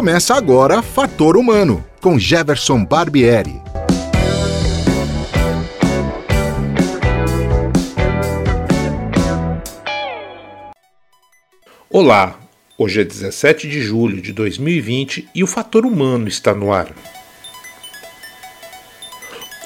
Começa 0.00 0.34
agora 0.34 0.80
Fator 0.80 1.36
Humano, 1.36 1.84
com 2.00 2.18
Jefferson 2.18 2.82
Barbieri. 2.82 3.60
Olá, 11.90 12.40
hoje 12.78 13.02
é 13.02 13.04
17 13.04 13.68
de 13.68 13.82
julho 13.82 14.22
de 14.22 14.32
2020 14.32 15.28
e 15.34 15.44
o 15.44 15.46
Fator 15.46 15.84
Humano 15.84 16.28
está 16.28 16.54
no 16.54 16.72
ar. 16.72 16.94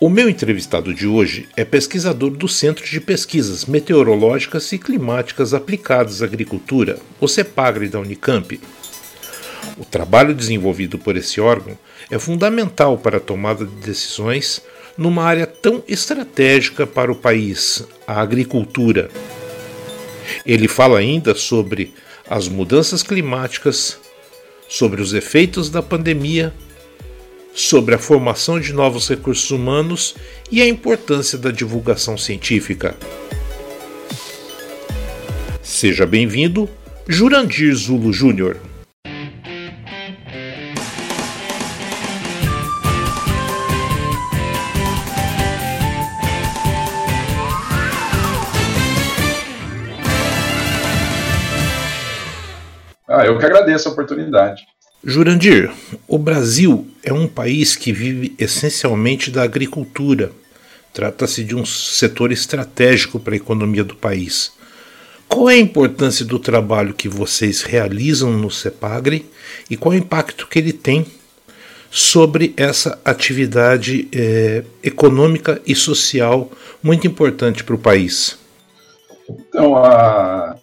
O 0.01 0.09
meu 0.09 0.29
entrevistado 0.29 0.93
de 0.93 1.07
hoje 1.07 1.49
é 1.57 1.65
pesquisador 1.65 2.31
do 2.31 2.49
Centro 2.49 2.85
de 2.85 3.01
Pesquisas 3.01 3.67
Meteorológicas 3.67 4.73
e 4.73 4.79
Climáticas 4.79 5.55
Aplicadas 5.55 6.23
à 6.23 6.25
Agricultura, 6.25 6.99
o 7.21 7.29
CEPAGRE 7.29 7.89
da 7.89 8.01
Unicamp. 8.01 8.61
O 9.77 9.85
trabalho 9.85 10.35
desenvolvido 10.35 10.99
por 10.99 11.17
esse 11.17 11.41
órgão 11.41 11.77
é 12.11 12.19
fundamental 12.19 12.97
para 12.99 13.17
a 13.17 13.21
tomada 13.21 13.65
de 13.65 13.75
decisões 13.77 14.63
numa 14.97 15.25
área 15.25 15.47
tão 15.47 15.83
estratégica 15.89 16.87
para 16.87 17.11
o 17.11 17.17
país, 17.17 17.85
a 18.07 18.21
agricultura. 18.21 19.11
Ele 20.47 20.69
fala 20.69 20.99
ainda 20.99 21.35
sobre 21.35 21.93
as 22.29 22.49
mudanças 22.49 23.03
climáticas, 23.03 23.99
sobre 24.69 25.03
os 25.03 25.13
efeitos 25.13 25.69
da 25.69 25.83
pandemia 25.83 26.55
sobre 27.55 27.95
a 27.95 27.99
formação 27.99 28.59
de 28.59 28.73
novos 28.73 29.09
recursos 29.09 29.51
humanos 29.53 30.17
e 30.51 30.61
a 30.61 30.67
importância 30.67 31.39
da 31.39 31.53
divulgação 31.53 32.19
científica. 32.19 32.97
Seja 35.63 36.05
bem-vindo, 36.05 36.69
Jurandir 37.07 37.75
Zulo 37.75 38.13
Júnior. 38.13 38.59
Ah, 53.17 53.25
eu 53.25 53.39
que 53.39 53.47
agradeço 53.47 53.89
a 53.89 53.93
oportunidade. 53.93 54.67
Jurandir, 55.05 55.71
o 56.09 56.19
Brasil 56.19 56.87
é 57.03 57.13
um 57.13 57.29
país 57.29 57.77
que 57.77 57.93
vive 57.93 58.35
essencialmente 58.39 59.31
da 59.31 59.43
agricultura. 59.43 60.33
Trata-se 60.93 61.45
de 61.45 61.55
um 61.55 61.65
setor 61.65 62.33
estratégico 62.33 63.21
para 63.21 63.35
a 63.35 63.37
economia 63.37 63.85
do 63.85 63.95
país. 63.95 64.53
Qual 65.29 65.49
é 65.49 65.55
a 65.55 65.59
importância 65.59 66.25
do 66.25 66.39
trabalho 66.39 66.95
que 66.95 67.09
vocês 67.09 67.63
realizam 67.63 68.33
no 68.33 68.51
CEPAGRE 68.51 69.27
e 69.71 69.77
qual 69.77 69.93
é 69.93 69.97
o 69.97 70.01
impacto 70.01 70.49
que 70.49 70.59
ele 70.59 70.73
tem 70.73 71.07
sobre 71.91 72.53
essa 72.57 72.99
atividade 73.05 74.09
é, 74.13 74.65
econômica 74.83 75.63
e 75.65 75.75
social 75.77 76.51
muito 76.83 77.07
importante 77.07 77.63
para 77.63 77.75
o 77.75 77.79
país? 77.79 78.37
Então, 79.29 79.77
a 79.77 80.57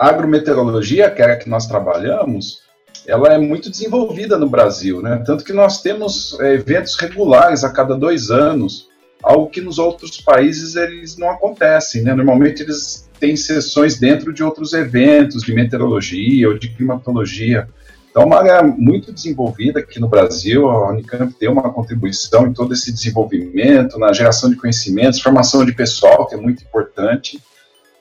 agrometeorologia, 0.00 1.10
que 1.10 1.20
é 1.20 1.32
a 1.32 1.36
que 1.36 1.48
nós 1.48 1.66
trabalhamos, 1.66 2.62
ela 3.06 3.34
é 3.34 3.38
muito 3.38 3.70
desenvolvida 3.70 4.38
no 4.38 4.48
Brasil, 4.48 5.02
né? 5.02 5.22
Tanto 5.26 5.44
que 5.44 5.52
nós 5.52 5.82
temos 5.82 6.38
é, 6.40 6.54
eventos 6.54 6.96
regulares 6.96 7.64
a 7.64 7.70
cada 7.70 7.94
dois 7.94 8.30
anos, 8.30 8.88
algo 9.22 9.50
que 9.50 9.60
nos 9.60 9.78
outros 9.78 10.18
países 10.18 10.74
eles 10.74 11.18
não 11.18 11.30
acontecem, 11.30 12.02
né? 12.02 12.14
Normalmente 12.14 12.62
eles 12.62 13.10
têm 13.18 13.36
sessões 13.36 13.98
dentro 13.98 14.32
de 14.32 14.42
outros 14.42 14.72
eventos 14.72 15.42
de 15.42 15.52
meteorologia 15.52 16.48
ou 16.48 16.58
de 16.58 16.70
climatologia. 16.70 17.68
Então, 18.10 18.22
é 18.22 18.26
uma 18.26 18.38
área 18.38 18.62
muito 18.62 19.12
desenvolvida 19.12 19.80
aqui 19.80 20.00
no 20.00 20.08
Brasil, 20.08 20.68
a 20.68 20.90
Unicamp 20.90 21.32
tem 21.34 21.48
uma 21.48 21.72
contribuição 21.72 22.46
em 22.46 22.52
todo 22.52 22.72
esse 22.72 22.90
desenvolvimento, 22.90 23.98
na 23.98 24.12
geração 24.12 24.50
de 24.50 24.56
conhecimentos, 24.56 25.20
formação 25.20 25.64
de 25.64 25.72
pessoal, 25.72 26.26
que 26.26 26.34
é 26.34 26.38
muito 26.38 26.64
importante. 26.64 27.38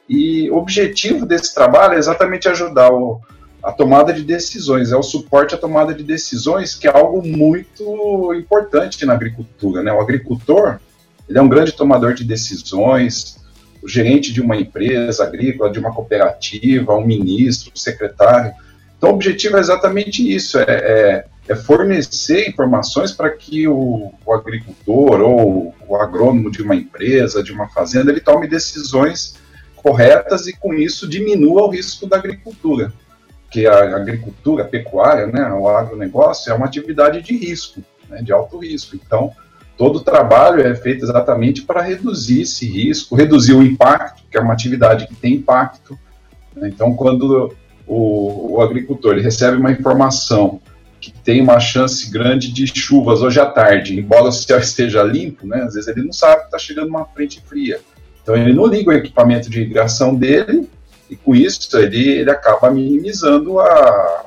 E 0.10 0.50
o 0.50 0.58
objetivo 0.58 1.26
desse 1.26 1.54
trabalho 1.54 1.94
é 1.94 1.98
exatamente 1.98 2.50
ajudar 2.50 2.92
o, 2.92 3.22
a 3.62 3.72
tomada 3.72 4.12
de 4.12 4.24
decisões, 4.24 4.92
é 4.92 4.98
o 4.98 5.04
suporte 5.04 5.54
à 5.54 5.58
tomada 5.58 5.94
de 5.94 6.04
decisões, 6.04 6.74
que 6.74 6.88
é 6.88 6.92
algo 6.92 7.26
muito 7.26 8.34
importante 8.34 9.06
na 9.06 9.14
agricultura. 9.14 9.84
Né? 9.84 9.94
O 9.94 10.02
agricultor 10.02 10.80
ele 11.30 11.38
é 11.38 11.42
um 11.42 11.48
grande 11.48 11.74
tomador 11.74 12.16
de 12.16 12.24
decisões, 12.24 13.38
o 13.84 13.88
gerente 13.88 14.34
de 14.34 14.42
uma 14.42 14.58
empresa 14.58 15.24
agrícola, 15.24 15.72
de 15.72 15.78
uma 15.78 15.94
cooperativa, 15.94 16.96
um 16.96 17.06
ministro, 17.06 17.72
um 17.74 17.78
secretário. 17.78 18.52
Então, 18.98 19.12
o 19.12 19.14
objetivo 19.14 19.58
é 19.58 19.60
exatamente 19.60 20.28
isso: 20.28 20.58
é, 20.58 20.66
é, 20.68 21.26
é 21.48 21.56
fornecer 21.56 22.50
informações 22.50 23.12
para 23.12 23.30
que 23.30 23.68
o, 23.68 24.12
o, 24.26 24.34
agricultor 24.34 25.22
ou 25.22 25.74
o 25.88 25.96
agrônomo 25.96 26.50
de 26.50 26.64
uma 26.64 26.76
empresa, 26.76 27.44
de 27.44 27.52
uma 27.54 27.70
fazenda, 27.70 28.12
ele 28.12 28.20
tome 28.20 28.48
decisões 28.48 29.36
corretas 29.82 30.48
e, 30.48 30.54
com 30.54 30.74
isso, 30.74 31.08
diminua 31.08 31.64
o 31.64 31.70
risco 31.70 32.08
da 32.08 32.18
agricultura 32.18 32.94
que 33.50 33.66
a 33.66 33.96
agricultura, 33.96 34.64
a 34.64 34.68
pecuária, 34.68 35.28
né, 35.28 35.52
o 35.52 35.68
agronegócio 35.68 36.52
é 36.52 36.56
uma 36.56 36.66
atividade 36.66 37.22
de 37.22 37.36
risco, 37.36 37.82
né, 38.08 38.22
de 38.22 38.32
alto 38.32 38.60
risco. 38.60 38.96
Então, 38.96 39.32
todo 39.78 39.98
o 39.98 40.04
trabalho 40.04 40.62
é 40.62 40.76
feito 40.76 41.04
exatamente 41.04 41.64
para 41.64 41.82
reduzir 41.82 42.42
esse 42.42 42.68
risco, 42.68 43.16
reduzir 43.16 43.54
o 43.54 43.64
impacto, 43.64 44.24
que 44.30 44.38
é 44.38 44.42
uma 44.42 44.54
atividade 44.54 45.08
que 45.08 45.16
tem 45.16 45.36
impacto. 45.36 45.98
Né. 46.56 46.70
Então, 46.70 46.94
quando 46.94 47.56
o, 47.88 48.58
o 48.58 48.62
agricultor 48.62 49.16
recebe 49.16 49.58
uma 49.58 49.72
informação 49.72 50.62
que 51.02 51.12
tem 51.12 51.42
uma 51.42 51.60
chance 51.60 52.12
grande 52.12 52.52
de 52.52 52.68
chuvas 52.68 53.22
hoje 53.22 53.40
à 53.40 53.46
tarde, 53.46 53.98
embora 53.98 54.26
o 54.26 54.32
céu 54.32 54.60
esteja 54.60 55.02
limpo, 55.02 55.48
né, 55.48 55.64
às 55.64 55.74
vezes 55.74 55.88
ele 55.88 56.04
não 56.04 56.14
sabe 56.14 56.42
que 56.42 56.46
está 56.46 56.60
chegando 56.60 56.90
uma 56.90 57.06
frente 57.06 57.42
fria. 57.42 57.80
Então, 58.30 58.40
ele 58.40 58.54
não 58.54 58.68
liga 58.68 58.92
o 58.92 58.94
equipamento 58.94 59.50
de 59.50 59.60
irrigação 59.60 60.14
dele 60.14 60.70
e 61.10 61.16
com 61.16 61.34
isso 61.34 61.76
ele, 61.80 62.10
ele 62.10 62.30
acaba 62.30 62.70
minimizando 62.70 63.60
a 63.60 64.26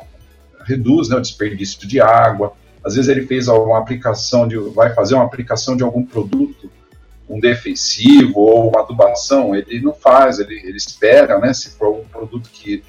reduz 0.65 1.09
né, 1.09 1.15
o 1.15 1.21
desperdício 1.21 1.87
de 1.87 2.01
água. 2.01 2.53
Às 2.85 2.97
vezes 2.97 3.09
ele 3.09 3.25
fez 3.29 3.47
uma 3.47 3.79
aplicação 3.79 4.49
de 4.49 4.57
vai 4.57 4.93
fazer 4.93 5.15
uma 5.15 5.23
aplicação 5.23 5.77
de 5.77 5.85
algum 5.85 6.05
produto 6.05 6.69
um 7.29 7.39
defensivo 7.39 8.41
ou 8.41 8.71
uma 8.71 8.81
adubação, 8.81 9.55
ele 9.55 9.81
não 9.81 9.95
faz, 9.95 10.41
ele, 10.41 10.61
ele 10.65 10.77
espera, 10.77 11.39
né, 11.39 11.55
se 11.55 11.71
for 11.71 12.01
um 12.01 12.05
produto 12.05 12.51
que, 12.53 12.83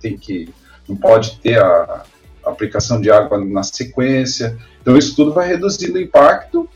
tem 0.00 0.16
que 0.16 0.48
não 0.88 0.96
pode 0.96 1.40
ter 1.40 1.60
a, 1.60 2.04
a 2.44 2.50
aplicação 2.50 3.00
de 3.00 3.10
água 3.10 3.44
na 3.44 3.64
sequência. 3.64 4.56
Então 4.80 4.96
isso 4.96 5.16
tudo 5.16 5.32
vai 5.32 5.48
reduzindo 5.48 5.98
o 5.98 6.00
impacto 6.00 6.68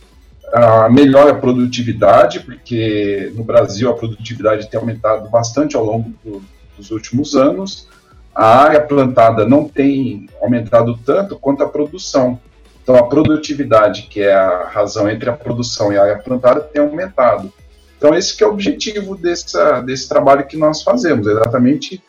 a 0.52 0.88
melhora 0.88 1.32
a 1.32 1.34
produtividade, 1.34 2.40
porque 2.40 3.32
no 3.34 3.44
Brasil 3.44 3.88
a 3.90 3.94
produtividade 3.94 4.68
tem 4.68 4.78
aumentado 4.78 5.28
bastante 5.28 5.76
ao 5.76 5.84
longo 5.84 6.12
do, 6.24 6.42
dos 6.76 6.90
últimos 6.90 7.36
anos. 7.36 7.88
A 8.34 8.62
área 8.62 8.80
plantada 8.80 9.46
não 9.46 9.68
tem 9.68 10.28
aumentado 10.40 10.98
tanto 11.04 11.38
quanto 11.38 11.62
a 11.62 11.68
produção. 11.68 12.38
Então 12.82 12.96
a 12.96 13.06
produtividade, 13.06 14.02
que 14.02 14.22
é 14.22 14.32
a 14.32 14.64
razão 14.64 15.08
entre 15.08 15.30
a 15.30 15.32
produção 15.32 15.92
e 15.92 15.98
a 15.98 16.02
área 16.02 16.18
plantada, 16.18 16.60
tem 16.60 16.82
aumentado. 16.82 17.52
Então 17.96 18.14
esse 18.14 18.42
é 18.42 18.46
o 18.46 18.50
objetivo 18.50 19.16
dessa, 19.16 19.80
desse 19.80 20.08
trabalho 20.08 20.46
que 20.46 20.56
nós 20.56 20.82
fazemos, 20.82 21.26
exatamente 21.26 22.02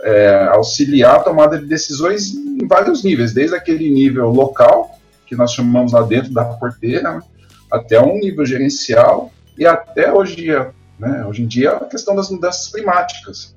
é, 0.00 0.48
auxiliar 0.52 1.16
a 1.16 1.20
tomada 1.20 1.58
de 1.58 1.66
decisões 1.66 2.32
em 2.32 2.66
vários 2.66 3.02
níveis, 3.02 3.32
desde 3.32 3.56
aquele 3.56 3.90
nível 3.90 4.28
local, 4.28 4.98
que 5.26 5.34
nós 5.34 5.52
chamamos 5.52 5.92
lá 5.92 6.02
dentro 6.02 6.32
da 6.32 6.44
porteira, 6.44 7.14
né? 7.14 7.22
Até 7.70 8.00
um 8.00 8.18
nível 8.18 8.44
gerencial 8.44 9.30
e 9.56 9.66
até 9.66 10.12
hoje, 10.12 10.48
né, 10.98 11.24
hoje 11.26 11.42
em 11.42 11.46
dia 11.46 11.72
a 11.72 11.84
questão 11.84 12.14
das 12.14 12.30
mudanças 12.30 12.70
climáticas, 12.70 13.56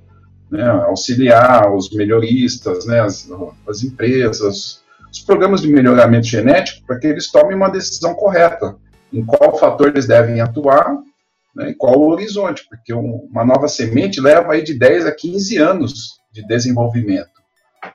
né, 0.49 0.63
auxiliar 0.63 1.73
os 1.73 1.89
melhoristas, 1.91 2.85
né, 2.85 3.01
as, 3.01 3.29
as 3.67 3.83
empresas, 3.83 4.81
os 5.11 5.19
programas 5.19 5.61
de 5.61 5.67
melhoramento 5.67 6.27
genético 6.27 6.85
para 6.85 6.99
que 6.99 7.07
eles 7.07 7.31
tomem 7.31 7.55
uma 7.55 7.69
decisão 7.69 8.13
correta 8.13 8.75
em 9.11 9.25
qual 9.25 9.57
fator 9.57 9.89
eles 9.89 10.07
devem 10.07 10.39
atuar 10.41 10.97
né, 11.55 11.71
e 11.71 11.75
qual 11.75 11.97
o 11.97 12.09
horizonte, 12.09 12.65
porque 12.69 12.93
um, 12.93 13.27
uma 13.29 13.45
nova 13.45 13.67
semente 13.67 14.21
leva 14.21 14.53
aí 14.53 14.63
de 14.63 14.73
10 14.73 15.05
a 15.05 15.11
15 15.11 15.57
anos 15.57 16.21
de 16.31 16.45
desenvolvimento 16.47 17.30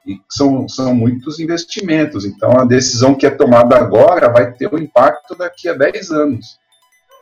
e 0.07 0.21
são, 0.29 0.69
são 0.69 0.95
muitos 0.95 1.39
investimentos. 1.39 2.25
Então, 2.25 2.53
a 2.59 2.65
decisão 2.65 3.15
que 3.15 3.27
é 3.27 3.31
tomada 3.31 3.77
agora 3.77 4.29
vai 4.29 4.53
ter 4.53 4.73
um 4.73 4.79
impacto 4.79 5.35
daqui 5.37 5.69
a 5.69 5.75
10 5.75 6.11
anos. 6.11 6.59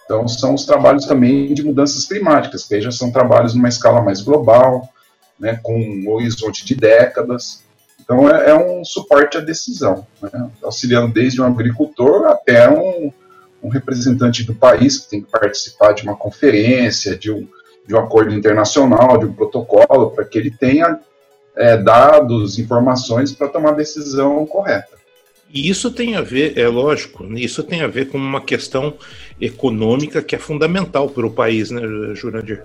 Então, 0.04 0.28
são 0.28 0.54
os 0.54 0.66
trabalhos 0.66 1.06
também 1.06 1.52
de 1.54 1.62
mudanças 1.62 2.04
climáticas, 2.04 2.64
que 2.64 2.80
já 2.80 2.90
são 2.90 3.10
trabalhos 3.10 3.54
numa 3.54 3.68
escala 3.68 4.02
mais 4.02 4.20
global, 4.20 4.88
né, 5.40 5.58
com 5.62 5.78
um 5.78 6.10
horizonte 6.10 6.64
de 6.64 6.74
décadas. 6.74 7.62
Então, 8.00 8.28
é, 8.28 8.50
é 8.50 8.54
um 8.54 8.84
suporte 8.84 9.38
à 9.38 9.40
decisão, 9.40 10.06
né, 10.20 10.50
auxiliando 10.62 11.12
desde 11.12 11.40
um 11.40 11.46
agricultor 11.46 12.26
até 12.26 12.68
um, 12.68 13.10
um 13.62 13.68
representante 13.68 14.44
do 14.44 14.54
país 14.54 14.98
que 14.98 15.10
tem 15.10 15.22
que 15.22 15.30
participar 15.30 15.92
de 15.92 16.02
uma 16.02 16.16
conferência, 16.16 17.16
de 17.16 17.30
um, 17.30 17.48
de 17.86 17.94
um 17.94 17.98
acordo 17.98 18.34
internacional, 18.34 19.16
de 19.16 19.24
um 19.24 19.32
protocolo, 19.32 20.10
para 20.10 20.24
que 20.26 20.38
ele 20.38 20.50
tenha 20.50 21.00
é, 21.56 21.76
dados, 21.76 22.58
informações 22.58 23.32
para 23.32 23.48
tomar 23.48 23.70
a 23.70 23.74
decisão 23.74 24.44
correta. 24.46 24.94
E 25.52 25.68
isso 25.68 25.90
tem 25.90 26.16
a 26.16 26.20
ver, 26.20 26.58
é 26.58 26.66
lógico, 26.66 27.24
isso 27.36 27.62
tem 27.62 27.82
a 27.82 27.86
ver 27.86 28.08
com 28.08 28.18
uma 28.18 28.40
questão 28.40 28.94
econômica 29.40 30.20
que 30.20 30.34
é 30.34 30.38
fundamental 30.38 31.08
para 31.08 31.26
o 31.26 31.30
país, 31.30 31.70
né, 31.70 31.80
Jurandir? 32.14 32.64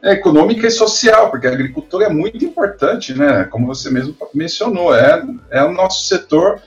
É 0.00 0.12
econômica 0.12 0.66
e 0.66 0.70
social, 0.70 1.30
porque 1.30 1.46
a 1.46 1.52
agricultura 1.52 2.04
é 2.04 2.08
muito 2.08 2.44
importante, 2.44 3.14
né? 3.14 3.44
Como 3.44 3.66
você 3.66 3.90
mesmo 3.90 4.14
mencionou, 4.34 4.94
é, 4.94 5.24
é 5.50 5.64
o 5.64 5.72
nosso 5.72 6.06
setor 6.06 6.60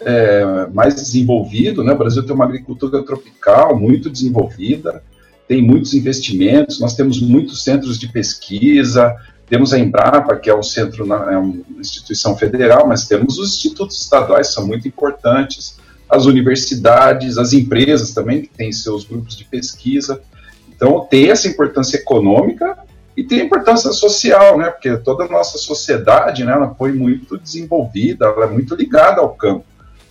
é, 0.00 0.66
mais 0.72 0.94
desenvolvido, 0.94 1.84
né? 1.84 1.92
O 1.92 1.98
Brasil 1.98 2.24
tem 2.24 2.34
uma 2.34 2.46
agricultura 2.46 3.04
tropical 3.04 3.78
muito 3.78 4.08
desenvolvida, 4.10 5.04
tem 5.46 5.62
muitos 5.62 5.94
investimentos, 5.94 6.80
nós 6.80 6.96
temos 6.96 7.20
muitos 7.20 7.62
centros 7.62 7.98
de 7.98 8.10
pesquisa, 8.10 9.14
temos 9.48 9.72
a 9.72 9.78
Embrapa, 9.78 10.36
que 10.36 10.50
é 10.50 10.54
o 10.54 10.62
centro, 10.62 11.10
é 11.12 11.38
uma 11.38 11.80
instituição 11.80 12.36
federal, 12.36 12.86
mas 12.86 13.06
temos 13.06 13.38
os 13.38 13.54
institutos 13.54 14.00
estaduais, 14.00 14.48
que 14.48 14.54
são 14.54 14.66
muito 14.66 14.86
importantes, 14.86 15.78
as 16.08 16.26
universidades, 16.26 17.38
as 17.38 17.52
empresas 17.52 18.12
também, 18.12 18.42
que 18.42 18.48
têm 18.48 18.72
seus 18.72 19.04
grupos 19.04 19.36
de 19.36 19.44
pesquisa. 19.44 20.20
Então, 20.68 21.06
tem 21.08 21.30
essa 21.30 21.48
importância 21.48 21.96
econômica 21.96 22.78
e 23.16 23.24
tem 23.24 23.40
importância 23.40 23.90
social, 23.92 24.56
né? 24.56 24.70
Porque 24.70 24.96
toda 24.98 25.24
a 25.24 25.28
nossa 25.28 25.58
sociedade, 25.58 26.44
né, 26.44 26.52
ela 26.52 26.74
foi 26.74 26.92
muito 26.92 27.36
desenvolvida, 27.36 28.26
ela 28.26 28.44
é 28.44 28.48
muito 28.48 28.74
ligada 28.74 29.20
ao 29.20 29.30
campo. 29.34 29.64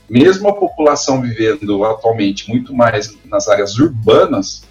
Mesmo 0.09 0.49
a 0.49 0.53
população 0.53 1.21
vivendo 1.21 1.83
atualmente 1.85 2.49
muito 2.49 2.73
mais 2.73 3.15
nas 3.25 3.47
áreas 3.47 3.77
urbanas, 3.77 4.63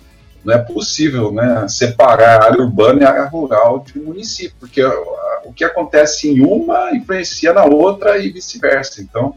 não 0.47 0.55
é 0.55 0.59
possível 0.59 1.33
né, 1.33 1.67
separar 1.69 2.41
a 2.41 2.45
área 2.45 2.63
urbana 2.63 3.03
e 3.03 3.05
a 3.05 3.11
área 3.11 3.25
rural 3.27 3.81
de 3.81 3.99
um 3.99 4.05
município, 4.05 4.55
porque 4.61 4.81
o 5.45 5.53
que 5.53 5.65
acontece 5.65 6.29
em 6.29 6.41
uma 6.41 6.95
influencia 6.95 7.53
na 7.53 7.65
outra 7.65 8.17
e 8.19 8.31
vice-versa. 8.31 9.03
Então, 9.03 9.35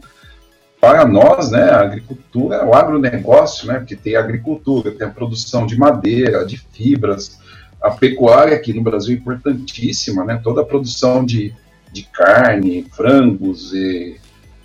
para 0.80 1.04
nós, 1.04 1.50
né, 1.50 1.64
a 1.64 1.80
agricultura, 1.80 2.64
o 2.64 2.74
agronegócio, 2.74 3.66
né, 3.66 3.80
porque 3.80 3.96
tem 3.96 4.14
a 4.14 4.20
agricultura, 4.20 4.92
tem 4.92 5.04
a 5.04 5.10
produção 5.10 5.66
de 5.66 5.76
madeira, 5.76 6.46
de 6.46 6.56
fibras, 6.56 7.40
a 7.82 7.90
pecuária 7.90 8.54
aqui 8.54 8.72
no 8.72 8.82
Brasil 8.82 9.16
é 9.16 9.18
importantíssima, 9.18 10.24
né, 10.24 10.40
toda 10.42 10.60
a 10.60 10.64
produção 10.64 11.24
de, 11.24 11.52
de 11.92 12.04
carne, 12.04 12.86
frangos 12.92 13.72
e, 13.72 14.16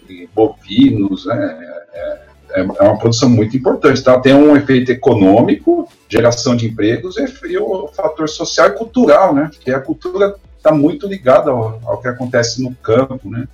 e 0.07 0.29
bovinos, 0.35 1.25
né, 1.25 1.57
é, 1.91 2.24
é, 2.55 2.61
é 2.61 2.83
uma 2.83 2.97
produção 2.97 3.29
muito 3.29 3.55
importante. 3.55 3.99
Então, 3.99 4.21
tem 4.21 4.33
um 4.33 4.55
efeito 4.55 4.91
econômico, 4.91 5.87
geração 6.07 6.55
de 6.55 6.67
empregos, 6.67 7.15
e, 7.17 7.57
o 7.57 7.87
fator 7.87 8.29
social 8.29 8.67
e 8.67 8.71
cultural, 8.71 9.33
né, 9.33 9.49
porque 9.53 9.71
a 9.71 9.79
cultura 9.79 10.35
está 10.57 10.71
muito 10.71 11.07
ligada 11.07 11.51
ao, 11.51 11.79
ao 11.85 12.01
que 12.01 12.07
acontece 12.07 12.63
no 12.63 12.73
campo, 12.75 13.29
né, 13.29 13.47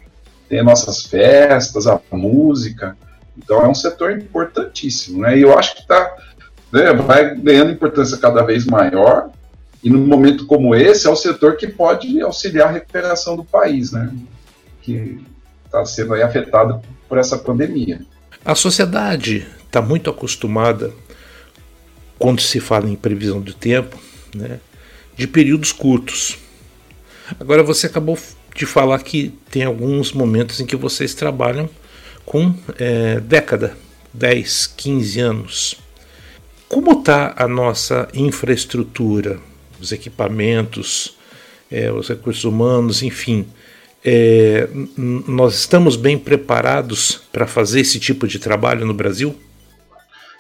tem 0.52 0.62
nossas 0.62 1.04
festas, 1.04 1.88
a 1.88 2.00
música. 2.12 2.98
Então 3.38 3.62
é 3.62 3.68
um 3.70 3.74
setor 3.74 4.12
importantíssimo, 4.12 5.22
né? 5.22 5.38
E 5.38 5.42
eu 5.44 5.58
acho 5.58 5.78
que 5.78 5.88
tá, 5.88 6.14
né, 6.72 6.92
vai 6.94 7.34
ganhando 7.36 7.72
importância 7.72 8.18
cada 8.18 8.44
vez 8.44 8.66
maior. 8.66 9.30
E 9.82 9.90
num 9.90 10.06
momento 10.06 10.46
como 10.46 10.76
esse, 10.76 11.08
é 11.08 11.10
o 11.10 11.16
setor 11.16 11.56
que 11.56 11.68
pode 11.68 12.22
auxiliar 12.22 12.68
a 12.68 12.72
recuperação 12.72 13.38
do 13.38 13.46
país, 13.46 13.94
né? 13.94 14.14
Que 14.82 15.22
está 15.66 15.86
sendo 15.86 16.14
afetado 16.16 16.82
por 17.08 17.18
essa 17.18 17.38
pandemia. 17.38 18.02
A 18.44 18.56
sociedade 18.56 19.46
está 19.66 19.82
muito 19.82 20.10
acostumada, 20.10 20.92
quando 22.18 22.42
se 22.42 22.60
fala 22.60 22.90
em 22.90 22.96
previsão 22.96 23.40
do 23.40 23.54
tempo, 23.54 23.98
né, 24.36 24.60
de 25.16 25.28
períodos 25.28 25.72
curtos. 25.72 26.38
Agora 27.40 27.64
você 27.64 27.88
acabou 27.88 28.18
de 28.56 28.66
falar 28.66 29.00
que 29.04 29.34
tem 29.50 29.64
alguns 29.64 30.12
momentos 30.12 30.60
em 30.60 30.66
que 30.66 30.76
vocês 30.76 31.14
trabalham 31.14 31.70
com 32.26 32.54
é, 32.78 33.20
década, 33.20 33.78
10, 34.14 34.68
15 34.76 35.20
anos. 35.20 35.76
Como 36.68 37.00
está 37.00 37.34
a 37.38 37.48
nossa 37.48 38.08
infraestrutura, 38.14 39.40
os 39.80 39.92
equipamentos, 39.92 41.18
é, 41.70 41.92
os 41.92 42.10
recursos 42.10 42.44
humanos, 42.44 43.04
enfim? 43.04 43.46
É, 44.04 44.68
nós 44.98 45.56
estamos 45.56 45.96
bem 45.96 46.18
preparados 46.18 47.22
para 47.32 47.46
fazer 47.46 47.82
esse 47.82 48.00
tipo 48.00 48.28
de 48.28 48.40
trabalho 48.40 48.86
no 48.86 48.94
Brasil? 48.94 49.36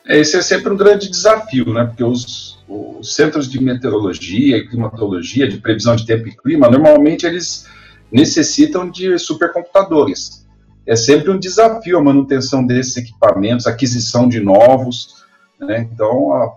É, 0.07 0.19
esse 0.19 0.35
é 0.35 0.41
sempre 0.41 0.73
um 0.73 0.77
grande 0.77 1.09
desafio, 1.09 1.71
né? 1.71 1.85
Porque 1.85 2.03
os, 2.03 2.59
os 2.67 3.13
centros 3.13 3.49
de 3.49 3.61
meteorologia 3.61 4.57
e 4.57 4.67
climatologia, 4.67 5.47
de 5.47 5.57
previsão 5.57 5.95
de 5.95 6.05
tempo 6.05 6.27
e 6.27 6.35
clima, 6.35 6.69
normalmente 6.69 7.25
eles 7.25 7.67
necessitam 8.11 8.89
de 8.89 9.17
supercomputadores. 9.19 10.45
É 10.85 10.95
sempre 10.95 11.29
um 11.29 11.39
desafio 11.39 11.97
a 11.97 12.03
manutenção 12.03 12.65
desses 12.65 12.97
equipamentos, 12.97 13.67
aquisição 13.67 14.27
de 14.27 14.39
novos. 14.39 15.23
Né? 15.59 15.87
Então, 15.93 16.33
há 16.33 16.51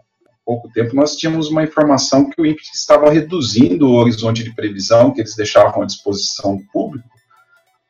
pouco 0.45 0.69
tempo, 0.69 0.95
nós 0.95 1.17
tínhamos 1.17 1.49
uma 1.49 1.63
informação 1.63 2.29
que 2.29 2.41
o 2.41 2.47
INPE 2.47 2.63
estava 2.75 3.11
reduzindo 3.11 3.87
o 3.87 3.95
horizonte 3.95 4.45
de 4.45 4.55
previsão 4.55 5.13
que 5.13 5.21
eles 5.21 5.35
deixavam 5.35 5.83
à 5.83 5.87
disposição 5.87 6.57
do 6.57 6.65
público, 6.73 7.09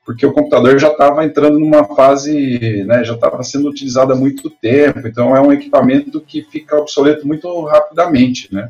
porque 0.05 0.25
o 0.25 0.33
computador 0.33 0.79
já 0.79 0.89
estava 0.89 1.25
entrando 1.25 1.59
numa 1.59 1.85
fase, 1.85 2.85
né, 2.85 3.03
já 3.03 3.15
estava 3.15 3.43
sendo 3.43 3.69
utilizado 3.69 4.13
há 4.13 4.17
muito 4.17 4.51
tempo, 4.51 5.07
então 5.07 5.35
é 5.35 5.41
um 5.41 5.53
equipamento 5.53 6.21
que 6.21 6.43
fica 6.43 6.77
obsoleto 6.77 7.27
muito 7.27 7.65
rapidamente, 7.65 8.53
né? 8.55 8.69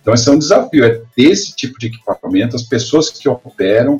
Então 0.00 0.12
esse 0.12 0.28
é 0.28 0.32
um 0.32 0.38
desafio, 0.38 0.84
é 0.84 1.00
ter 1.16 1.30
esse 1.30 1.56
tipo 1.56 1.78
de 1.78 1.86
equipamento, 1.86 2.54
as 2.54 2.62
pessoas 2.62 3.08
que 3.08 3.26
operam, 3.26 3.98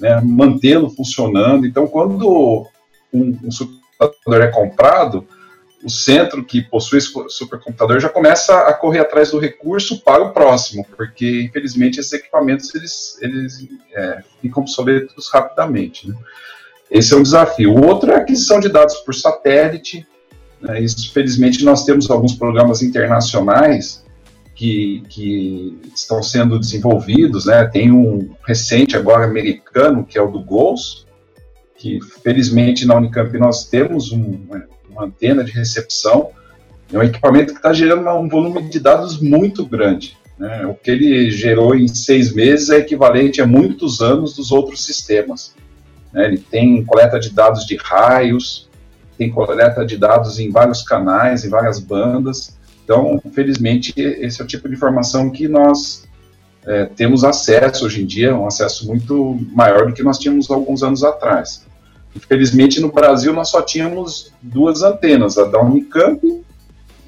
né, 0.00 0.20
mantê-lo 0.20 0.90
funcionando. 0.90 1.64
Então, 1.64 1.86
quando 1.86 2.66
um, 3.12 3.38
um 3.44 3.50
supercomputador 3.50 4.42
é 4.42 4.48
comprado, 4.48 5.26
o 5.84 5.90
centro 5.90 6.42
que 6.42 6.62
possui 6.62 6.98
supercomputador 7.28 8.00
já 8.00 8.08
começa 8.08 8.60
a 8.60 8.72
correr 8.72 9.00
atrás 9.00 9.30
do 9.30 9.38
recurso 9.38 10.00
para 10.00 10.24
o 10.24 10.32
próximo, 10.32 10.86
porque 10.96 11.42
infelizmente 11.42 12.00
esses 12.00 12.12
equipamentos 12.14 12.74
eles, 12.74 13.18
eles 13.20 13.68
é, 13.92 14.22
ficam 14.40 14.62
obsoletos 14.62 15.28
rapidamente. 15.30 16.08
Né? 16.08 16.16
Esse 16.90 17.12
é 17.12 17.16
um 17.16 17.22
desafio. 17.22 17.74
Outro 17.74 18.10
é 18.10 18.14
a 18.14 18.18
aquisição 18.18 18.60
de 18.60 18.70
dados 18.70 18.94
por 18.96 19.14
satélite. 19.14 20.06
Né? 20.60 20.80
Isso, 20.80 21.12
felizmente, 21.12 21.64
nós 21.64 21.84
temos 21.84 22.10
alguns 22.10 22.34
programas 22.34 22.82
internacionais 22.82 24.02
que, 24.54 25.02
que 25.08 25.78
estão 25.94 26.22
sendo 26.22 26.58
desenvolvidos, 26.58 27.46
né? 27.46 27.64
Tem 27.66 27.90
um 27.90 28.34
recente 28.46 28.96
agora 28.96 29.24
americano, 29.24 30.04
que 30.04 30.16
é 30.16 30.22
o 30.22 30.30
do 30.30 30.38
GOLS, 30.38 31.04
que 31.76 31.98
felizmente 32.22 32.86
na 32.86 32.94
Unicamp 32.94 33.36
nós 33.36 33.64
temos 33.68 34.12
um, 34.12 34.46
uma 34.94 35.04
antena 35.04 35.44
de 35.44 35.52
recepção, 35.52 36.30
é 36.92 36.98
um 36.98 37.02
equipamento 37.02 37.52
que 37.52 37.58
está 37.58 37.72
gerando 37.72 38.08
um 38.10 38.28
volume 38.28 38.68
de 38.68 38.78
dados 38.78 39.20
muito 39.20 39.66
grande. 39.66 40.16
Né? 40.38 40.66
O 40.66 40.74
que 40.74 40.90
ele 40.90 41.30
gerou 41.30 41.74
em 41.74 41.88
seis 41.88 42.32
meses 42.32 42.70
é 42.70 42.78
equivalente 42.78 43.40
a 43.42 43.46
muitos 43.46 44.00
anos 44.00 44.34
dos 44.34 44.52
outros 44.52 44.84
sistemas. 44.84 45.54
Né? 46.12 46.26
Ele 46.26 46.38
tem 46.38 46.84
coleta 46.84 47.18
de 47.18 47.30
dados 47.30 47.66
de 47.66 47.76
raios, 47.76 48.68
tem 49.18 49.30
coleta 49.30 49.84
de 49.84 49.96
dados 49.96 50.38
em 50.38 50.50
vários 50.50 50.82
canais, 50.82 51.44
em 51.44 51.48
várias 51.48 51.78
bandas, 51.78 52.54
então, 52.84 53.20
felizmente, 53.32 53.92
esse 53.96 54.40
é 54.40 54.44
o 54.44 54.46
tipo 54.46 54.68
de 54.68 54.74
informação 54.74 55.30
que 55.30 55.48
nós 55.48 56.06
é, 56.66 56.84
temos 56.84 57.24
acesso 57.24 57.86
hoje 57.86 58.02
em 58.02 58.06
dia, 58.06 58.36
um 58.36 58.46
acesso 58.46 58.86
muito 58.86 59.40
maior 59.52 59.86
do 59.86 59.94
que 59.94 60.02
nós 60.02 60.18
tínhamos 60.18 60.50
alguns 60.50 60.82
anos 60.82 61.02
atrás. 61.02 61.64
Infelizmente, 62.14 62.80
no 62.80 62.92
Brasil, 62.92 63.32
nós 63.32 63.48
só 63.48 63.60
tínhamos 63.60 64.32
duas 64.40 64.82
antenas, 64.82 65.36
a 65.36 65.44
da 65.44 65.60
Unicamp 65.60 66.44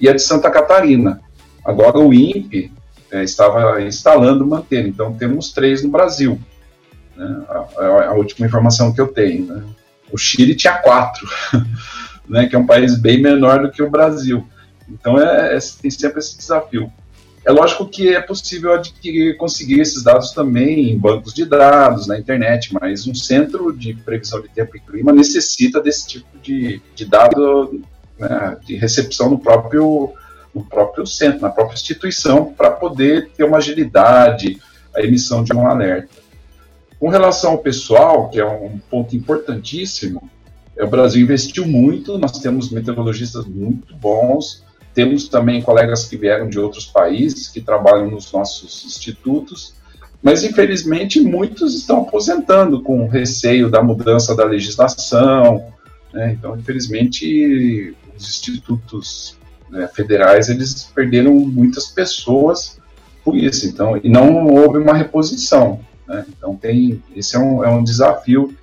e 0.00 0.08
a 0.08 0.12
de 0.12 0.20
Santa 0.20 0.50
Catarina. 0.50 1.20
Agora, 1.64 1.98
o 1.98 2.12
INPE 2.12 2.72
é, 3.10 3.22
estava 3.22 3.82
instalando 3.82 4.44
uma 4.44 4.58
antena, 4.58 4.88
então 4.88 5.14
temos 5.14 5.52
três 5.52 5.82
no 5.82 5.90
Brasil. 5.90 6.38
Né, 7.16 7.42
a, 7.48 8.08
a, 8.08 8.14
última 8.14 8.46
informação 8.46 8.92
que 8.92 9.00
eu 9.00 9.08
tenho. 9.08 9.46
Né. 9.46 9.62
O 10.12 10.18
Chile 10.18 10.54
tinha 10.54 10.78
quatro, 10.78 11.26
né, 12.28 12.46
que 12.46 12.56
é 12.56 12.58
um 12.58 12.66
país 12.66 12.96
bem 12.96 13.20
menor 13.20 13.62
do 13.62 13.70
que 13.70 13.82
o 13.82 13.90
Brasil. 13.90 14.46
Então 14.88 15.20
é, 15.20 15.56
é, 15.56 15.58
tem 15.80 15.90
sempre 15.90 16.18
esse 16.18 16.36
desafio. 16.36 16.92
É 17.46 17.52
lógico 17.52 17.86
que 17.86 18.08
é 18.08 18.20
possível 18.20 18.72
adquirir, 18.72 19.36
conseguir 19.36 19.78
esses 19.78 20.02
dados 20.02 20.32
também 20.32 20.90
em 20.90 20.98
bancos 20.98 21.32
de 21.32 21.44
dados, 21.44 22.08
na 22.08 22.18
internet, 22.18 22.74
mas 22.74 23.06
um 23.06 23.14
centro 23.14 23.72
de 23.72 23.94
previsão 23.94 24.42
de 24.42 24.48
tempo 24.48 24.76
e 24.76 24.80
clima 24.80 25.12
necessita 25.12 25.80
desse 25.80 26.08
tipo 26.08 26.26
de, 26.42 26.82
de 26.96 27.04
dado 27.04 27.80
né, 28.18 28.56
de 28.66 28.74
recepção 28.74 29.30
no 29.30 29.38
próprio, 29.38 30.12
no 30.52 30.64
próprio 30.64 31.06
centro, 31.06 31.40
na 31.40 31.48
própria 31.48 31.74
instituição, 31.74 32.52
para 32.52 32.72
poder 32.72 33.30
ter 33.36 33.44
uma 33.44 33.58
agilidade, 33.58 34.60
a 34.92 35.02
emissão 35.02 35.44
de 35.44 35.52
um 35.54 35.68
alerta. 35.68 36.16
Com 36.98 37.08
relação 37.08 37.52
ao 37.52 37.58
pessoal, 37.58 38.28
que 38.28 38.40
é 38.40 38.44
um 38.44 38.76
ponto 38.90 39.14
importantíssimo, 39.14 40.28
é, 40.76 40.82
o 40.82 40.88
Brasil 40.88 41.22
investiu 41.22 41.64
muito, 41.64 42.18
nós 42.18 42.40
temos 42.40 42.72
meteorologistas 42.72 43.46
muito 43.46 43.94
bons, 43.94 44.65
temos 44.96 45.28
também 45.28 45.60
colegas 45.60 46.06
que 46.06 46.16
vieram 46.16 46.48
de 46.48 46.58
outros 46.58 46.86
países, 46.86 47.48
que 47.48 47.60
trabalham 47.60 48.10
nos 48.10 48.32
nossos 48.32 48.82
institutos, 48.86 49.74
mas 50.22 50.42
infelizmente 50.42 51.20
muitos 51.20 51.74
estão 51.74 52.00
aposentando 52.00 52.82
com 52.82 53.06
receio 53.06 53.68
da 53.68 53.82
mudança 53.82 54.34
da 54.34 54.44
legislação, 54.44 55.66
Né? 56.14 56.32
Então, 56.32 56.56
infelizmente, 56.56 57.94
os 58.16 58.26
institutos 58.26 59.36
né, 59.68 59.86
federais 59.86 60.48
eles 60.48 60.90
perderam 60.94 61.34
muitas 61.34 61.88
pessoas 61.88 62.80
por 63.22 63.36
isso. 63.36 63.66
Então, 63.66 64.00
e 64.02 64.08
não 64.08 64.46
houve 64.46 64.78
uma 64.78 64.94
reposição. 64.94 65.78
Né? 66.08 66.24
Então, 66.30 66.56
tem 66.56 67.02
esse 67.14 67.36
é 67.36 67.38
um, 67.38 67.62
é 67.62 67.68
um 67.68 67.84
desafio 67.84 68.56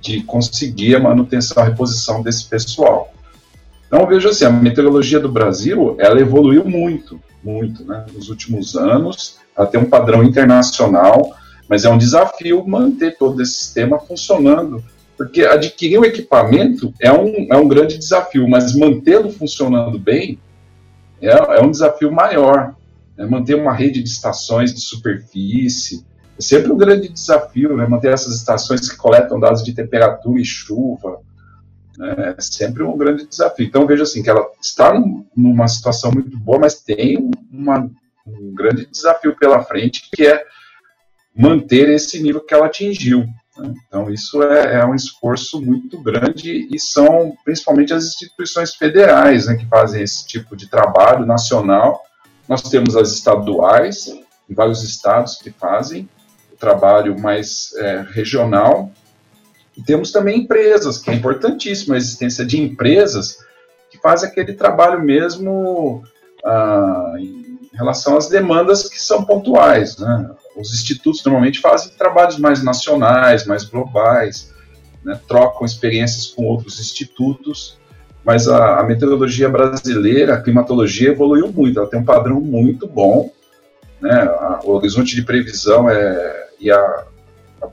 de 0.00 0.20
conseguir 0.24 0.96
a 0.96 1.00
manutenção, 1.00 1.62
a 1.62 1.66
reposição 1.66 2.22
desse 2.22 2.44
pessoal. 2.46 3.12
Então, 3.86 4.06
veja 4.06 4.30
assim, 4.30 4.44
a 4.44 4.50
meteorologia 4.50 5.20
do 5.20 5.30
Brasil, 5.30 5.96
ela 5.98 6.20
evoluiu 6.20 6.64
muito, 6.64 7.20
muito, 7.42 7.84
né? 7.84 8.04
Nos 8.12 8.28
últimos 8.28 8.76
anos, 8.76 9.38
ela 9.56 9.66
tem 9.66 9.80
um 9.80 9.88
padrão 9.88 10.24
internacional, 10.24 11.34
mas 11.68 11.84
é 11.84 11.90
um 11.90 11.98
desafio 11.98 12.66
manter 12.66 13.16
todo 13.16 13.42
esse 13.42 13.52
sistema 13.52 13.98
funcionando 13.98 14.82
porque 15.16 15.42
adquirir 15.42 15.98
um 15.98 16.04
equipamento 16.04 16.92
é 17.00 17.10
um, 17.10 17.46
é 17.50 17.56
um 17.56 17.66
grande 17.66 17.96
desafio, 17.96 18.46
mas 18.46 18.76
mantê-lo 18.76 19.30
funcionando 19.30 19.98
bem 19.98 20.38
é, 21.22 21.30
é 21.30 21.62
um 21.62 21.70
desafio 21.70 22.12
maior. 22.12 22.74
É 23.16 23.24
manter 23.24 23.54
uma 23.54 23.72
rede 23.72 24.02
de 24.02 24.10
estações 24.10 24.74
de 24.74 24.80
superfície 24.82 26.04
é 26.38 26.42
sempre 26.42 26.70
um 26.70 26.76
grande 26.76 27.08
desafio, 27.08 27.74
né? 27.76 27.86
manter 27.86 28.12
essas 28.12 28.36
estações 28.36 28.90
que 28.90 28.96
coletam 28.96 29.40
dados 29.40 29.64
de 29.64 29.72
temperatura 29.72 30.38
e 30.38 30.44
chuva. 30.44 31.20
Né? 31.98 32.34
É 32.36 32.40
sempre 32.40 32.82
um 32.82 32.96
grande 32.96 33.26
desafio. 33.26 33.66
Então, 33.66 33.86
veja 33.86 34.02
assim, 34.02 34.22
que 34.22 34.30
ela 34.30 34.46
está 34.60 34.94
numa 35.36 35.68
situação 35.68 36.10
muito 36.10 36.38
boa, 36.38 36.58
mas 36.58 36.80
tem 36.80 37.30
uma, 37.50 37.90
um 38.26 38.54
grande 38.54 38.86
desafio 38.86 39.36
pela 39.36 39.62
frente, 39.62 40.08
que 40.12 40.26
é 40.26 40.44
manter 41.34 41.88
esse 41.88 42.22
nível 42.22 42.40
que 42.40 42.54
ela 42.54 42.66
atingiu. 42.66 43.26
Né? 43.56 43.74
Então, 43.86 44.10
isso 44.10 44.42
é, 44.42 44.80
é, 44.80 44.86
um 44.86 44.94
esforço 44.94 45.60
muito 45.60 46.00
grande 46.00 46.68
e 46.70 46.78
são 46.78 47.36
principalmente 47.44 47.92
as 47.92 48.04
instituições 48.04 48.74
federais 48.74 49.46
né, 49.46 49.56
que 49.56 49.66
fazem 49.66 50.02
esse 50.02 50.26
tipo 50.26 50.56
de 50.56 50.68
trabalho 50.68 51.26
nacional. 51.26 52.02
Nós 52.48 52.62
temos 52.62 52.96
as 52.96 53.12
estaduais, 53.12 54.06
em 54.48 54.54
vários 54.54 54.82
estados 54.82 55.36
que 55.36 55.50
fazem 55.50 56.08
o 56.52 56.56
trabalho 56.56 57.18
mais 57.18 57.74
é, 57.76 58.06
regional, 58.10 58.90
e 59.76 59.82
temos 59.82 60.10
também 60.10 60.40
empresas, 60.40 60.98
que 60.98 61.10
é 61.10 61.14
importantíssima 61.14 61.94
a 61.94 61.98
existência 61.98 62.44
de 62.44 62.60
empresas 62.60 63.38
que 63.90 63.98
fazem 63.98 64.28
aquele 64.28 64.54
trabalho 64.54 65.02
mesmo 65.02 66.02
ah, 66.44 67.14
em 67.18 67.70
relação 67.74 68.16
às 68.16 68.28
demandas 68.28 68.88
que 68.88 69.00
são 69.00 69.24
pontuais. 69.24 69.98
Né? 69.98 70.30
os 70.56 70.72
institutos 70.72 71.22
normalmente 71.24 71.60
fazem 71.60 71.92
trabalhos 71.96 72.38
mais 72.38 72.62
nacionais, 72.62 73.44
mais 73.44 73.64
globais, 73.64 74.52
né, 75.04 75.20
trocam 75.28 75.66
experiências 75.66 76.26
com 76.28 76.44
outros 76.46 76.80
institutos, 76.80 77.78
mas 78.24 78.48
a, 78.48 78.80
a, 78.80 78.82
metodologia 78.82 79.48
brasileira, 79.48 80.34
a 80.34 80.40
climatologia 80.40 81.10
evoluiu 81.10 81.52
muito, 81.52 81.78
ela 81.78 81.88
tem 81.88 82.00
um 82.00 82.04
padrão 82.04 82.40
muito 82.40 82.86
bom, 82.86 83.30
né, 84.00 84.22
a, 84.22 84.60
o 84.64 84.70
horizonte 84.70 85.14
de 85.14 85.22
previsão 85.22 85.88
é, 85.88 86.48
e 86.58 86.70
a 86.70 87.04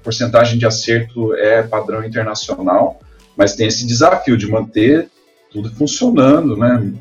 porcentagem 0.04 0.60
de 0.60 0.66
acerto 0.66 1.34
é 1.36 1.64
padrão 1.64 2.04
internacional, 2.04 3.00
mas 3.38 3.56
tem 3.56 3.68
esse 3.68 3.86
desafio 3.86 4.38
de 4.38 4.48
manter 4.48 5.10
tudo 5.52 5.72
funcionando, 5.72 6.58
né, 6.58 6.94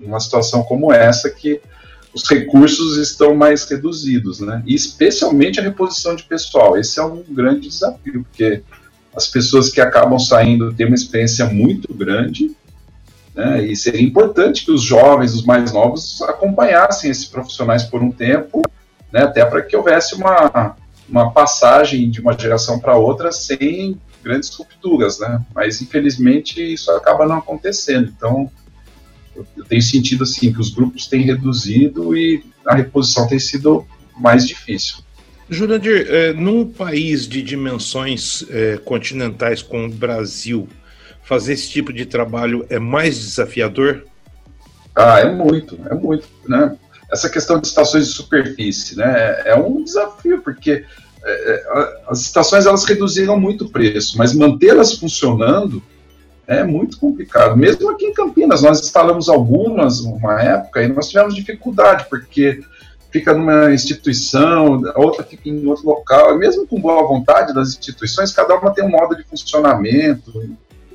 numa 0.00 0.20
situação 0.20 0.62
como 0.62 0.92
essa 0.92 1.30
que 1.30 1.60
os 2.14 2.28
recursos 2.28 2.96
estão 2.96 3.34
mais 3.34 3.68
reduzidos, 3.68 4.38
né? 4.38 4.62
E 4.64 4.74
especialmente 4.74 5.58
a 5.58 5.62
reposição 5.62 6.14
de 6.14 6.22
pessoal. 6.22 6.78
Esse 6.78 7.00
é 7.00 7.02
um 7.02 7.24
grande 7.28 7.68
desafio, 7.68 8.24
porque 8.24 8.62
as 9.16 9.26
pessoas 9.26 9.68
que 9.68 9.80
acabam 9.80 10.18
saindo 10.18 10.72
têm 10.72 10.86
uma 10.86 10.94
experiência 10.94 11.44
muito 11.46 11.92
grande, 11.92 12.52
né? 13.34 13.64
E 13.64 13.74
seria 13.74 14.00
importante 14.00 14.64
que 14.64 14.70
os 14.70 14.82
jovens, 14.82 15.34
os 15.34 15.44
mais 15.44 15.72
novos, 15.72 16.22
acompanhassem 16.22 17.10
esses 17.10 17.24
profissionais 17.24 17.82
por 17.82 18.00
um 18.00 18.12
tempo, 18.12 18.62
né? 19.12 19.24
Até 19.24 19.44
para 19.44 19.62
que 19.62 19.76
houvesse 19.76 20.14
uma, 20.14 20.76
uma 21.08 21.30
passagem 21.30 22.10
de 22.10 22.20
uma 22.20 22.38
geração 22.38 22.78
para 22.78 22.96
outra 22.96 23.30
sem 23.32 24.00
grandes 24.22 24.48
rupturas, 24.54 25.18
né? 25.18 25.44
Mas 25.54 25.82
infelizmente 25.82 26.60
isso 26.60 26.90
acaba 26.90 27.26
não 27.26 27.38
acontecendo. 27.38 28.12
Então 28.16 28.50
eu 29.36 29.64
tenho 29.64 29.82
sentido 29.82 30.24
assim 30.24 30.52
que 30.52 30.60
os 30.60 30.70
grupos 30.70 31.06
têm 31.06 31.22
reduzido 31.22 32.16
e 32.16 32.42
a 32.66 32.74
reposição 32.74 33.26
tem 33.26 33.38
sido 33.38 33.86
mais 34.16 34.46
difícil. 34.46 34.98
Jurandir, 35.48 36.06
é, 36.08 36.32
num 36.32 36.66
país 36.66 37.28
de 37.28 37.42
dimensões 37.42 38.44
é, 38.48 38.78
continentais 38.78 39.60
como 39.60 39.86
o 39.86 39.90
Brasil, 39.90 40.66
fazer 41.22 41.52
esse 41.52 41.68
tipo 41.68 41.92
de 41.92 42.06
trabalho 42.06 42.64
é 42.70 42.78
mais 42.78 43.18
desafiador? 43.18 44.04
Ah, 44.94 45.20
é 45.20 45.30
muito, 45.30 45.78
é 45.90 45.94
muito, 45.94 46.26
né? 46.48 46.76
Essa 47.12 47.28
questão 47.28 47.60
de 47.60 47.66
estações 47.66 48.08
de 48.08 48.12
superfície, 48.12 48.96
né, 48.96 49.42
é, 49.44 49.50
é 49.50 49.56
um 49.56 49.82
desafio, 49.82 50.40
porque 50.42 50.84
é, 51.24 51.30
é 51.30 52.02
as 52.08 52.20
estações 52.20 52.66
elas 52.66 52.84
reduziram 52.84 53.38
muito 53.38 53.64
o 53.64 53.70
preço, 53.70 54.18
mas 54.18 54.34
mantê-las 54.34 54.94
funcionando 54.94 55.82
é 56.46 56.62
muito 56.62 56.98
complicado. 56.98 57.56
Mesmo 57.56 57.90
aqui 57.90 58.06
em 58.06 58.12
Campinas, 58.12 58.62
nós 58.62 58.80
instalamos 58.80 59.28
algumas 59.28 60.00
uma 60.00 60.42
época 60.42 60.82
e 60.82 60.88
nós 60.88 61.08
tivemos 61.08 61.34
dificuldade, 61.34 62.06
porque 62.08 62.62
fica 63.10 63.32
numa 63.32 63.72
instituição, 63.72 64.82
a 64.92 65.00
outra 65.00 65.22
fica 65.22 65.48
em 65.48 65.64
outro 65.66 65.86
local, 65.86 66.34
e 66.34 66.38
mesmo 66.38 66.66
com 66.66 66.80
boa 66.80 67.06
vontade 67.06 67.54
das 67.54 67.68
instituições, 67.68 68.32
cada 68.32 68.56
uma 68.56 68.72
tem 68.72 68.84
um 68.84 68.90
modo 68.90 69.16
de 69.16 69.22
funcionamento. 69.22 70.32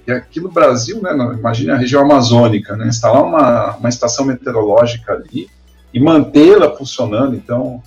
E 0.06 0.12
aqui 0.12 0.40
no 0.40 0.50
Brasil, 0.50 1.02
né, 1.02 1.12
imagine 1.38 1.72
a 1.72 1.78
região 1.78 2.02
amazônica, 2.02 2.76
né, 2.76 2.88
instalar 2.88 3.24
uma, 3.24 3.78
uma 3.78 3.90
estação 3.90 4.26
meteorológica 4.26 5.14
ali 5.14 5.50
e 5.94 6.00
mantê-la 6.00 6.76
funcionando, 6.76 7.36
então 7.36 7.82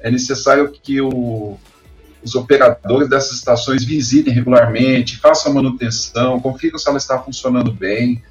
é 0.00 0.10
necessário 0.10 0.70
que 0.70 1.00
o, 1.00 1.58
os 2.22 2.34
operadores 2.34 3.08
dessas 3.08 3.32
estações 3.32 3.84
visitem 3.84 4.32
regularmente, 4.32 5.18
façam 5.18 5.52
manutenção, 5.52 6.40
confiram 6.40 6.78
se 6.78 6.88
ela 6.88 6.98
está 6.98 7.18
funcionando 7.18 7.72
bem. 7.72 8.22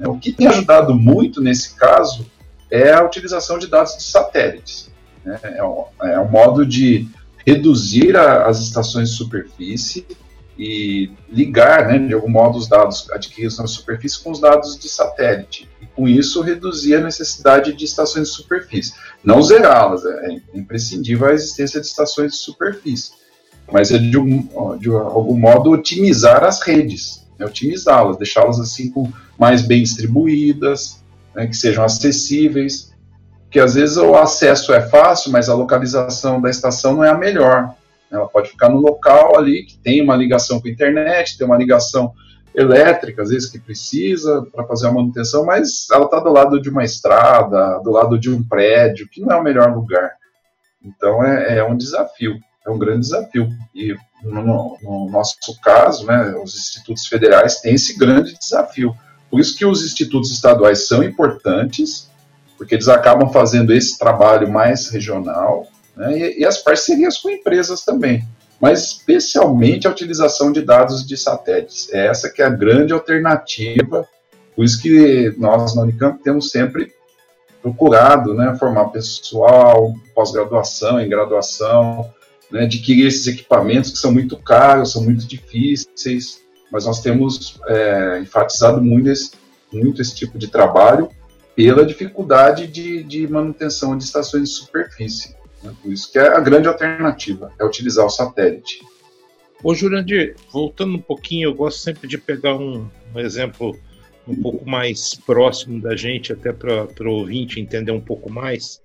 É, 0.00 0.08
o 0.08 0.18
que 0.18 0.32
tem 0.32 0.46
ajudado 0.46 0.94
muito 0.94 1.40
nesse 1.40 1.74
caso 1.74 2.26
é 2.70 2.92
a 2.92 3.04
utilização 3.04 3.58
de 3.58 3.66
dados 3.66 3.96
de 3.96 4.02
satélites. 4.02 4.90
Né? 5.24 5.38
É, 5.42 5.64
um, 5.64 5.84
é 6.02 6.20
um 6.20 6.28
modo 6.28 6.66
de 6.66 7.08
reduzir 7.46 8.16
a, 8.16 8.46
as 8.46 8.60
estações 8.60 9.10
de 9.10 9.16
superfície 9.16 10.06
e 10.58 11.10
ligar, 11.30 11.86
né, 11.86 11.98
de 11.98 12.12
algum 12.12 12.28
modo, 12.28 12.58
os 12.58 12.68
dados 12.68 13.10
adquiridos 13.10 13.58
na 13.58 13.66
superfície 13.66 14.22
com 14.22 14.30
os 14.30 14.40
dados 14.40 14.78
de 14.78 14.88
satélite. 14.88 15.69
Com 16.00 16.08
isso 16.08 16.40
reduzir 16.40 16.94
a 16.94 17.00
necessidade 17.00 17.72
de 17.72 17.84
estações 17.84 18.28
de 18.28 18.34
superfície. 18.34 18.94
Não 19.22 19.42
zerá-las, 19.42 20.04
é 20.04 20.40
imprescindível 20.54 21.28
a 21.28 21.32
existência 21.32 21.80
de 21.80 21.86
estações 21.86 22.32
de 22.32 22.38
superfície 22.38 23.20
mas 23.72 23.90
é 23.90 23.98
de, 23.98 24.18
um, 24.18 24.76
de 24.78 24.90
algum 24.90 25.38
modo 25.38 25.70
otimizar 25.70 26.44
as 26.44 26.60
redes, 26.60 27.26
né, 27.38 27.46
otimizá-las, 27.46 28.16
deixá-las 28.16 28.58
assim 28.58 28.90
com 28.90 29.10
mais 29.38 29.62
bem 29.62 29.82
distribuídas, 29.82 31.02
né, 31.34 31.46
que 31.46 31.56
sejam 31.56 31.84
acessíveis, 31.84 32.92
que 33.50 33.58
às 33.58 33.74
vezes 33.74 33.96
o 33.96 34.14
acesso 34.14 34.72
é 34.72 34.80
fácil, 34.80 35.32
mas 35.32 35.48
a 35.48 35.54
localização 35.54 36.40
da 36.40 36.50
estação 36.50 36.94
não 36.94 37.04
é 37.04 37.10
a 37.10 37.18
melhor. 37.18 37.74
Ela 38.10 38.28
pode 38.28 38.50
ficar 38.50 38.68
no 38.68 38.78
local 38.78 39.38
ali 39.38 39.64
que 39.64 39.78
tem 39.78 40.02
uma 40.02 40.16
ligação 40.16 40.60
com 40.60 40.68
a 40.68 40.70
internet, 40.70 41.38
tem 41.38 41.46
uma 41.46 41.56
ligação 41.56 42.12
elétrica, 42.54 43.22
às 43.22 43.30
vezes 43.30 43.48
que 43.48 43.58
precisa 43.58 44.46
para 44.52 44.66
fazer 44.66 44.88
a 44.88 44.92
manutenção, 44.92 45.44
mas 45.44 45.86
ela 45.90 46.04
está 46.04 46.18
do 46.20 46.32
lado 46.32 46.60
de 46.60 46.68
uma 46.68 46.84
estrada, 46.84 47.78
do 47.82 47.90
lado 47.90 48.18
de 48.18 48.30
um 48.30 48.42
prédio, 48.42 49.08
que 49.08 49.20
não 49.20 49.32
é 49.32 49.36
o 49.36 49.42
melhor 49.42 49.74
lugar. 49.74 50.12
Então 50.84 51.24
é, 51.24 51.58
é 51.58 51.64
um 51.64 51.76
desafio 51.76 52.40
é 52.66 52.70
um 52.70 52.78
grande 52.78 53.00
desafio. 53.00 53.48
E 53.74 53.94
no, 54.22 54.76
no, 54.82 55.10
nosso 55.10 55.36
caso, 55.62 56.06
né, 56.06 56.34
os 56.42 56.56
institutos 56.56 57.06
federais 57.06 57.60
têm 57.60 57.74
esse 57.74 57.96
grande 57.96 58.38
desafio. 58.38 58.94
Por 59.30 59.40
isso 59.40 59.56
que 59.56 59.64
os 59.64 59.84
institutos 59.84 60.30
estaduais 60.30 60.86
são 60.86 61.02
importantes, 61.02 62.10
porque 62.56 62.74
eles 62.74 62.88
acabam 62.88 63.30
fazendo 63.32 63.72
esse 63.72 63.98
trabalho 63.98 64.50
mais 64.50 64.88
regional, 64.88 65.66
né, 65.96 66.18
e, 66.18 66.40
e 66.40 66.44
as 66.44 66.58
parcerias 66.58 67.18
com 67.18 67.30
empresas 67.30 67.82
também 67.82 68.26
mas 68.60 68.82
especialmente 68.84 69.86
a 69.86 69.90
utilização 69.90 70.52
de 70.52 70.60
dados 70.60 71.06
de 71.06 71.16
satélites. 71.16 71.88
É 71.92 72.06
essa 72.06 72.28
que 72.30 72.42
é 72.42 72.44
a 72.44 72.50
grande 72.50 72.92
alternativa, 72.92 74.06
por 74.54 74.64
isso 74.64 74.80
que 74.82 75.34
nós 75.38 75.74
na 75.74 75.82
Unicamp 75.82 76.22
temos 76.22 76.50
sempre 76.50 76.92
procurado 77.62 78.34
né, 78.34 78.54
formar 78.58 78.86
pessoal, 78.86 79.94
pós-graduação, 80.14 81.00
em 81.00 81.08
graduação, 81.08 82.10
né, 82.50 82.64
adquirir 82.64 83.06
esses 83.06 83.26
equipamentos 83.26 83.92
que 83.92 83.98
são 83.98 84.12
muito 84.12 84.36
caros, 84.36 84.92
são 84.92 85.02
muito 85.02 85.26
difíceis, 85.26 86.40
mas 86.70 86.84
nós 86.84 87.00
temos 87.00 87.58
é, 87.66 88.20
enfatizado 88.20 88.82
muito 88.82 89.08
esse, 89.08 89.32
muito 89.72 90.02
esse 90.02 90.14
tipo 90.14 90.38
de 90.38 90.48
trabalho 90.48 91.10
pela 91.54 91.84
dificuldade 91.84 92.66
de, 92.66 93.02
de 93.02 93.26
manutenção 93.26 93.96
de 93.96 94.04
estações 94.04 94.48
de 94.48 94.54
superfície. 94.54 95.39
Né, 95.62 95.74
por 95.82 95.92
isso 95.92 96.10
que 96.10 96.18
é 96.18 96.28
a 96.28 96.40
grande 96.40 96.68
alternativa, 96.68 97.52
é 97.58 97.64
utilizar 97.64 98.06
o 98.06 98.10
satélite. 98.10 98.80
Ô, 99.62 99.74
Jurandir, 99.74 100.36
voltando 100.50 100.94
um 100.94 101.00
pouquinho, 101.00 101.48
eu 101.50 101.54
gosto 101.54 101.80
sempre 101.80 102.08
de 102.08 102.16
pegar 102.16 102.56
um, 102.56 102.88
um 103.14 103.20
exemplo 103.20 103.78
um 104.26 104.34
pouco 104.34 104.68
mais 104.68 105.14
próximo 105.14 105.80
da 105.80 105.94
gente, 105.94 106.32
até 106.32 106.52
para 106.52 106.86
o 107.00 107.12
ouvinte 107.12 107.60
entender 107.60 107.92
um 107.92 108.00
pouco 108.00 108.30
mais. 108.30 108.80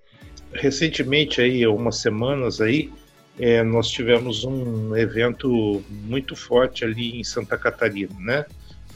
Recentemente, 0.52 1.42
aí, 1.42 1.66
umas 1.68 1.98
semanas 1.98 2.60
aí, 2.60 2.92
é, 3.40 3.64
nós 3.64 3.90
tivemos 3.90 4.44
um 4.44 4.96
evento 4.96 5.84
muito 5.90 6.36
forte 6.36 6.84
ali 6.84 7.20
em 7.20 7.24
Santa 7.24 7.58
Catarina, 7.58 8.16
né? 8.20 8.46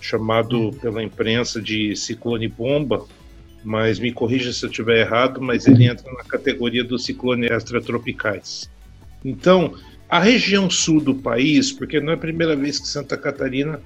Chamado 0.02 0.72
pela 0.82 1.04
imprensa 1.04 1.62
de 1.62 1.96
ciclone 1.96 2.48
bomba, 2.48 3.06
mas 3.64 4.00
me 4.00 4.12
corrija 4.12 4.54
se 4.54 4.66
eu 4.66 4.70
estiver 4.70 5.00
errado, 5.00 5.42
mas 5.42 5.68
ele 5.68 5.86
entra 5.86 6.12
na 6.14 6.24
categoria 6.24 6.84
dos 6.84 7.06
ciclones 7.06 7.52
extratropicais. 7.52 8.70
Então, 9.24 9.74
a 10.10 10.20
região 10.20 10.70
sul 10.70 11.02
do 11.02 11.14
país, 11.14 11.72
porque 11.72 12.00
não 12.00 12.12
é 12.12 12.16
a 12.16 12.18
primeira 12.18 12.56
vez 12.56 12.80
que 12.80 12.88
Santa 12.88 13.18
Catarina 13.18 13.80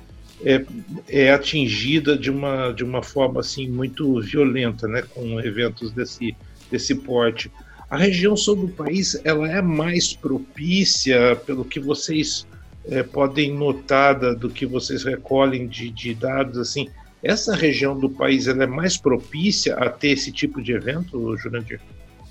é, 0.43 0.63
é 1.07 1.31
atingida 1.31 2.17
de 2.17 2.29
uma, 2.29 2.71
de 2.71 2.83
uma 2.83 3.01
forma 3.01 3.39
assim 3.39 3.67
muito 3.67 4.21
violenta, 4.21 4.87
né, 4.87 5.01
com 5.01 5.39
eventos 5.39 5.91
desse, 5.91 6.35
desse 6.69 6.95
porte. 6.95 7.51
A 7.89 7.97
região 7.97 8.35
sul 8.35 8.55
do 8.55 8.67
país 8.69 9.19
ela 9.23 9.49
é 9.49 9.61
mais 9.61 10.13
propícia, 10.13 11.35
pelo 11.45 11.65
que 11.65 11.79
vocês 11.79 12.47
é, 12.85 13.03
podem 13.03 13.53
notar 13.53 14.19
do 14.35 14.49
que 14.49 14.65
vocês 14.65 15.03
recolhem 15.03 15.67
de, 15.67 15.89
de 15.89 16.13
dados 16.13 16.57
assim, 16.57 16.89
essa 17.23 17.55
região 17.55 17.97
do 17.97 18.09
país 18.09 18.47
ela 18.47 18.63
é 18.63 18.67
mais 18.67 18.97
propícia 18.97 19.75
a 19.75 19.89
ter 19.89 20.09
esse 20.09 20.31
tipo 20.31 20.61
de 20.61 20.73
evento, 20.73 21.35
Jurandir? 21.37 21.79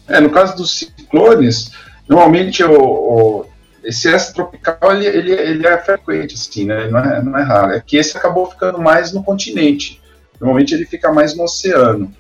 É, 0.07 0.21
no 0.21 0.31
caso 0.31 0.57
dos 0.57 0.79
ciclones, 0.79 1.73
normalmente 2.07 2.63
o, 2.63 2.81
o 2.81 3.47
esse 3.85 4.09
extratropical 4.09 4.93
ele, 4.93 5.07
ele, 5.07 5.33
ele 5.33 5.67
é 5.67 5.77
frequente, 5.79 6.35
assim, 6.35 6.65
né? 6.65 6.89
Não 6.89 6.99
é, 7.01 7.23
não 7.23 7.39
é 7.39 7.43
raro. 7.43 7.73
É 7.73 7.81
que 7.81 7.97
esse 7.97 8.17
acabou 8.17 8.49
ficando 8.49 8.79
mais 8.79 9.13
no 9.13 9.25
continente. 9.25 10.01
Normalmente 10.41 10.75
ele 10.75 10.85
fica 10.85 11.13
mais 11.13 11.37
no 11.37 11.45
oceano. 11.45 12.13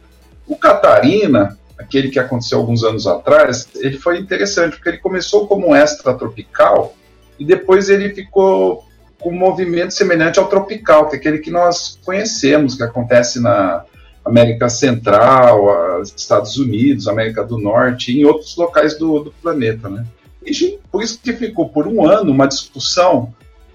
O 0.47 0.57
Catarina, 0.57 1.57
aquele 1.79 2.09
que 2.09 2.19
aconteceu 2.19 2.59
alguns 2.59 2.83
anos 2.83 3.07
atrás, 3.07 3.69
ele 3.76 3.97
foi 3.97 4.19
interessante, 4.19 4.76
porque 4.76 4.88
ele 4.88 4.99
começou 4.99 5.47
como 5.47 5.69
um 5.69 5.76
extratropical 5.76 6.97
e 7.38 7.45
depois 7.45 7.88
ele 7.88 8.11
ficou 8.11 8.85
com 9.23 9.31
um 9.31 9.38
movimento 9.38 9.95
semelhante 9.95 10.38
ao 10.38 10.49
tropical, 10.49 11.09
que 11.09 11.17
é 11.17 11.19
aquele 11.19 11.38
que 11.38 11.50
nós 11.50 11.99
conhecemos, 12.05 12.75
que 12.75 12.83
acontece 12.83 13.41
na 13.41 13.85
América 14.25 14.69
Central, 14.69 16.02
Estados 16.02 16.57
Unidos, 16.59 17.09
América 17.09 17.45
do 17.45 17.59
Norte 17.59 18.12
e 18.12 18.21
em 18.21 18.25
outros 18.25 18.57
locais 18.57 18.99
do, 18.99 19.21
do 19.21 19.33
planeta, 19.33 19.88
né? 19.88 20.05
E 20.45 20.79
por 20.91 21.02
isso 21.02 21.21
que 21.23 21.33
ficou 21.33 21.69
por 21.69 21.87
um 21.87 22.05
ano 22.05 22.33
uma 22.33 22.47
discussão 22.47 23.33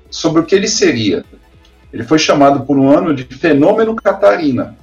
sobre 0.10 0.42
o 0.42 0.46
que 0.46 0.54
ele 0.54 0.68
seria. 0.68 1.24
Ele 1.92 2.04
foi 2.04 2.20
chamado 2.20 2.66
por 2.66 2.78
um 2.78 2.90
ano 2.90 3.14
de 3.16 3.24
fenômeno 3.24 3.96
Catarina, 3.96 4.78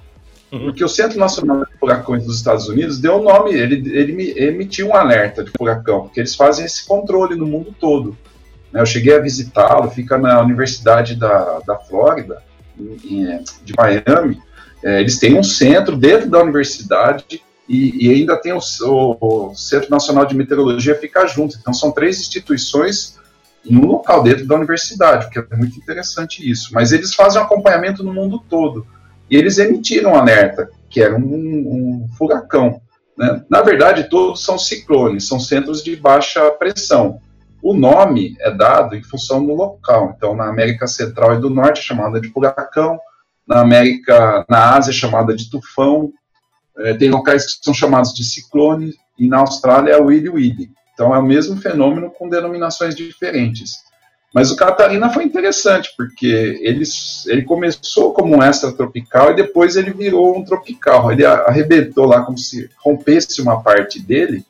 uhum. 0.51 0.65
porque 0.65 0.83
o 0.83 0.89
Centro 0.89 1.19
Nacional 1.19 1.65
de 1.65 1.79
Furacões 1.79 2.25
dos 2.25 2.37
Estados 2.37 2.69
Unidos 2.69 2.99
deu 2.99 3.17
o 3.17 3.23
nome, 3.23 3.53
ele, 3.53 3.77
ele 3.97 4.35
emitiu 4.39 4.89
um 4.89 4.97
alerta 4.97 5.45
de 5.45 5.51
furacão, 5.57 6.03
porque 6.03 6.21
eles 6.21 6.35
fazem 6.35 6.65
esse 6.65 6.87
controle 6.87 7.37
no 7.37 7.47
mundo 7.47 7.75
todo. 7.79 8.17
Né, 8.75 8.81
eu 8.81 8.87
cheguei 8.87 9.17
a 9.17 9.21
visitá-lo, 9.21 9.89
fica 9.89 10.19
na 10.19 10.43
Universidade 10.43 11.15
da, 11.15 11.61
da 11.65 11.79
Flórida, 11.79 12.43
em, 12.77 13.41
de 13.65 13.73
Miami. 13.79 14.43
É, 14.83 15.01
eles 15.01 15.19
têm 15.21 15.39
um 15.39 15.45
centro 15.45 15.97
dentro 15.97 16.29
da 16.29 16.43
universidade 16.43 17.41
e, 17.69 18.07
e 18.07 18.13
ainda 18.13 18.37
tem 18.37 18.53
o, 18.53 18.59
o, 18.59 19.17
o, 19.51 19.55
Centro 19.55 19.89
Nacional 19.89 20.27
de 20.27 20.37
Meteorologia 20.37 20.97
fica 20.97 21.25
junto. 21.29 21.57
Então 21.57 21.73
são 21.73 21.93
três 21.93 22.19
instituições 22.19 23.17
em 23.65 23.77
um 23.77 23.87
local 23.87 24.25
dentro 24.25 24.45
da 24.45 24.57
universidade, 24.57 25.31
que 25.31 25.39
é 25.39 25.57
muito 25.57 25.79
interessante 25.79 26.49
isso. 26.49 26.71
Mas 26.73 26.91
eles 26.91 27.15
fazem 27.15 27.41
um 27.41 27.45
acompanhamento 27.45 28.03
no 28.03 28.13
mundo 28.13 28.43
todo. 28.51 28.85
E 29.31 29.37
eles 29.37 29.57
emitiram 29.57 30.13
um 30.13 30.17
alerta, 30.17 30.69
que 30.91 31.01
era 31.01 31.15
um, 31.15 31.23
um 31.23 32.09
furacão. 32.19 32.83
Né? 33.17 33.43
Na 33.49 33.63
verdade, 33.63 34.11
todos 34.11 34.45
são 34.45 34.59
ciclones, 34.59 35.27
são 35.27 35.39
centros 35.39 35.83
de 35.83 35.97
baixa 35.97 36.51
pressão. 36.51 37.21
O 37.65 37.73
nome 37.73 38.37
é 38.41 38.51
dado 38.51 38.95
em 38.95 39.03
função 39.03 39.43
do 39.43 39.55
local. 39.55 40.13
Então, 40.15 40.37
na 40.37 40.51
América 40.51 40.87
Central 40.87 41.37
e 41.37 41.41
do 41.41 41.49
Norte 41.49 41.81
é 41.81 41.83
chamada 41.83 42.21
de 42.21 42.29
furacão, 42.29 43.01
na 43.49 43.61
América, 43.63 44.45
na 44.51 44.75
Ásia 44.77 44.91
é 44.91 44.93
chamada 44.93 45.35
de 45.35 45.49
tufão, 45.49 46.13
é, 46.77 46.93
tem 46.93 47.09
locais 47.09 47.47
que 47.47 47.65
são 47.65 47.73
chamados 47.73 48.13
de 48.13 48.23
ciclone, 48.23 48.93
e 49.19 49.27
na 49.27 49.39
Austrália 49.39 49.93
é 49.93 49.97
o 49.97 50.09
Willy 50.09 50.29
Willy. 50.29 50.71
Então 50.93 51.15
é 51.15 51.19
o 51.19 51.23
mesmo 51.23 51.57
fenômeno 51.57 52.11
com 52.11 52.29
denominações 52.29 52.95
diferentes. 52.95 53.83
Mas 54.35 54.51
o 54.51 54.57
Catarina 54.57 55.09
foi 55.09 55.25
interessante, 55.25 55.89
porque 55.97 56.27
ele, 56.61 56.85
ele 57.29 57.43
começou 57.45 58.13
como 58.13 58.37
um 58.37 58.43
extratropical 58.43 59.31
e 59.31 59.37
depois 59.37 59.77
ele 59.77 59.91
virou 59.91 60.37
um 60.37 60.45
tropical. 60.45 61.11
Ele 61.11 61.25
arrebentou 61.25 62.05
lá 62.05 62.21
como 62.21 62.37
se 62.37 62.69
rompesse 62.85 63.41
uma 63.41 63.63
parte 63.63 63.99
dele 63.99 64.45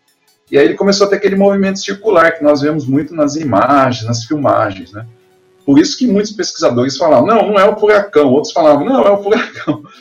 e 0.50 0.59
aí 0.59 0.64
ele 0.66 0.74
começou 0.74 1.07
a 1.07 1.11
ter 1.11 1.16
aquele 1.16 1.37
movimento 1.37 1.78
circular 1.78 2.33
que 2.33 2.44
nós 2.44 2.61
vemos 2.61 2.87
muito 2.87 3.14
nas 3.14 3.37
imagens, 3.37 4.07
nas 4.07 4.24
filmagens, 4.24 4.92
né? 4.92 5.07
Por 5.64 5.78
isso 5.78 5.96
que 5.96 6.07
muitos 6.07 6.33
pesquisadores 6.33 6.96
falavam, 6.96 7.26
não, 7.26 7.48
não 7.48 7.59
é 7.59 7.68
o 7.68 7.76
furacão. 7.76 8.30
Outros 8.30 8.52
falavam, 8.52 8.85
não, 8.85 9.02
é 9.02 9.11
o 9.11 9.22
furacão. 9.22 9.83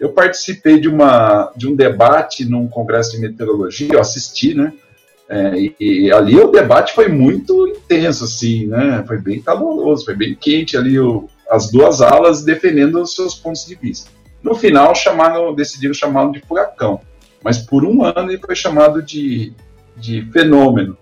Eu 0.00 0.12
participei 0.12 0.80
de, 0.80 0.88
uma, 0.88 1.52
de 1.56 1.68
um 1.68 1.74
debate 1.74 2.44
num 2.44 2.66
congresso 2.66 3.12
de 3.12 3.18
meteorologia, 3.20 3.94
eu 3.94 4.00
assisti, 4.00 4.52
né? 4.52 4.72
É, 5.28 5.56
e, 5.56 5.74
e, 5.80 6.12
ali 6.12 6.36
o 6.36 6.50
debate 6.50 6.92
foi 6.92 7.08
muito 7.08 7.66
intenso, 7.68 8.24
assim, 8.24 8.66
né? 8.66 9.02
Foi 9.06 9.18
bem 9.18 9.40
caloroso, 9.40 10.04
foi 10.04 10.14
bem 10.14 10.34
quente 10.34 10.76
ali 10.76 10.98
o, 10.98 11.28
as 11.48 11.70
duas 11.70 12.02
alas 12.02 12.42
defendendo 12.42 13.00
os 13.00 13.14
seus 13.14 13.36
pontos 13.36 13.64
de 13.64 13.76
vista. 13.76 14.10
No 14.42 14.54
final, 14.54 14.94
chamaram, 14.94 15.54
decidiram 15.54 15.94
chamá-lo 15.94 16.32
de 16.32 16.40
furacão, 16.40 17.00
mas 17.42 17.58
por 17.58 17.84
um 17.84 18.04
ano 18.04 18.30
ele 18.30 18.42
foi 18.44 18.56
chamado 18.56 19.00
de 19.00 19.54
de 19.96 20.22
fenômeno. 20.32 20.96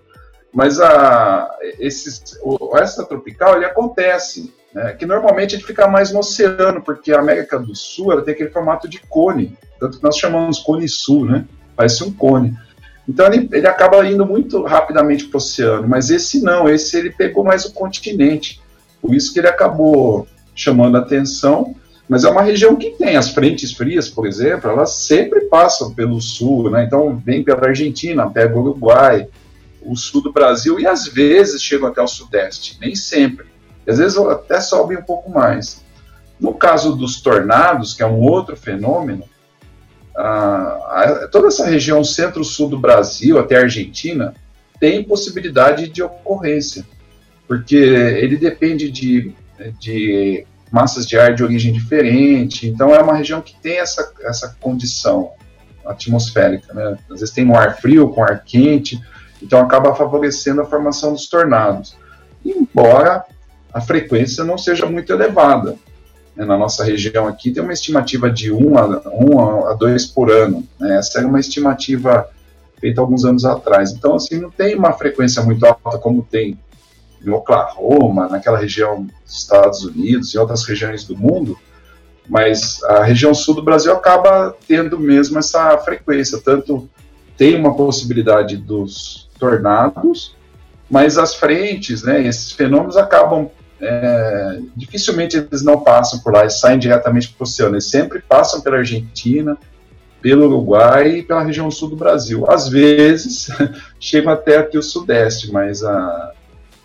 Mas 0.52 0.80
a, 0.80 1.50
esses, 1.78 2.38
o 2.42 2.76
extratropical 2.76 3.56
ele 3.56 3.64
acontece, 3.64 4.52
né, 4.74 4.92
que 4.92 5.06
normalmente 5.06 5.54
ele 5.54 5.62
fica 5.62 5.88
mais 5.88 6.12
no 6.12 6.18
oceano, 6.18 6.82
porque 6.82 7.12
a 7.12 7.20
América 7.20 7.58
do 7.58 7.74
Sul 7.74 8.12
ela 8.12 8.22
tem 8.22 8.34
aquele 8.34 8.50
formato 8.50 8.86
de 8.86 9.00
cone, 9.00 9.56
tanto 9.80 9.98
que 9.98 10.04
nós 10.04 10.16
chamamos 10.16 10.58
cone 10.58 10.88
sul, 10.88 11.24
né? 11.24 11.46
Parece 11.74 12.04
um 12.04 12.12
cone. 12.12 12.56
Então 13.08 13.26
ele, 13.26 13.48
ele 13.50 13.66
acaba 13.66 14.06
indo 14.06 14.24
muito 14.24 14.62
rapidamente 14.62 15.24
para 15.24 15.36
o 15.36 15.38
oceano, 15.38 15.88
mas 15.88 16.10
esse 16.10 16.42
não, 16.42 16.68
esse 16.68 16.96
ele 16.98 17.10
pegou 17.10 17.42
mais 17.42 17.64
o 17.64 17.72
continente. 17.72 18.60
Por 19.00 19.14
isso 19.14 19.32
que 19.32 19.40
ele 19.40 19.48
acabou 19.48 20.28
chamando 20.54 20.96
a 20.96 21.00
atenção 21.00 21.74
mas 22.12 22.24
é 22.24 22.28
uma 22.28 22.42
região 22.42 22.76
que 22.76 22.90
tem 22.90 23.16
as 23.16 23.30
frentes 23.30 23.72
frias, 23.72 24.06
por 24.06 24.26
exemplo, 24.26 24.68
elas 24.68 24.96
sempre 24.96 25.46
passam 25.46 25.94
pelo 25.94 26.20
sul, 26.20 26.68
né? 26.68 26.84
Então 26.84 27.16
vem 27.16 27.42
pela 27.42 27.68
Argentina, 27.68 28.28
pega 28.28 28.54
o 28.54 28.60
Uruguai, 28.60 29.28
o 29.80 29.96
sul 29.96 30.20
do 30.20 30.30
Brasil 30.30 30.78
e 30.78 30.86
às 30.86 31.06
vezes 31.06 31.62
chegam 31.62 31.88
até 31.88 32.02
o 32.02 32.06
sudeste, 32.06 32.76
nem 32.78 32.94
sempre. 32.94 33.46
E 33.86 33.90
às 33.90 33.96
vezes 33.96 34.18
até 34.18 34.60
sobem 34.60 34.98
um 34.98 35.02
pouco 35.02 35.30
mais. 35.30 35.82
No 36.38 36.52
caso 36.52 36.94
dos 36.94 37.22
tornados, 37.22 37.94
que 37.94 38.02
é 38.02 38.06
um 38.06 38.20
outro 38.20 38.58
fenômeno, 38.58 39.24
a, 40.14 40.24
a, 40.24 41.28
toda 41.28 41.48
essa 41.48 41.64
região 41.64 42.04
centro-sul 42.04 42.68
do 42.68 42.78
Brasil 42.78 43.38
até 43.38 43.56
a 43.56 43.62
Argentina 43.62 44.34
tem 44.78 45.02
possibilidade 45.02 45.88
de 45.88 46.02
ocorrência, 46.02 46.84
porque 47.48 47.74
ele 47.74 48.36
depende 48.36 48.90
de, 48.90 49.32
de 49.80 50.46
massas 50.72 51.06
de 51.06 51.18
ar 51.18 51.34
de 51.34 51.44
origem 51.44 51.72
diferente. 51.72 52.66
Então 52.66 52.94
é 52.94 53.02
uma 53.02 53.14
região 53.14 53.42
que 53.42 53.54
tem 53.60 53.78
essa, 53.78 54.10
essa 54.22 54.56
condição 54.58 55.32
atmosférica. 55.84 56.72
Né? 56.72 56.96
Às 57.10 57.20
vezes 57.20 57.34
tem 57.34 57.46
um 57.46 57.54
ar 57.54 57.78
frio 57.78 58.08
com 58.08 58.24
ar 58.24 58.42
quente, 58.42 58.98
então 59.42 59.60
acaba 59.60 59.94
favorecendo 59.94 60.62
a 60.62 60.64
formação 60.64 61.12
dos 61.12 61.28
tornados. 61.28 61.94
Embora 62.44 63.24
a 63.72 63.80
frequência 63.80 64.42
não 64.44 64.56
seja 64.56 64.86
muito 64.86 65.12
elevada. 65.12 65.76
Né? 66.34 66.46
Na 66.46 66.56
nossa 66.56 66.82
região 66.82 67.28
aqui 67.28 67.50
tem 67.50 67.62
uma 67.62 67.74
estimativa 67.74 68.30
de 68.30 68.50
1 68.50 68.78
a, 68.78 69.02
1 69.08 69.66
a 69.66 69.74
2 69.74 70.06
por 70.06 70.30
ano. 70.30 70.66
Né? 70.80 70.96
Essa 70.96 71.18
era 71.18 71.28
uma 71.28 71.40
estimativa 71.40 72.26
feita 72.80 73.00
alguns 73.00 73.26
anos 73.26 73.44
atrás. 73.44 73.92
Então, 73.92 74.14
assim, 74.14 74.40
não 74.40 74.50
tem 74.50 74.74
uma 74.74 74.92
frequência 74.94 75.42
muito 75.42 75.64
alta 75.66 75.98
como 75.98 76.22
tem 76.22 76.58
em 77.24 77.30
Oklahoma, 77.30 78.28
naquela 78.28 78.58
região 78.58 79.06
dos 79.24 79.38
Estados 79.38 79.84
Unidos 79.84 80.34
e 80.34 80.38
outras 80.38 80.64
regiões 80.64 81.04
do 81.04 81.16
mundo, 81.16 81.58
mas 82.28 82.82
a 82.84 83.02
região 83.02 83.34
sul 83.34 83.54
do 83.54 83.62
Brasil 83.62 83.92
acaba 83.92 84.56
tendo 84.66 84.98
mesmo 84.98 85.38
essa 85.38 85.76
frequência, 85.78 86.38
tanto 86.38 86.88
tem 87.36 87.56
uma 87.56 87.74
possibilidade 87.74 88.56
dos 88.56 89.28
tornados, 89.38 90.36
mas 90.90 91.18
as 91.18 91.34
frentes, 91.34 92.02
né, 92.02 92.26
esses 92.26 92.52
fenômenos 92.52 92.96
acabam 92.96 93.50
é, 93.80 94.60
dificilmente 94.76 95.36
eles 95.36 95.62
não 95.62 95.80
passam 95.80 96.20
por 96.20 96.32
lá, 96.32 96.42
eles 96.42 96.60
saem 96.60 96.78
diretamente 96.78 97.28
para 97.30 97.42
o 97.42 97.42
oceano, 97.42 97.74
eles 97.74 97.90
sempre 97.90 98.20
passam 98.20 98.60
pela 98.60 98.76
Argentina, 98.76 99.58
pelo 100.20 100.46
Uruguai 100.46 101.18
e 101.18 101.22
pela 101.22 101.42
região 101.42 101.68
sul 101.68 101.90
do 101.90 101.96
Brasil. 101.96 102.48
Às 102.48 102.68
vezes 102.68 103.48
chegam 103.98 104.32
até 104.32 104.58
aqui 104.58 104.78
o 104.78 104.82
sudeste, 104.82 105.50
mas 105.50 105.82
a, 105.82 106.31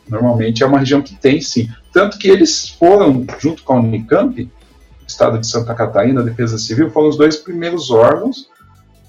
Normalmente 0.10 0.63
é 0.63 0.65
uma 0.65 0.80
região 0.80 1.02
que 1.02 1.15
tem, 1.15 1.41
sim. 1.41 1.70
Tanto 1.91 2.17
que 2.17 2.28
eles 2.28 2.70
foram, 2.70 3.26
junto 3.39 3.63
com 3.63 3.74
a 3.74 3.80
Unicamp, 3.80 4.50
Estado 5.08 5.39
de 5.39 5.48
Santa 5.48 5.74
Catarina, 5.74 6.22
a 6.22 6.24
Defesa 6.24 6.58
Civil, 6.58 6.91
foram 6.91 7.10
os 7.10 7.17
dois 7.17 7.38
primeiros 7.38 7.89
órgãos 7.89 8.50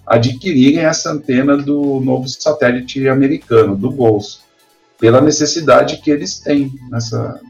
a 0.07 0.15
adquirirem 0.15 0.85
essa 0.85 1.13
antena 1.13 1.57
do 1.57 2.01
novo 2.01 2.27
satélite 2.29 3.07
americano, 3.09 3.77
do 3.77 3.91
GOLS, 3.91 4.41
pela 4.99 5.21
necessidade 5.21 5.99
que 5.99 6.11
eles 6.11 6.39
têm 6.39 6.73
nessa, 6.91 7.41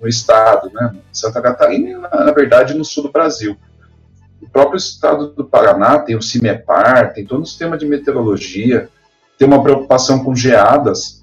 no 0.00 0.08
estado, 0.08 0.70
né, 0.72 0.94
Santa 1.12 1.42
Catarina 1.42 1.88
e, 1.90 1.94
na, 1.94 2.24
na 2.24 2.32
verdade, 2.32 2.74
no 2.74 2.84
sul 2.84 3.04
do 3.04 3.12
Brasil. 3.12 3.56
O 4.40 4.48
próprio 4.48 4.78
estado 4.78 5.28
do 5.32 5.44
Paraná 5.44 5.98
tem 5.98 6.16
o 6.16 6.22
CIMEPAR, 6.22 7.12
tem 7.12 7.26
todo 7.26 7.42
o 7.42 7.46
sistema 7.46 7.76
de 7.76 7.84
meteorologia, 7.84 8.88
tem 9.36 9.46
uma 9.46 9.62
preocupação 9.62 10.24
com 10.24 10.34
geadas, 10.34 11.17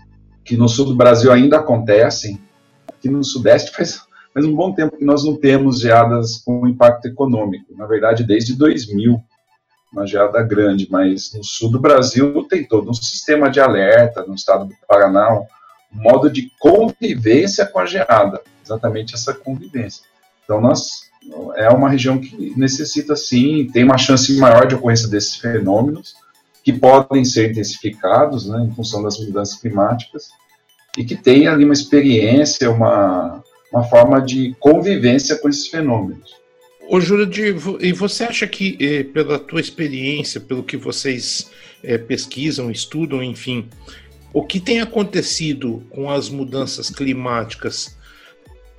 que 0.45 0.55
no 0.55 0.69
sul 0.69 0.85
do 0.85 0.95
Brasil 0.95 1.31
ainda 1.31 1.57
acontecem, 1.57 2.39
aqui 2.87 3.09
no 3.09 3.23
sudeste 3.23 3.71
faz, 3.71 3.99
faz 4.31 4.45
um 4.45 4.55
bom 4.55 4.71
tempo 4.71 4.95
que 4.95 5.03
nós 5.03 5.25
não 5.25 5.35
temos 5.35 5.79
geadas 5.79 6.37
com 6.37 6.67
impacto 6.67 7.07
econômico, 7.07 7.75
na 7.75 7.87
verdade 7.87 8.23
desde 8.23 8.55
2000, 8.55 9.19
uma 9.91 10.05
geada 10.05 10.43
grande, 10.43 10.87
mas 10.89 11.33
no 11.33 11.43
sul 11.43 11.71
do 11.71 11.79
Brasil 11.79 12.45
tem 12.49 12.63
todo 12.63 12.89
um 12.89 12.93
sistema 12.93 13.49
de 13.49 13.59
alerta, 13.59 14.23
no 14.25 14.35
estado 14.35 14.65
do 14.65 14.75
Paraná, 14.87 15.33
um 15.33 15.47
modo 15.91 16.29
de 16.29 16.51
convivência 16.59 17.65
com 17.65 17.79
a 17.79 17.85
geada, 17.85 18.41
exatamente 18.63 19.15
essa 19.15 19.33
convivência. 19.33 20.03
Então 20.43 20.61
nós 20.61 21.05
é 21.55 21.69
uma 21.69 21.89
região 21.89 22.19
que 22.19 22.53
necessita 22.55 23.15
sim, 23.15 23.67
tem 23.73 23.83
uma 23.83 23.97
chance 23.97 24.37
maior 24.37 24.67
de 24.67 24.75
ocorrência 24.75 25.07
desses 25.07 25.37
fenômenos, 25.37 26.15
que 26.65 26.73
podem 26.73 27.23
ser 27.23 27.51
intensificados 27.51 28.47
né, 28.47 28.67
em 28.67 28.73
função 28.73 29.03
das 29.03 29.19
mudanças 29.19 29.55
climáticas, 29.61 30.29
e 30.97 31.05
que 31.05 31.15
tem 31.15 31.47
ali 31.47 31.63
uma 31.63 31.73
experiência, 31.73 32.71
uma, 32.71 33.43
uma 33.71 33.83
forma 33.83 34.19
de 34.19 34.55
convivência 34.59 35.37
com 35.37 35.47
esses 35.47 35.67
fenômenos. 35.67 36.33
Ô, 36.89 36.99
Jurandir, 36.99 37.55
e 37.79 37.93
você 37.93 38.23
acha 38.23 38.47
que, 38.47 38.77
eh, 38.79 39.03
pela 39.03 39.37
tua 39.37 39.59
experiência, 39.59 40.41
pelo 40.41 40.63
que 40.63 40.77
vocês 40.77 41.51
eh, 41.83 41.97
pesquisam, 41.99 42.71
estudam, 42.71 43.21
enfim, 43.21 43.67
o 44.33 44.43
que 44.43 44.59
tem 44.59 44.81
acontecido 44.81 45.83
com 45.91 46.09
as 46.09 46.29
mudanças 46.29 46.89
climáticas 46.89 47.95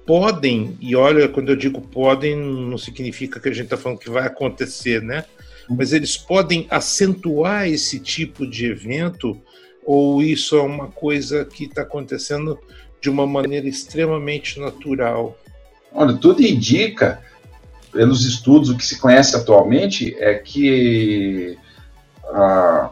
podem, 0.05 0.77
e 0.81 0.97
olha, 0.97 1.29
quando 1.29 1.51
eu 1.51 1.57
digo 1.57 1.81
podem, 1.81 2.37
não 2.37 2.79
significa 2.79 3.39
que 3.39 3.49
a 3.49 3.53
gente 3.53 3.65
está 3.65 3.77
falando 3.77 3.99
que 3.99 4.11
vai 4.11 4.27
acontecer, 4.27 5.03
né? 5.03 5.25
Mas 5.69 5.93
eles 5.93 6.17
podem 6.17 6.67
acentuar 6.71 7.69
esse 7.69 7.99
tipo 7.99 8.47
de 8.47 8.67
evento 8.67 9.41
ou 9.85 10.23
isso 10.23 10.57
é 10.57 10.63
uma 10.63 10.89
coisa 10.89 11.45
que 11.45 11.65
está 11.65 11.83
acontecendo 11.83 12.59
de 13.01 13.09
uma 13.09 13.27
maneira 13.27 13.69
extremamente 13.69 14.59
natural? 14.59 15.39
Olha, 15.93 16.15
tudo 16.15 16.43
indica, 16.43 17.23
pelos 17.93 18.25
estudos, 18.25 18.69
o 18.69 18.77
que 18.77 18.85
se 18.85 18.99
conhece 18.99 19.37
atualmente 19.37 20.17
é 20.19 20.35
que 20.35 21.57
a, 22.25 22.91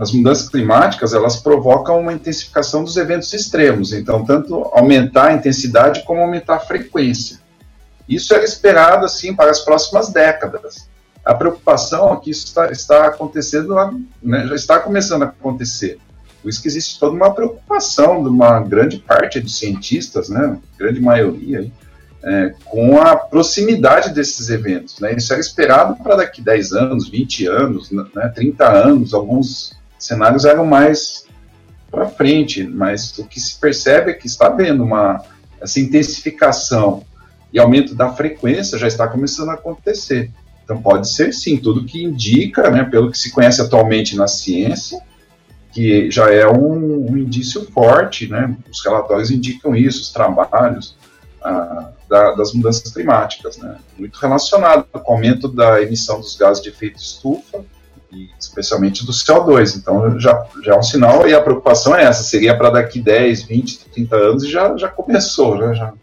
as 0.00 0.12
mudanças 0.12 0.48
climáticas 0.48 1.12
elas 1.12 1.36
provocam 1.36 2.00
uma 2.00 2.12
intensificação 2.12 2.84
dos 2.84 2.96
eventos 2.96 3.32
extremos. 3.32 3.92
Então, 3.92 4.24
tanto 4.24 4.54
aumentar 4.72 5.28
a 5.28 5.34
intensidade 5.34 6.04
como 6.04 6.20
aumentar 6.20 6.56
a 6.56 6.60
frequência. 6.60 7.40
Isso 8.08 8.32
era 8.32 8.44
esperado 8.44 9.04
assim 9.04 9.34
para 9.34 9.50
as 9.50 9.60
próximas 9.60 10.10
décadas 10.10 10.91
a 11.24 11.34
preocupação 11.34 12.12
é 12.12 12.16
que 12.16 12.30
isso 12.30 12.46
está, 12.46 12.70
está 12.70 13.06
acontecendo, 13.06 13.74
né, 14.22 14.46
já 14.46 14.54
está 14.54 14.78
começando 14.80 15.22
a 15.22 15.26
acontecer. 15.26 15.98
Por 16.42 16.48
isso 16.48 16.60
que 16.60 16.66
existe 16.68 16.98
toda 16.98 17.14
uma 17.14 17.32
preocupação 17.32 18.22
de 18.22 18.28
uma 18.28 18.58
grande 18.60 18.98
parte 18.98 19.40
de 19.40 19.50
cientistas, 19.50 20.28
né, 20.28 20.58
grande 20.76 21.00
maioria, 21.00 21.70
é, 22.24 22.54
com 22.64 23.00
a 23.00 23.16
proximidade 23.16 24.10
desses 24.10 24.48
eventos. 24.48 24.98
Né? 24.98 25.14
Isso 25.14 25.32
era 25.32 25.40
esperado 25.40 25.96
para 26.02 26.16
daqui 26.16 26.40
10 26.40 26.72
anos, 26.72 27.08
20 27.08 27.46
anos, 27.46 27.90
né, 27.90 28.28
30 28.34 28.68
anos, 28.68 29.14
alguns 29.14 29.72
cenários 29.98 30.44
eram 30.44 30.66
mais 30.66 31.26
para 31.90 32.06
frente, 32.08 32.64
mas 32.64 33.16
o 33.18 33.24
que 33.24 33.38
se 33.38 33.60
percebe 33.60 34.10
é 34.10 34.14
que 34.14 34.26
está 34.26 34.46
havendo 34.46 34.82
uma 34.82 35.22
essa 35.60 35.78
intensificação 35.78 37.04
e 37.52 37.58
aumento 37.60 37.94
da 37.94 38.12
frequência 38.12 38.78
já 38.78 38.88
está 38.88 39.06
começando 39.06 39.50
a 39.50 39.54
acontecer. 39.54 40.30
Então 40.64 40.80
pode 40.80 41.10
ser 41.10 41.32
sim, 41.32 41.56
tudo 41.56 41.84
que 41.84 42.02
indica, 42.02 42.70
né, 42.70 42.84
pelo 42.84 43.10
que 43.10 43.18
se 43.18 43.30
conhece 43.30 43.60
atualmente 43.60 44.16
na 44.16 44.28
ciência, 44.28 45.00
que 45.72 46.10
já 46.10 46.32
é 46.32 46.46
um, 46.46 47.10
um 47.10 47.16
indício 47.16 47.66
forte, 47.72 48.28
né, 48.28 48.54
os 48.70 48.84
relatórios 48.84 49.30
indicam 49.30 49.74
isso, 49.74 50.02
os 50.02 50.12
trabalhos 50.12 50.96
ah, 51.42 51.90
da, 52.08 52.32
das 52.32 52.52
mudanças 52.52 52.92
climáticas, 52.92 53.56
né, 53.56 53.76
muito 53.98 54.18
relacionado 54.18 54.84
com 54.92 55.12
o 55.12 55.14
aumento 55.14 55.48
da 55.48 55.82
emissão 55.82 56.20
dos 56.20 56.36
gases 56.36 56.62
de 56.62 56.68
efeito 56.68 56.98
estufa, 56.98 57.64
e 58.12 58.28
especialmente 58.38 59.06
do 59.06 59.12
CO2, 59.12 59.78
então 59.78 60.20
já, 60.20 60.46
já 60.62 60.74
é 60.74 60.78
um 60.78 60.82
sinal, 60.82 61.26
e 61.26 61.34
a 61.34 61.40
preocupação 61.40 61.96
é 61.96 62.04
essa, 62.04 62.22
seria 62.22 62.56
para 62.56 62.68
daqui 62.68 63.00
10, 63.00 63.44
20, 63.44 63.78
30 63.86 64.16
anos, 64.16 64.44
e 64.44 64.50
já, 64.50 64.76
já 64.76 64.88
começou, 64.88 65.56
né, 65.56 65.74
já 65.74 65.94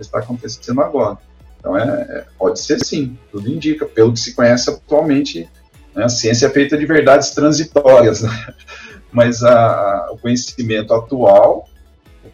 está 0.00 0.18
acontecendo 0.18 0.80
agora. 0.80 1.18
Então, 1.62 1.78
é, 1.78 1.82
é, 1.84 2.24
pode 2.36 2.58
ser 2.58 2.84
sim, 2.84 3.16
tudo 3.30 3.48
indica, 3.48 3.86
pelo 3.86 4.12
que 4.12 4.18
se 4.18 4.34
conhece 4.34 4.68
atualmente, 4.68 5.48
né, 5.94 6.04
a 6.04 6.08
ciência 6.08 6.46
é 6.46 6.50
feita 6.50 6.76
de 6.76 6.84
verdades 6.84 7.30
transitórias, 7.30 8.22
né? 8.22 8.54
mas 9.12 9.44
a, 9.44 10.08
o 10.10 10.18
conhecimento 10.18 10.92
atual 10.92 11.68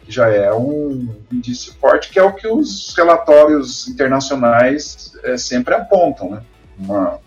que 0.03 0.11
já 0.11 0.29
é 0.29 0.51
um 0.51 1.07
indício 1.31 1.73
forte, 1.79 2.09
que 2.09 2.17
é 2.17 2.23
o 2.23 2.33
que 2.33 2.47
os 2.47 2.95
relatórios 2.95 3.87
internacionais 3.87 5.13
é, 5.23 5.37
sempre 5.37 5.75
apontam, 5.75 6.31
né? 6.31 6.41
Uma, 6.79 7.19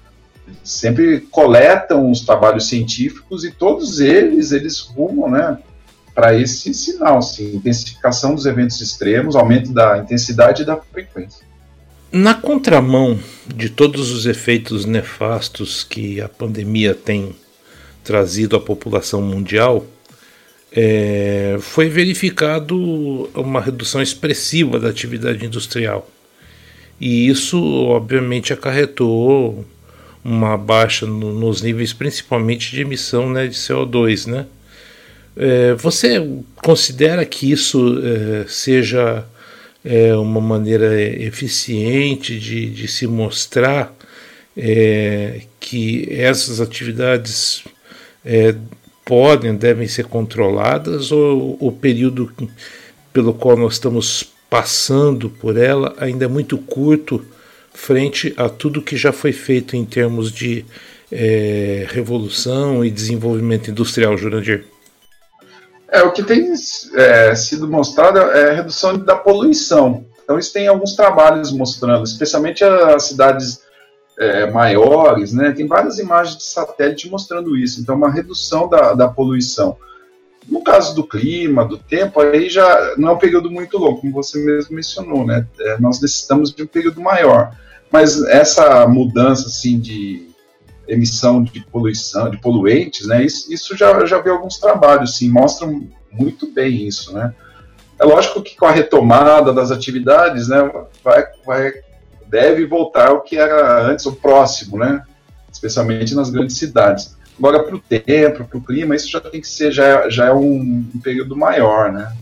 sempre 0.65 1.21
coletam 1.21 2.11
os 2.11 2.23
trabalhos 2.23 2.69
científicos 2.69 3.45
e 3.45 3.53
todos 3.53 4.01
eles 4.01 4.51
eles 4.51 4.81
rumam, 4.81 5.31
né, 5.31 5.59
para 6.15 6.35
esse 6.35 6.75
sinal, 6.75 7.23
sim, 7.23 7.57
intensificação 7.57 8.35
dos 8.35 8.45
eventos 8.45 8.81
extremos, 8.81 9.37
aumento 9.37 9.73
da 9.73 9.99
intensidade 9.99 10.63
e 10.63 10.65
da 10.67 10.77
frequência. 10.77 11.52
Na 12.13 12.35
contramão 12.35 13.19
de 13.47 13.71
todos 13.71 14.11
os 14.11 14.27
efeitos 14.27 14.85
nefastos 14.85 15.83
que 15.83 16.21
a 16.21 16.29
pandemia 16.29 16.95
tem 16.95 17.35
trazido 18.05 18.55
à 18.55 18.61
população 18.61 19.23
mundial, 19.23 19.87
é, 20.71 21.57
foi 21.59 21.89
verificado 21.89 23.31
uma 23.35 23.63
redução 23.63 24.03
expressiva 24.03 24.79
da 24.79 24.91
atividade 24.91 25.47
industrial. 25.47 26.07
E 27.01 27.29
isso, 27.29 27.59
obviamente, 27.87 28.53
acarretou 28.53 29.65
uma 30.23 30.59
baixa 30.59 31.07
no, 31.07 31.33
nos 31.33 31.63
níveis, 31.63 31.95
principalmente 31.95 32.73
de 32.73 32.83
emissão 32.83 33.31
né, 33.31 33.47
de 33.47 33.57
CO2. 33.57 34.27
Né? 34.27 34.45
É, 35.35 35.73
você 35.73 36.23
considera 36.57 37.25
que 37.25 37.51
isso 37.51 37.99
é, 38.05 38.45
seja 38.49 39.25
é 39.85 40.15
uma 40.15 40.41
maneira 40.41 41.01
eficiente 41.01 42.39
de, 42.39 42.71
de 42.71 42.89
se 42.89 43.07
mostrar 43.07 43.95
é, 44.57 45.43
que 45.59 46.07
essas 46.11 46.61
atividades 46.61 47.65
é, 48.25 48.55
podem, 49.05 49.55
devem 49.55 49.89
ser 49.89 50.07
controladas, 50.07 51.11
ou 51.11 51.57
o 51.61 51.73
período 51.73 52.33
pelo 53.13 53.35
qual 53.35 53.57
nós 53.57 53.75
estamos 53.75 54.33
passando 54.49 55.31
por 55.31 55.57
ela 55.57 55.95
ainda 55.99 56.27
é 56.27 56.29
muito 56.29 56.59
curto 56.59 57.25
frente 57.73 58.35
a 58.37 58.49
tudo 58.49 58.83
que 58.83 58.97
já 58.97 59.13
foi 59.13 59.33
feito 59.33 59.75
em 59.75 59.85
termos 59.85 60.31
de 60.31 60.65
é, 61.11 61.87
revolução 61.89 62.85
e 62.85 62.91
desenvolvimento 62.91 63.71
industrial, 63.71 64.17
Jurandir? 64.17 64.65
É, 65.93 66.03
o 66.03 66.11
que 66.11 66.23
tem 66.23 66.51
é, 66.95 67.35
sido 67.35 67.69
mostrado 67.69 68.19
é 68.19 68.51
a 68.51 68.55
redução 68.55 68.97
da 68.97 69.15
poluição. 69.15 70.07
Então, 70.25 70.39
isso 70.39 70.51
tem 70.51 70.67
alguns 70.67 70.97
trabalhos 70.97 71.53
mostrando, 71.53 72.05
especialmente 72.05 72.65
as 72.65 73.05
cidades 73.05 73.61
é, 74.19 74.51
maiores, 74.51 75.35
né? 75.35 75.53
Tem 75.53 75.67
várias 75.67 75.99
imagens 75.99 76.39
de 76.39 76.45
satélite 76.45 77.11
mostrando 77.11 77.55
isso. 77.55 77.79
Então, 77.79 77.95
uma 77.95 78.11
redução 78.11 78.69
da, 78.69 78.95
da 78.95 79.07
poluição. 79.07 79.77
No 80.49 80.65
caso 80.65 80.95
do 80.95 81.07
clima, 81.07 81.65
do 81.65 81.77
tempo, 81.77 82.21
aí 82.21 82.49
já 82.49 82.95
não 82.97 83.11
é 83.11 83.13
um 83.13 83.19
período 83.19 83.51
muito 83.51 83.77
longo, 83.77 84.01
como 84.01 84.13
você 84.15 84.43
mesmo 84.43 84.75
mencionou, 84.75 85.27
né? 85.27 85.47
É, 85.61 85.79
nós 85.79 86.01
necessitamos 86.01 86.55
de 86.55 86.63
um 86.63 86.67
período 86.67 87.03
maior. 87.03 87.55
Mas 87.91 88.23
essa 88.25 88.89
mudança, 88.89 89.49
assim, 89.49 89.79
de 89.79 90.32
emissão 90.93 91.43
de 91.43 91.65
poluição, 91.67 92.31
de 92.31 92.39
poluentes, 92.39 93.07
né? 93.07 93.25
Isso, 93.25 93.53
isso 93.53 93.77
já, 93.77 94.05
já 94.05 94.21
vi 94.21 94.31
alguns 94.31 94.59
trabalhos, 94.59 95.17
sim, 95.17 95.31
mostram 95.31 95.89
muito 96.11 96.51
bem 96.53 96.87
isso, 96.87 97.13
né? 97.13 97.35
É 97.99 98.05
lógico 98.05 98.43
que 98.43 98.57
com 98.57 98.67
a 98.67 98.71
retomada 98.71 99.53
das 99.53 99.71
atividades, 99.71 100.49
né, 100.49 100.71
vai, 101.05 101.25
vai, 101.47 101.73
deve 102.29 102.67
voltar 102.67 103.09
ao 103.09 103.23
que 103.23 103.37
era 103.37 103.87
antes, 103.87 104.07
o 104.07 104.13
próximo, 104.13 104.79
né? 104.79 105.03
Especialmente 105.51 106.15
nas 106.15 106.31
grandes 106.31 106.57
cidades. 106.57 107.17
Agora, 107.39 107.63
para 107.63 107.77
o 107.77 107.79
tempo, 107.79 108.45
para 108.45 108.59
o 108.59 108.63
clima, 108.63 108.95
isso 108.95 109.11
já 109.11 109.21
tem 109.21 109.41
que 109.41 109.49
ser, 109.49 109.73
já, 109.73 110.09
já 110.09 110.27
é 110.27 110.33
um, 110.33 110.85
um 110.95 111.01
período 111.03 111.37
maior, 111.37 111.93
né? 111.93 112.13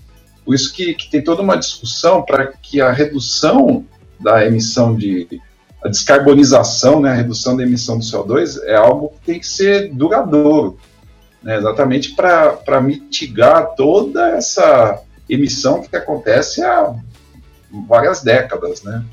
Por 0.44 0.54
isso 0.54 0.72
que, 0.72 0.94
que 0.94 1.10
tem 1.10 1.22
toda 1.22 1.42
uma 1.42 1.56
discussão 1.56 2.22
para 2.22 2.46
que 2.46 2.80
a 2.80 2.92
redução 2.92 3.84
da 4.18 4.44
emissão 4.46 4.94
de 4.94 5.40
a 5.82 5.88
descarbonização, 5.88 7.00
né, 7.00 7.10
a 7.10 7.14
redução 7.14 7.56
da 7.56 7.62
emissão 7.62 7.98
do 7.98 8.04
CO2 8.04 8.62
é 8.64 8.74
algo 8.74 9.10
que 9.10 9.26
tem 9.26 9.40
que 9.40 9.46
ser 9.46 9.92
duradouro, 9.92 10.78
né, 11.42 11.56
exatamente 11.56 12.14
para 12.14 12.80
mitigar 12.80 13.74
toda 13.74 14.28
essa 14.30 15.00
emissão 15.28 15.82
que 15.82 15.96
acontece 15.96 16.62
há 16.62 16.94
várias 17.88 18.22
décadas, 18.22 18.82
né. 18.82 19.04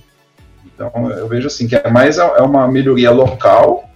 Então 0.65 1.10
eu 1.12 1.27
vejo 1.27 1.47
assim 1.47 1.67
que 1.67 1.75
é 1.75 1.89
mais 1.89 2.17
é 2.19 2.41
uma 2.41 2.67
melhoria 2.67 3.10
local, 3.10 3.89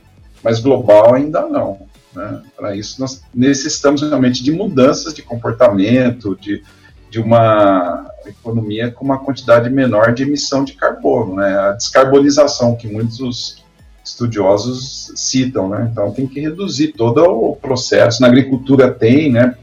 mas 0.44 0.60
global 0.60 1.14
ainda 1.14 1.42
não. 1.48 1.80
Né? 2.14 2.42
Para 2.58 2.76
isso 2.76 3.00
nós 3.00 3.22
necessitamos 3.34 4.02
realmente 4.02 4.44
de 4.44 4.52
mudanças 4.52 5.14
de 5.14 5.22
comportamento, 5.22 6.36
de, 6.36 6.64
de 7.12 7.20
uma 7.20 8.10
economia 8.26 8.90
com 8.90 9.04
uma 9.04 9.20
quantidade 9.20 9.70
menor 9.70 10.14
de 10.14 10.24
emissão 10.24 10.64
de 10.64 10.74
carbono, 10.74 11.36
né? 11.36 11.60
A 11.60 11.72
descarbonização 11.74 12.74
que 12.74 12.88
muitos 12.88 13.62
estudiosos 14.04 15.12
citam, 15.14 15.68
né? 15.68 15.90
Então 15.92 16.12
tem 16.12 16.26
que 16.26 16.40
reduzir 16.40 16.94
todo 16.94 17.22
o 17.22 17.58
processo. 17.58 18.22
Na 18.22 18.30
agricultura 18.30 18.90
tem, 18.90 19.30
né? 19.30 19.56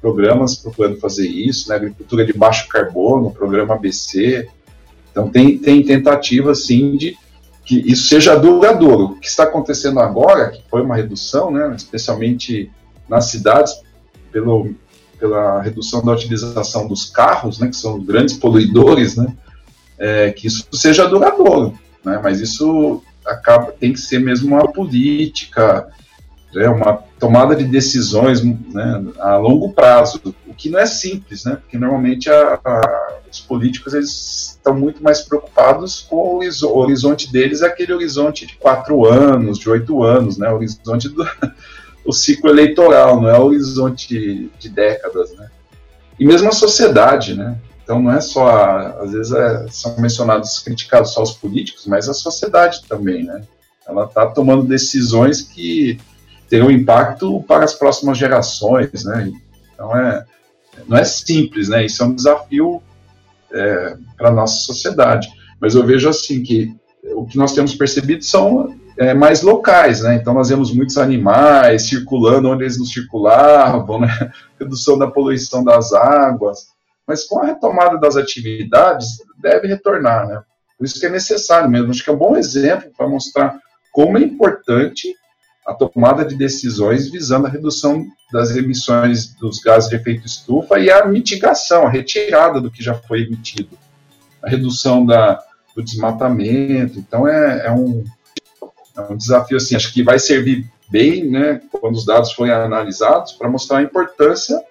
Programas 0.00 0.54
procurando 0.54 0.96
fazer 1.00 1.26
isso, 1.26 1.68
na 1.68 1.74
agricultura 1.74 2.24
de 2.24 2.32
baixo 2.32 2.68
carbono, 2.68 3.32
programa 3.32 3.74
ABC. 3.74 4.48
Então 5.10 5.28
tem, 5.28 5.58
tem 5.58 5.82
tentativa, 5.82 6.54
sim, 6.54 6.96
de 6.96 7.16
que 7.64 7.80
isso 7.90 8.06
seja 8.06 8.36
duradouro. 8.36 9.04
O 9.06 9.18
que 9.18 9.26
está 9.26 9.42
acontecendo 9.42 9.98
agora, 9.98 10.50
que 10.50 10.62
foi 10.70 10.82
uma 10.82 10.94
redução, 10.94 11.50
né? 11.50 11.74
Especialmente 11.74 12.70
nas 13.08 13.26
cidades, 13.30 13.74
pelo 14.30 14.74
pela 15.24 15.62
redução 15.62 16.04
da 16.04 16.12
utilização 16.12 16.86
dos 16.86 17.06
carros, 17.06 17.58
né, 17.58 17.68
que 17.68 17.76
são 17.76 17.98
grandes 17.98 18.36
poluidores, 18.36 19.16
né, 19.16 19.34
é, 19.98 20.30
que 20.30 20.46
isso 20.46 20.68
seja 20.70 21.08
duradouro, 21.08 21.78
né, 22.04 22.20
mas 22.22 22.40
isso 22.40 23.02
acaba 23.26 23.72
tem 23.72 23.90
que 23.94 23.98
ser 23.98 24.18
mesmo 24.18 24.54
uma 24.54 24.70
política, 24.70 25.88
né, 26.52 26.68
uma 26.68 26.98
tomada 27.18 27.56
de 27.56 27.64
decisões 27.64 28.44
né, 28.44 29.02
a 29.18 29.38
longo 29.38 29.72
prazo, 29.72 30.20
o 30.46 30.52
que 30.52 30.68
não 30.68 30.78
é 30.78 30.84
simples, 30.84 31.46
né, 31.46 31.56
porque 31.56 31.78
normalmente 31.78 32.28
a, 32.28 32.60
a, 32.62 33.12
os 33.32 33.40
políticos 33.40 33.94
eles 33.94 34.50
estão 34.58 34.78
muito 34.78 35.02
mais 35.02 35.22
preocupados 35.22 36.02
com 36.02 36.38
o 36.38 36.78
horizonte 36.78 37.32
deles, 37.32 37.62
é 37.62 37.66
aquele 37.66 37.94
horizonte 37.94 38.44
de 38.44 38.56
quatro 38.56 39.06
anos, 39.06 39.58
de 39.58 39.70
oito 39.70 40.02
anos, 40.02 40.36
né, 40.36 40.50
o 40.50 40.56
horizonte 40.56 41.08
do 41.08 41.26
o 42.04 42.12
ciclo 42.12 42.50
eleitoral, 42.50 43.20
não 43.20 43.28
é 43.28 43.38
o 43.38 43.44
horizonte 43.44 44.50
de 44.58 44.68
décadas, 44.68 45.32
né? 45.32 45.50
E 46.18 46.24
mesmo 46.24 46.48
a 46.48 46.52
sociedade, 46.52 47.34
né? 47.34 47.58
Então 47.82 48.00
não 48.00 48.12
é 48.12 48.20
só, 48.20 48.48
às 49.00 49.12
vezes 49.12 49.32
é, 49.32 49.66
são 49.68 49.96
mencionados, 49.98 50.58
criticados 50.58 51.12
só 51.12 51.22
os 51.22 51.32
políticos, 51.32 51.86
mas 51.86 52.08
a 52.08 52.14
sociedade 52.14 52.82
também, 52.88 53.24
né? 53.24 53.42
Ela 53.86 54.04
está 54.04 54.26
tomando 54.26 54.64
decisões 54.64 55.42
que 55.42 55.98
terão 56.48 56.70
impacto 56.70 57.42
para 57.42 57.64
as 57.64 57.74
próximas 57.74 58.16
gerações, 58.16 59.04
né? 59.04 59.32
Então 59.74 59.96
é, 59.96 60.24
não 60.88 60.96
é 60.96 61.04
simples, 61.04 61.68
né? 61.68 61.84
Isso 61.84 62.02
é 62.02 62.06
um 62.06 62.14
desafio 62.14 62.82
é, 63.52 63.96
para 64.16 64.28
a 64.28 64.32
nossa 64.32 64.56
sociedade. 64.60 65.28
Mas 65.60 65.74
eu 65.74 65.84
vejo 65.84 66.08
assim 66.08 66.42
que 66.42 66.74
o 67.14 67.26
que 67.26 67.36
nós 67.36 67.52
temos 67.52 67.74
percebido 67.74 68.24
são 68.24 68.74
é, 68.96 69.12
mais 69.14 69.42
locais, 69.42 70.02
né? 70.02 70.14
Então 70.14 70.34
nós 70.34 70.48
vemos 70.48 70.72
muitos 70.72 70.98
animais 70.98 71.88
circulando 71.88 72.48
onde 72.48 72.64
eles 72.64 72.78
não 72.78 72.86
circulavam, 72.86 74.00
né? 74.00 74.32
Redução 74.58 74.98
da 74.98 75.10
poluição 75.10 75.64
das 75.64 75.92
águas. 75.92 76.68
Mas 77.06 77.24
com 77.24 77.40
a 77.40 77.46
retomada 77.46 77.98
das 77.98 78.16
atividades, 78.16 79.08
deve 79.38 79.66
retornar, 79.68 80.26
né? 80.26 80.42
Por 80.78 80.84
isso 80.84 80.98
que 80.98 81.06
é 81.06 81.10
necessário 81.10 81.68
mesmo. 81.68 81.90
Acho 81.90 82.02
que 82.02 82.10
é 82.10 82.12
um 82.12 82.18
bom 82.18 82.36
exemplo 82.36 82.90
para 82.96 83.08
mostrar 83.08 83.58
como 83.92 84.18
é 84.18 84.22
importante 84.22 85.14
a 85.66 85.72
tomada 85.72 86.24
de 86.24 86.34
decisões 86.34 87.10
visando 87.10 87.46
a 87.46 87.50
redução 87.50 88.04
das 88.32 88.54
emissões 88.54 89.34
dos 89.34 89.60
gases 89.60 89.88
de 89.88 89.96
efeito 89.96 90.26
estufa 90.26 90.78
e 90.78 90.90
a 90.90 91.06
mitigação, 91.06 91.86
a 91.86 91.90
retirada 91.90 92.60
do 92.60 92.70
que 92.70 92.82
já 92.82 92.94
foi 92.94 93.22
emitido, 93.22 93.78
a 94.42 94.48
redução 94.48 95.06
da, 95.06 95.40
do 95.74 95.82
desmatamento. 95.82 96.98
Então, 96.98 97.26
é, 97.26 97.66
é 97.66 97.70
um, 97.70 98.04
é 98.96 99.00
um 99.12 99.16
desafio 99.16 99.56
assim, 99.56 99.74
acho 99.74 99.92
que 99.92 100.02
vai 100.02 100.18
servir 100.18 100.70
bem, 100.88 101.28
né, 101.28 101.60
quando 101.70 101.94
os 101.94 102.04
dados 102.04 102.32
forem 102.32 102.52
analisados, 102.52 103.32
para 103.32 103.48
mostrar 103.48 103.78
a 103.78 103.82
importância 103.82 104.62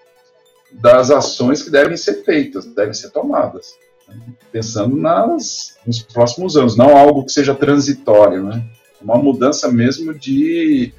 das 0.72 1.12
ações 1.12 1.62
que 1.62 1.70
devem 1.70 1.98
ser 1.98 2.24
feitas, 2.24 2.66
devem 2.66 2.94
ser 2.94 3.10
tomadas, 3.10 3.76
né, 4.08 4.16
pensando 4.52 4.96
nas, 4.96 5.78
nos 5.86 6.02
próximos 6.02 6.56
anos, 6.56 6.76
não 6.78 6.96
algo 6.96 7.26
que 7.26 7.32
seja 7.32 7.54
transitório, 7.54 8.44
né, 8.44 8.64
uma 9.02 9.18
mudança 9.18 9.70
mesmo 9.72 10.14
de 10.14 10.94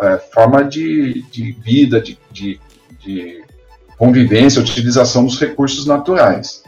é, 0.00 0.18
forma 0.18 0.64
de, 0.64 1.22
de 1.30 1.52
vida, 1.52 2.00
de, 2.00 2.18
de, 2.30 2.60
de 3.00 3.44
convivência, 3.96 4.60
utilização 4.60 5.24
dos 5.24 5.38
recursos 5.38 5.86
naturais. 5.86 6.62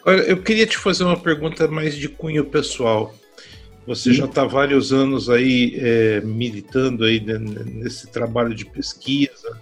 Agora, 0.00 0.22
eu 0.22 0.42
queria 0.42 0.66
te 0.66 0.78
fazer 0.78 1.04
uma 1.04 1.18
pergunta 1.18 1.68
mais 1.68 1.94
de 1.94 2.08
cunho 2.08 2.44
pessoal. 2.44 3.14
Você 3.86 4.12
já 4.12 4.26
está 4.26 4.44
vários 4.44 4.92
anos 4.92 5.28
aí 5.28 5.74
é, 5.78 6.20
militando 6.20 7.04
aí 7.04 7.20
nesse 7.20 8.06
trabalho 8.08 8.54
de 8.54 8.64
pesquisa. 8.64 9.58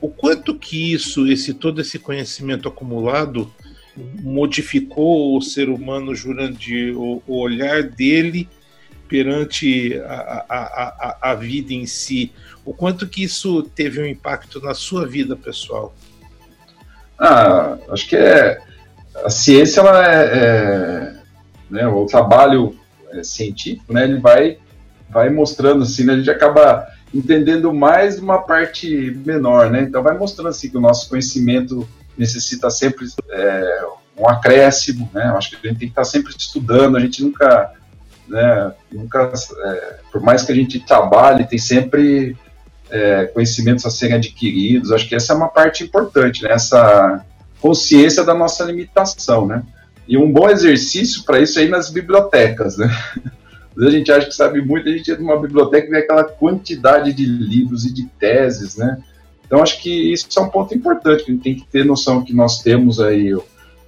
O 0.00 0.08
quanto 0.08 0.54
que 0.54 0.92
isso, 0.92 1.26
esse 1.26 1.54
todo 1.54 1.80
esse 1.80 1.98
conhecimento 1.98 2.68
acumulado, 2.68 3.52
modificou 4.22 5.36
o 5.36 5.42
ser 5.42 5.68
humano, 5.68 6.14
Jurandir, 6.14 6.96
o, 6.96 7.22
o 7.26 7.38
olhar 7.38 7.82
dele 7.82 8.48
perante 9.08 9.98
a, 10.06 10.44
a, 10.48 11.18
a, 11.28 11.30
a, 11.32 11.34
vida 11.34 11.74
em 11.74 11.86
si? 11.86 12.32
O 12.64 12.72
quanto 12.72 13.08
que 13.08 13.24
isso 13.24 13.62
teve 13.62 14.00
um 14.00 14.06
impacto 14.06 14.60
na 14.60 14.74
sua 14.74 15.06
vida 15.06 15.34
pessoal? 15.34 15.94
Ah, 17.18 17.76
acho 17.90 18.08
que 18.08 18.16
é 18.16 18.60
a 19.24 19.28
ciência 19.28 19.80
ela 19.80 20.06
é, 20.06 20.24
é 20.24 21.20
né, 21.68 21.86
o 21.86 22.06
trabalho 22.06 22.78
é, 23.12 23.22
científico, 23.22 23.92
né, 23.92 24.04
ele 24.04 24.18
vai, 24.18 24.58
vai 25.08 25.30
mostrando 25.30 25.82
assim, 25.82 26.04
né, 26.04 26.14
a 26.14 26.16
gente 26.16 26.30
acaba 26.30 26.86
entendendo 27.12 27.72
mais 27.72 28.18
uma 28.18 28.38
parte 28.38 29.20
menor, 29.24 29.70
né, 29.70 29.82
então 29.82 30.02
vai 30.02 30.16
mostrando 30.16 30.48
assim 30.48 30.70
que 30.70 30.76
o 30.76 30.80
nosso 30.80 31.08
conhecimento 31.08 31.88
necessita 32.16 32.70
sempre 32.70 33.06
é, 33.30 33.82
um 34.16 34.28
acréscimo, 34.28 35.10
né, 35.12 35.28
eu 35.30 35.36
acho 35.36 35.50
que 35.50 35.56
a 35.56 35.70
gente 35.70 35.78
tem 35.78 35.88
que 35.88 35.92
estar 35.92 36.04
sempre 36.04 36.34
estudando, 36.36 36.96
a 36.96 37.00
gente 37.00 37.22
nunca, 37.22 37.72
né, 38.28 38.72
nunca, 38.92 39.32
é, 39.64 39.98
por 40.12 40.20
mais 40.20 40.42
que 40.42 40.52
a 40.52 40.54
gente 40.54 40.78
trabalhe, 40.80 41.46
tem 41.46 41.58
sempre 41.58 42.36
é, 42.90 43.26
conhecimentos 43.26 43.84
a 43.86 43.90
serem 43.90 44.16
adquiridos, 44.16 44.92
acho 44.92 45.08
que 45.08 45.14
essa 45.14 45.32
é 45.32 45.36
uma 45.36 45.48
parte 45.48 45.82
importante, 45.82 46.42
né, 46.42 46.52
essa 46.52 47.24
consciência 47.60 48.24
da 48.24 48.34
nossa 48.34 48.64
limitação, 48.64 49.46
né, 49.46 49.62
e 50.10 50.18
um 50.18 50.32
bom 50.32 50.50
exercício 50.50 51.22
para 51.22 51.38
isso 51.38 51.56
é 51.60 51.66
ir 51.66 51.68
nas 51.68 51.88
bibliotecas, 51.88 52.76
né? 52.76 52.90
a 53.78 53.90
gente 53.90 54.10
acha 54.10 54.26
que 54.26 54.34
sabe 54.34 54.60
muito, 54.60 54.88
a 54.88 54.92
gente 54.92 55.08
entra 55.08 55.22
numa 55.22 55.40
biblioteca 55.40 55.86
e 55.86 55.90
vê 55.90 55.98
aquela 55.98 56.24
quantidade 56.24 57.12
de 57.12 57.24
livros 57.24 57.86
e 57.86 57.94
de 57.94 58.06
teses, 58.18 58.76
né? 58.76 58.98
Então, 59.46 59.62
acho 59.62 59.80
que 59.80 60.12
isso 60.12 60.26
é 60.36 60.42
um 60.42 60.48
ponto 60.48 60.74
importante, 60.74 61.24
que 61.24 61.30
a 61.30 61.34
gente 61.34 61.44
tem 61.44 61.54
que 61.54 61.64
ter 61.64 61.84
noção 61.84 62.24
que 62.24 62.34
nós 62.34 62.60
temos 62.60 63.00
aí 63.00 63.32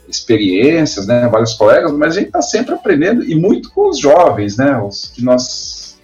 experiências, 0.09 1.09
né, 1.09 1.29
vários 1.29 1.55
colegas, 1.55 1.91
mas 1.91 2.13
a 2.13 2.19
gente 2.21 2.29
está 2.29 2.43
sempre 2.43 2.75
aprendendo, 2.75 3.25
e 3.25 3.35
muito 3.35 3.71
com 3.73 3.91
os 3.91 3.99
jovens, 3.99 4.57
né, 4.57 4.81
os 4.81 5.07
que 5.07 5.25
nós 5.25 5.99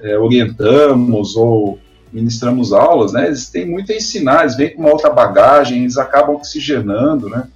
é, 0.00 0.18
orientamos 0.18 1.36
ou 1.36 1.78
ministramos 2.12 2.72
aulas, 2.72 3.12
né, 3.12 3.26
eles 3.26 3.48
têm 3.48 3.68
muito 3.68 3.92
a 3.92 3.94
ensinar, 3.94 4.42
eles 4.42 4.56
vêm 4.56 4.74
com 4.74 4.82
uma 4.82 4.92
outra 4.92 5.10
bagagem, 5.10 5.82
eles 5.82 5.96
acabam 5.96 6.34
oxigenando, 6.34 7.28
né, 7.28 7.48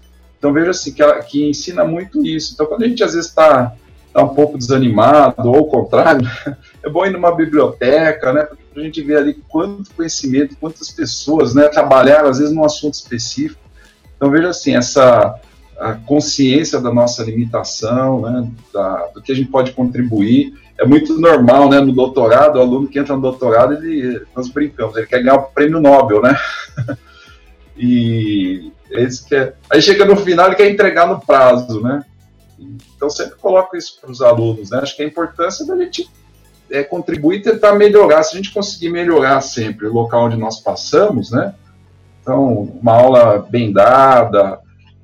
então 0.45 0.53
vejo 0.53 0.69
assim 0.69 0.93
que, 0.93 1.01
ela, 1.01 1.23
que 1.23 1.49
ensina 1.49 1.87
muito 1.87 2.23
isso. 2.23 2.53
Então 2.53 2.67
quando 2.67 2.83
a 2.83 2.87
gente 2.87 3.03
às 3.03 3.15
vezes 3.15 3.31
está 3.31 3.73
tá 4.13 4.23
um 4.23 4.35
pouco 4.35 4.59
desanimado 4.59 5.49
ou 5.49 5.57
ao 5.57 5.65
contrário, 5.65 6.21
é 6.85 6.91
bom 6.91 7.07
ir 7.07 7.13
numa 7.13 7.35
biblioteca, 7.35 8.31
né, 8.31 8.43
para 8.43 8.83
a 8.83 8.85
gente 8.85 9.01
ver 9.01 9.17
ali 9.17 9.43
quanto 9.49 9.95
conhecimento, 9.95 10.55
quantas 10.61 10.91
pessoas, 10.91 11.55
né, 11.55 11.67
trabalharam 11.69 12.29
às 12.29 12.39
vezes 12.41 12.55
num 12.55 12.63
assunto 12.63 12.93
específico. 12.93 13.59
Então 14.15 14.31
vejo 14.31 14.47
assim 14.47 14.77
essa 14.77 15.35
a 15.79 15.95
consciência 15.95 16.79
da 16.79 16.93
nossa 16.93 17.25
limitação, 17.25 18.21
né, 18.21 18.47
da, 18.73 19.07
do 19.15 19.23
que 19.23 19.33
a 19.33 19.35
gente 19.35 19.51
pode 19.51 19.73
contribuir. 19.73 20.53
É 20.79 20.85
muito 20.85 21.19
normal, 21.19 21.71
né, 21.71 21.81
no 21.81 21.93
doutorado, 21.93 22.57
o 22.57 22.61
aluno 22.61 22.87
que 22.87 22.99
entra 22.99 23.17
no 23.17 23.23
doutorado, 23.23 23.73
ele, 23.73 24.23
nós 24.37 24.49
brincamos, 24.49 24.95
ele 24.95 25.07
quer 25.07 25.23
ganhar 25.23 25.37
o 25.37 25.45
prêmio 25.45 25.81
Nobel, 25.81 26.21
né? 26.21 26.39
e 27.79 28.71
esse 29.03 29.27
quer, 29.27 29.57
aí 29.69 29.83
chega 29.83 30.05
no 30.05 30.17
final 30.17 30.53
e 30.53 30.55
quer 30.55 30.71
entregar 30.71 31.07
no 31.07 31.21
prazo, 31.21 31.81
né? 31.81 32.05
Então 32.97 33.11
sempre 33.11 33.37
coloco 33.37 33.77
isso 33.77 34.01
para 34.01 34.11
os 34.11 34.21
alunos, 34.21 34.71
né? 34.71 34.79
Acho 34.79 34.97
que 34.97 35.03
a 35.03 35.07
importância 35.07 35.67
da 35.67 35.77
gente 35.77 36.09
é, 36.71 36.83
contribuir 36.83 37.39
e 37.39 37.43
tentar 37.43 37.75
melhorar. 37.75 38.23
Se 38.23 38.35
a 38.35 38.37
gente 38.37 38.53
conseguir 38.53 38.91
melhorar 38.91 39.41
sempre 39.41 39.87
o 39.87 39.93
local 39.93 40.27
onde 40.27 40.37
nós 40.37 40.61
passamos, 40.61 41.31
né? 41.31 41.55
Então, 42.23 42.79
uma 42.81 42.93
aula 42.93 43.47
bem 43.51 43.71
dada, 43.71 44.59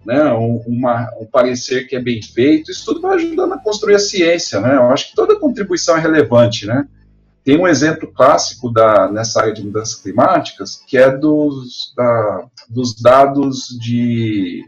né, 0.04 0.32
um, 0.32 0.62
uma, 0.66 1.10
um 1.20 1.26
parecer 1.26 1.86
que 1.86 1.94
é 1.94 2.00
bem 2.00 2.22
feito, 2.22 2.70
isso 2.70 2.86
tudo 2.86 3.02
vai 3.02 3.16
ajudando 3.16 3.52
a 3.52 3.58
construir 3.58 3.94
a 3.94 3.98
ciência, 3.98 4.58
né? 4.60 4.76
Eu 4.76 4.90
acho 4.90 5.10
que 5.10 5.14
toda 5.14 5.38
contribuição 5.38 5.96
é 5.96 6.00
relevante, 6.00 6.66
né? 6.66 6.86
Tem 7.44 7.58
um 7.58 7.66
exemplo 7.66 8.12
clássico 8.12 8.70
da, 8.70 9.10
nessa 9.10 9.40
área 9.40 9.52
de 9.52 9.64
mudanças 9.64 9.94
climáticas, 9.94 10.76
que 10.86 10.98
é 10.98 11.10
dos, 11.10 11.92
da, 11.96 12.46
dos 12.68 12.94
dados 13.00 13.68
de 13.80 14.64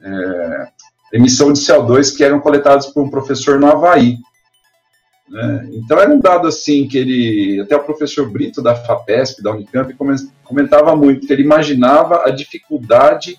é, 0.00 0.68
emissão 1.12 1.52
de 1.52 1.60
CO2 1.60 2.16
que 2.16 2.24
eram 2.24 2.40
coletados 2.40 2.86
por 2.86 3.02
um 3.02 3.10
professor 3.10 3.60
no 3.60 3.70
Havaí. 3.70 4.16
Né? 5.28 5.70
Então 5.72 5.98
era 5.98 6.10
um 6.10 6.20
dado 6.20 6.48
assim 6.48 6.88
que 6.88 6.98
ele, 6.98 7.60
até 7.60 7.76
o 7.76 7.84
professor 7.84 8.30
Brito 8.30 8.62
da 8.62 8.74
FAPESP, 8.74 9.42
da 9.42 9.52
Unicamp, 9.52 9.94
comentava 10.42 10.96
muito, 10.96 11.26
que 11.26 11.32
ele 11.32 11.42
imaginava 11.42 12.22
a 12.26 12.30
dificuldade 12.30 13.38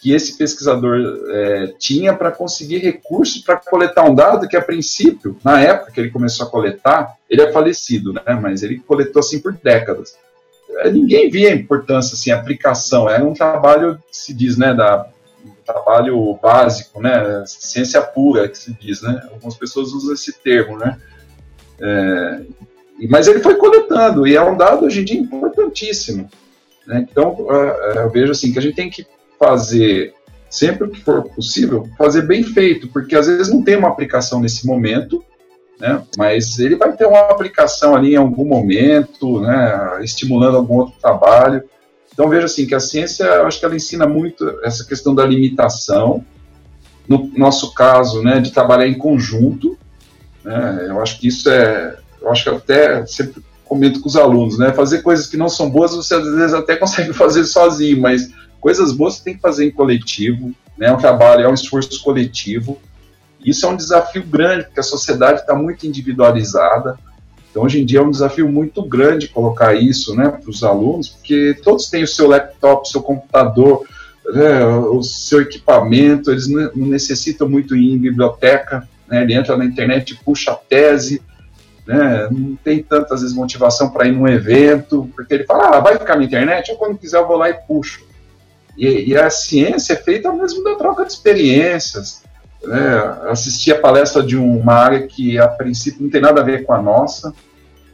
que 0.00 0.12
esse 0.12 0.38
pesquisador 0.38 0.96
é, 1.28 1.74
tinha 1.78 2.14
para 2.14 2.32
conseguir 2.32 2.78
recursos 2.78 3.42
para 3.42 3.56
coletar 3.56 4.04
um 4.04 4.14
dado 4.14 4.48
que, 4.48 4.56
a 4.56 4.62
princípio, 4.62 5.36
na 5.44 5.60
época 5.60 5.92
que 5.92 6.00
ele 6.00 6.10
começou 6.10 6.46
a 6.46 6.50
coletar, 6.50 7.16
ele 7.28 7.42
é 7.42 7.52
falecido, 7.52 8.14
né? 8.14 8.22
Mas 8.40 8.62
ele 8.62 8.78
coletou 8.78 9.20
assim 9.20 9.40
por 9.40 9.52
décadas. 9.52 10.16
É, 10.78 10.90
ninguém 10.90 11.30
via 11.30 11.50
a 11.50 11.54
importância, 11.54 12.14
assim, 12.14 12.30
a 12.30 12.36
aplicação. 12.36 13.10
Era 13.10 13.22
um 13.22 13.34
trabalho 13.34 14.02
se 14.10 14.32
diz, 14.32 14.56
né, 14.56 14.72
da 14.72 15.06
um 15.44 15.50
trabalho 15.64 16.38
básico, 16.42 17.00
né, 17.00 17.44
ciência 17.46 18.00
pura 18.00 18.48
que 18.48 18.56
se 18.56 18.72
diz, 18.72 19.02
né. 19.02 19.20
Algumas 19.30 19.56
pessoas 19.56 19.92
usam 19.92 20.14
esse 20.14 20.32
termo, 20.32 20.78
né. 20.78 20.98
É, 21.78 22.40
mas 23.08 23.28
ele 23.28 23.40
foi 23.40 23.56
coletando 23.56 24.26
e 24.26 24.34
é 24.34 24.42
um 24.42 24.56
dado 24.56 24.86
hoje 24.86 25.02
em 25.02 25.04
dia 25.04 25.20
importantíssimo. 25.20 26.30
Né? 26.86 27.06
Então, 27.10 27.46
eu 27.96 28.10
vejo 28.10 28.32
assim 28.32 28.52
que 28.52 28.58
a 28.58 28.62
gente 28.62 28.74
tem 28.74 28.90
que 28.90 29.06
fazer, 29.40 30.12
sempre 30.50 30.90
que 30.90 31.00
for 31.00 31.22
possível, 31.30 31.88
fazer 31.96 32.22
bem 32.22 32.44
feito, 32.44 32.88
porque 32.88 33.16
às 33.16 33.26
vezes 33.26 33.48
não 33.48 33.62
tem 33.62 33.76
uma 33.76 33.88
aplicação 33.88 34.38
nesse 34.38 34.66
momento, 34.66 35.24
né, 35.80 36.02
mas 36.18 36.58
ele 36.58 36.76
vai 36.76 36.94
ter 36.94 37.06
uma 37.06 37.20
aplicação 37.20 37.96
ali 37.96 38.12
em 38.12 38.18
algum 38.18 38.44
momento, 38.44 39.40
né, 39.40 39.98
estimulando 40.02 40.58
algum 40.58 40.76
outro 40.76 40.94
trabalho. 41.00 41.62
Então 42.12 42.28
veja 42.28 42.44
assim 42.44 42.66
que 42.66 42.74
a 42.74 42.80
ciência, 42.80 43.24
eu 43.24 43.46
acho 43.46 43.58
que 43.58 43.64
ela 43.64 43.74
ensina 43.74 44.06
muito 44.06 44.46
essa 44.62 44.84
questão 44.84 45.14
da 45.14 45.24
limitação, 45.24 46.22
no 47.08 47.32
nosso 47.34 47.72
caso, 47.72 48.22
né, 48.22 48.40
de 48.40 48.52
trabalhar 48.52 48.86
em 48.86 48.98
conjunto. 48.98 49.78
Né, 50.44 50.86
eu 50.90 51.00
acho 51.00 51.18
que 51.18 51.28
isso 51.28 51.48
é, 51.48 51.96
eu 52.20 52.30
acho 52.30 52.44
que 52.44 52.50
até 52.50 53.06
sempre 53.06 53.42
comento 53.64 54.00
com 54.00 54.08
os 54.08 54.16
alunos, 54.16 54.58
né, 54.58 54.72
fazer 54.72 55.00
coisas 55.00 55.28
que 55.28 55.36
não 55.36 55.48
são 55.48 55.70
boas 55.70 55.94
você 55.94 56.14
às 56.14 56.24
vezes 56.24 56.52
até 56.52 56.76
consegue 56.76 57.14
fazer 57.14 57.44
sozinho, 57.44 58.02
mas 58.02 58.28
Coisas 58.60 58.92
boas 58.92 59.14
você 59.14 59.24
tem 59.24 59.34
que 59.34 59.40
fazer 59.40 59.66
em 59.66 59.70
coletivo, 59.70 60.52
né? 60.76 60.88
É 60.88 60.92
um 60.92 60.98
trabalho, 60.98 61.44
é 61.44 61.48
um 61.48 61.54
esforço 61.54 62.02
coletivo. 62.02 62.78
Isso 63.44 63.64
é 63.64 63.68
um 63.68 63.76
desafio 63.76 64.22
grande, 64.22 64.64
porque 64.64 64.80
a 64.80 64.84
sociedade 64.84 65.40
está 65.40 65.54
muito 65.54 65.86
individualizada. 65.86 66.98
Então, 67.50 67.64
hoje 67.64 67.80
em 67.80 67.84
dia 67.84 67.98
é 67.98 68.02
um 68.02 68.10
desafio 68.10 68.48
muito 68.48 68.82
grande 68.82 69.28
colocar 69.28 69.74
isso 69.74 70.14
né, 70.14 70.28
para 70.28 70.48
os 70.48 70.62
alunos, 70.62 71.08
porque 71.08 71.58
todos 71.62 71.90
têm 71.90 72.04
o 72.04 72.08
seu 72.08 72.28
laptop, 72.28 72.88
seu 72.88 73.02
computador, 73.02 73.84
né, 74.32 74.64
o 74.64 75.02
seu 75.02 75.40
equipamento, 75.40 76.30
eles 76.30 76.46
não 76.46 76.70
necessitam 76.76 77.48
muito 77.48 77.74
ir 77.74 77.92
em 77.92 77.98
biblioteca, 77.98 78.88
né, 79.08 79.22
ele 79.22 79.34
entra 79.34 79.56
na 79.56 79.64
internet 79.64 80.20
puxa 80.24 80.52
a 80.52 80.54
tese, 80.54 81.20
né, 81.84 82.28
não 82.30 82.54
tem 82.54 82.84
tantas 82.84 83.22
vezes 83.22 83.34
motivação 83.34 83.90
para 83.90 84.06
ir 84.06 84.12
num 84.12 84.28
evento, 84.28 85.10
porque 85.16 85.34
ele 85.34 85.44
fala, 85.44 85.76
ah, 85.76 85.80
vai 85.80 85.98
ficar 85.98 86.16
na 86.16 86.24
internet, 86.24 86.70
ou 86.70 86.78
quando 86.78 86.98
quiser 86.98 87.18
eu 87.18 87.26
vou 87.26 87.36
lá 87.36 87.50
e 87.50 87.54
puxo. 87.54 88.09
E, 88.76 89.10
e, 89.10 89.16
a 89.16 89.28
ciência 89.30 89.94
é 89.94 89.96
feita 89.96 90.32
mesmo 90.32 90.62
da 90.64 90.74
troca 90.74 91.04
de 91.04 91.12
experiências. 91.12 92.22
Né? 92.62 92.98
Assistir 93.28 93.72
a 93.72 93.80
palestra 93.80 94.22
de 94.22 94.36
uma 94.36 94.74
área 94.74 95.06
que, 95.06 95.38
a 95.38 95.48
princípio, 95.48 96.02
não 96.02 96.10
tem 96.10 96.20
nada 96.20 96.40
a 96.40 96.44
ver 96.44 96.64
com 96.64 96.72
a 96.72 96.80
nossa. 96.80 97.34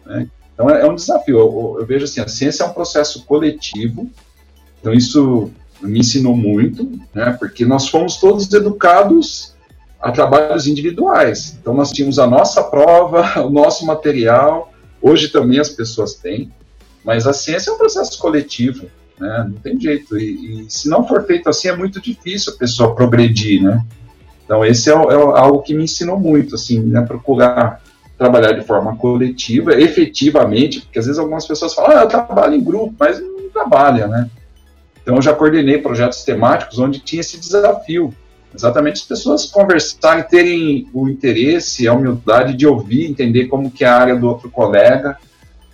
Né? 0.04 0.28
Então, 0.52 0.70
é, 0.70 0.82
é, 0.82 0.86
um 0.86 0.94
desafio. 0.94 1.38
Eu, 1.38 1.76
eu, 1.80 1.86
vejo 1.86 2.04
assim, 2.04 2.20
a 2.20 2.28
ciência 2.28 2.64
é 2.64 2.66
um 2.66 2.72
processo 2.72 3.24
coletivo. 3.24 4.10
Então, 4.80 4.92
isso 4.92 5.50
me 5.80 6.00
ensinou 6.00 6.36
muito, 6.36 6.90
né? 7.14 7.36
porque 7.38 7.64
nós 7.64 7.88
fomos 7.88 8.16
todos 8.16 8.50
educados 8.52 9.54
a 10.00 10.10
trabalhos 10.10 10.66
individuais. 10.66 11.56
Então, 11.60 11.74
nós 11.74 11.90
tínhamos 11.90 12.18
a 12.18 12.26
nossa 12.26 12.62
prova, 12.62 13.40
o 13.44 13.50
nosso 13.50 13.84
material. 13.86 14.72
Hoje 15.00 15.28
também 15.28 15.58
as 15.58 15.68
pessoas 15.68 16.14
têm. 16.14 16.52
Mas 17.04 17.26
a 17.26 17.32
ciência 17.32 17.70
é 17.70 17.72
um 17.72 17.78
processo 17.78 18.18
coletivo 18.18 18.88
né? 19.18 19.46
Não 19.50 19.58
tem 19.60 19.78
jeito. 19.80 20.18
E, 20.18 20.66
e, 20.66 20.70
se 20.70 20.88
não 20.88 21.06
for 21.06 21.24
feito 21.24 21.48
assim, 21.48 21.68
é 21.68 21.76
muito 21.76 22.00
difícil 22.00 22.52
a 22.52 22.56
pessoa 22.56 22.94
progredir, 22.94 23.62
né? 23.62 23.82
Então, 24.44 24.64
esse 24.64 24.90
é, 24.90 24.94
é 24.94 24.96
algo 24.96 25.62
que 25.62 25.74
me 25.74 25.84
ensinou 25.84 26.18
muito, 26.18 26.54
assim, 26.54 26.80
né? 26.80 27.02
Procurar 27.02 27.82
trabalhar 28.16 28.52
de 28.52 28.64
forma 28.64 28.96
coletiva, 28.96 29.74
efetivamente, 29.74 30.80
porque 30.80 30.98
às 30.98 31.04
vezes 31.04 31.18
algumas 31.18 31.46
pessoas 31.46 31.74
falam, 31.74 31.98
ah, 31.98 32.02
eu 32.02 32.08
trabalho 32.08 32.54
em 32.54 32.64
grupo, 32.64 32.94
mas 32.98 33.20
não 33.20 33.50
trabalha, 33.50 34.06
né? 34.06 34.30
Então, 35.02 35.16
eu 35.16 35.22
já 35.22 35.34
coordenei 35.34 35.78
projetos 35.78 36.24
temáticos 36.24 36.78
onde 36.78 36.98
tinha 37.00 37.20
esse 37.20 37.38
desafio. 37.38 38.14
Exatamente 38.54 39.02
as 39.02 39.02
pessoas 39.02 39.44
conversarem, 39.44 40.24
terem 40.24 40.88
o 40.94 41.08
interesse, 41.08 41.86
a 41.86 41.92
humildade 41.92 42.54
de 42.54 42.66
ouvir, 42.66 43.04
entender 43.04 43.46
como 43.46 43.70
que 43.70 43.84
é 43.84 43.88
a 43.88 43.96
área 43.96 44.16
do 44.16 44.26
outro 44.26 44.50
colega. 44.50 45.18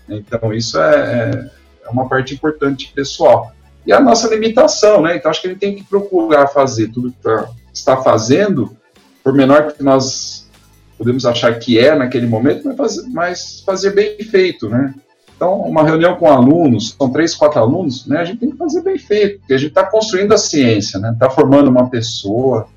Então, 0.09 0.53
isso 0.53 0.81
é, 0.81 0.91
é 0.91 1.51
é 1.85 1.90
uma 1.90 2.09
parte 2.09 2.35
importante 2.35 2.92
pessoal. 2.95 3.53
E 3.87 3.92
a 3.92 4.01
nossa 4.01 4.29
limitação, 4.29 5.03
né? 5.03 5.16
Então 5.16 5.31
acho 5.31 5.42
que 5.42 5.49
gente 5.49 5.59
tem 5.59 5.75
que 5.75 5.85
procurar 5.85 6.47
fazer 6.49 6.88
tudo 6.88 7.11
que 7.11 7.23
tá, 7.23 7.49
está 7.73 7.97
fazendo, 7.97 8.77
por 9.23 9.33
menor 9.33 9.73
que 9.73 9.83
nós 9.83 10.49
podemos 10.97 11.27
achar 11.27 11.59
que 11.59 11.79
é 11.79 11.95
naquele 11.95 12.27
momento, 12.27 12.64
mas 12.64 12.77
fazer, 12.77 13.03
mas 13.11 13.62
fazer 13.66 13.90
bem 13.90 14.18
feito, 14.18 14.68
né? 14.68 14.95
Então, 15.35 15.61
uma 15.62 15.83
reunião 15.83 16.14
com 16.14 16.29
alunos, 16.29 16.95
são 16.97 17.11
três, 17.11 17.35
quatro 17.35 17.59
alunos, 17.59 18.07
né? 18.07 18.21
A 18.21 18.25
gente 18.25 18.38
tem 18.38 18.53
que 18.53 18.57
fazer 18.57 18.81
bem 18.83 18.97
feito, 18.97 19.40
porque 19.40 19.55
a 19.55 19.59
gente 19.59 19.71
está 19.71 19.85
construindo 19.85 20.33
a 20.33 20.38
ciência, 20.38 21.01
né? 21.01 21.11
Está 21.12 21.29
formando 21.29 21.68
uma 21.68 21.90
pessoa 21.90 22.68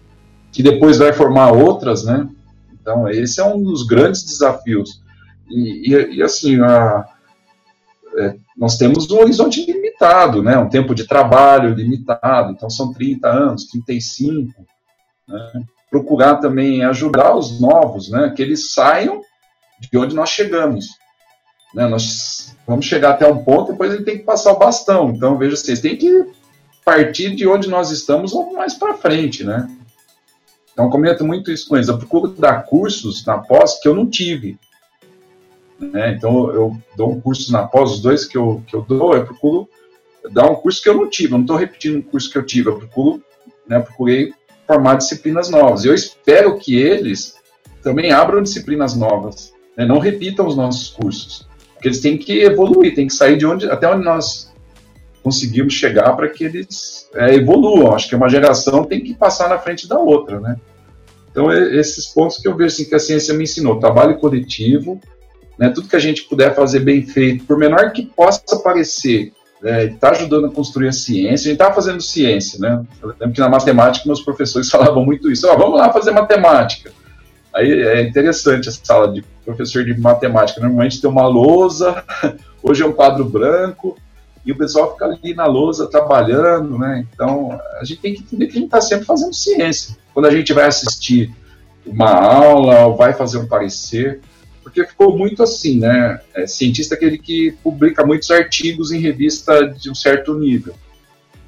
que 0.52 0.64
depois 0.64 0.98
vai 0.98 1.14
formar 1.14 1.52
outras, 1.52 2.04
né? 2.04 2.28
Então, 2.74 3.08
esse 3.08 3.40
é 3.40 3.46
um 3.46 3.62
dos 3.62 3.86
grandes 3.86 4.24
desafios. 4.24 5.00
E, 5.48 5.94
e, 5.94 6.16
e 6.16 6.24
assim, 6.24 6.60
a, 6.60 7.06
é, 8.18 8.36
nós 8.56 8.78
temos 8.78 9.10
um 9.12 9.20
horizonte 9.20 9.66
limitado, 9.66 10.42
né, 10.42 10.58
um 10.58 10.70
tempo 10.70 10.96
de 10.96 11.06
trabalho 11.06 11.74
limitado, 11.74 12.52
então 12.52 12.70
são 12.70 12.94
30 12.94 13.28
anos, 13.28 13.66
35, 13.66 14.66
né, 15.28 15.52
procurar 15.90 16.36
também 16.38 16.84
ajudar 16.84 17.36
os 17.36 17.60
novos, 17.60 18.10
né, 18.10 18.32
que 18.36 18.42
eles 18.42 18.74
saiam 18.74 19.22
de 19.80 19.98
onde 19.98 20.16
nós 20.16 20.30
chegamos. 20.30 20.88
Né, 21.74 21.88
nós 21.88 22.56
vamos 22.66 22.86
chegar 22.86 23.12
até 23.12 23.28
um 23.28 23.44
ponto, 23.44 23.72
depois 23.72 23.94
ele 23.94 24.04
tem 24.04 24.18
que 24.18 24.24
passar 24.24 24.54
o 24.54 24.60
bastão, 24.60 25.10
então 25.10 25.38
veja, 25.38 25.56
vocês 25.56 25.82
têm 25.82 25.98
que 25.98 26.26
partir 26.86 27.36
de 27.36 27.48
onde 27.48 27.68
nós 27.68 27.92
estamos 27.92 28.34
ou 28.34 28.54
mais 28.54 28.74
para 28.74 28.94
frente, 28.94 29.44
né. 29.44 29.68
Então, 30.76 30.90
comento 30.90 31.26
muito 31.26 31.50
isso 31.50 31.70
com 31.70 31.78
eles. 31.78 31.88
Eu 31.88 31.98
procuro 31.98 32.28
dar 32.28 32.66
cursos 32.66 33.26
na 33.26 33.38
pós 33.38 33.80
que 33.80 33.88
eu 33.88 33.96
não 33.96 34.10
tive. 34.10 34.60
Né? 35.80 36.14
Então, 36.14 36.52
eu 36.52 36.78
dou 36.96 37.12
um 37.12 37.20
curso 37.20 37.52
na 37.52 37.68
pós, 37.68 37.92
os 37.92 38.02
dois 38.02 38.26
que 38.26 38.38
eu, 38.38 38.64
que 38.68 38.76
eu 38.76 38.82
dou, 38.82 39.16
eu 39.16 39.26
procuro 39.26 39.68
dar 40.32 40.50
um 40.50 40.56
curso 40.56 40.82
que 40.82 40.90
eu 40.90 40.96
não 40.96 41.10
tive, 41.10 41.34
eu 41.34 41.38
não 41.38 41.42
estou 41.42 41.58
repetindo 41.58 41.98
um 41.98 42.02
curso 42.02 42.32
que 42.32 42.38
eu 42.38 42.46
tive, 42.46 42.70
eu 42.70 42.78
procuro, 42.78 43.24
né, 43.68 43.80
procurei 43.80 44.34
formar 44.66 44.96
disciplinas 44.96 45.50
novas. 45.50 45.86
Eu 45.86 45.94
espero 45.94 46.58
que 46.58 46.76
eles 46.76 47.36
também 47.84 48.12
abram 48.12 48.42
disciplinas 48.42 48.96
novas, 48.96 49.54
né, 49.78 49.86
não 49.86 50.00
repitam 50.00 50.48
os 50.48 50.56
nossos 50.56 50.90
cursos, 50.90 51.48
porque 51.74 51.88
eles 51.88 52.02
têm 52.02 52.18
que 52.18 52.42
evoluir, 52.42 52.96
têm 52.96 53.08
que 53.08 53.14
sair 53.14 53.38
de 53.38 53.46
onde, 53.46 53.70
até 53.70 53.88
onde 53.88 54.04
nós 54.04 54.54
conseguimos 55.22 55.74
chegar 55.74 56.16
para 56.16 56.30
que 56.30 56.44
eles 56.44 57.10
é, 57.16 57.34
evoluam. 57.34 57.94
Acho 57.94 58.08
que 58.10 58.16
uma 58.16 58.30
geração 58.30 58.84
tem 58.84 59.02
que 59.02 59.16
passar 59.16 59.50
na 59.50 59.58
frente 59.58 59.88
da 59.88 59.98
outra, 59.98 60.40
né? 60.40 60.56
Então, 61.32 61.52
esses 61.52 62.06
pontos 62.06 62.38
que 62.38 62.48
eu 62.48 62.56
vejo 62.56 62.74
assim, 62.74 62.86
que 62.86 62.96
a 62.96 63.00
ciência 63.00 63.34
me 63.34 63.44
ensinou: 63.44 63.80
trabalho 63.80 64.18
coletivo, 64.20 65.02
né, 65.58 65.70
tudo 65.70 65.88
que 65.88 65.96
a 65.96 66.00
gente 66.00 66.24
puder 66.24 66.54
fazer 66.54 66.80
bem 66.80 67.06
feito, 67.06 67.46
por 67.46 67.58
menor 67.58 67.92
que 67.92 68.06
possa 68.06 68.58
parecer, 68.64 69.34
né, 69.62 69.86
está 69.86 70.12
ajudando 70.12 70.48
a 70.48 70.52
construir 70.52 70.90
a 70.90 70.92
ciência. 70.92 71.50
A 71.50 71.52
gente 71.52 71.62
está 71.62 71.74
fazendo 71.74 72.02
ciência, 72.02 72.60
né? 72.60 72.84
Eu 73.02 73.10
lembro 73.10 73.32
que 73.32 73.40
na 73.40 73.50
matemática 73.50 74.06
meus 74.06 74.22
professores 74.22 74.70
falavam 74.72 75.06
muito 75.06 75.32
isso. 75.32 75.50
Oh, 75.50 75.58
vamos 75.58 75.78
lá 75.78 75.92
fazer 75.92 76.12
matemática. 76.12 76.92
Aí 77.54 77.72
é 77.72 78.02
interessante 78.02 78.68
essa 78.68 78.80
sala 78.84 79.12
de 79.12 79.24
professor 79.46 79.86
de 79.86 79.98
matemática. 80.00 80.60
Normalmente 80.60 81.00
tem 81.00 81.10
uma 81.10 81.28
lousa, 81.28 82.04
hoje 82.62 82.84
é 82.84 82.86
um 82.86 82.92
quadro 82.92 83.24
branco, 83.24 83.98
e 84.46 84.52
o 84.52 84.58
pessoal 84.58 84.92
fica 84.92 85.06
ali 85.06 85.34
na 85.34 85.46
lousa 85.46 85.88
trabalhando, 85.88 86.78
né? 86.78 87.06
Então 87.14 87.60
a 87.80 87.84
gente 87.84 88.02
tem 88.02 88.14
que 88.14 88.22
entender 88.22 88.46
que 88.48 88.52
a 88.52 88.56
gente 88.56 88.66
está 88.66 88.82
sempre 88.82 89.06
fazendo 89.06 89.34
ciência. 89.34 89.98
Quando 90.14 90.28
a 90.28 90.32
gente 90.32 90.54
vai 90.54 90.66
assistir 90.66 91.34
uma 91.86 92.12
aula, 92.12 92.86
ou 92.86 92.96
vai 92.96 93.14
fazer 93.14 93.38
um 93.38 93.48
parecer, 93.48 94.22
porque 94.66 94.84
ficou 94.84 95.16
muito 95.16 95.44
assim, 95.44 95.78
né? 95.78 96.20
É, 96.34 96.48
cientista 96.48 96.96
é 96.96 96.98
aquele 96.98 97.20
que 97.20 97.52
publica 97.64 98.04
muitos 98.04 98.32
artigos 98.32 98.92
em 98.92 99.00
revista 99.00 99.68
de 99.68 99.92
um 99.92 99.94
certo 99.94 100.34
nível. 100.34 100.74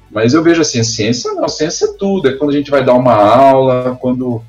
Mas 0.08 0.34
eu 0.34 0.42
vejo 0.42 0.60
assim, 0.60 0.78
a 0.78 0.84
ciência 0.84 1.32
não, 1.32 1.48
ciência 1.48 1.86
é 1.86 1.92
tudo, 1.98 2.28
é 2.28 2.34
quando 2.34 2.50
a 2.50 2.54
gente 2.54 2.70
vai 2.70 2.84
dar 2.84 2.94
uma 2.94 3.14
aula, 3.14 3.98
quando. 4.00 4.40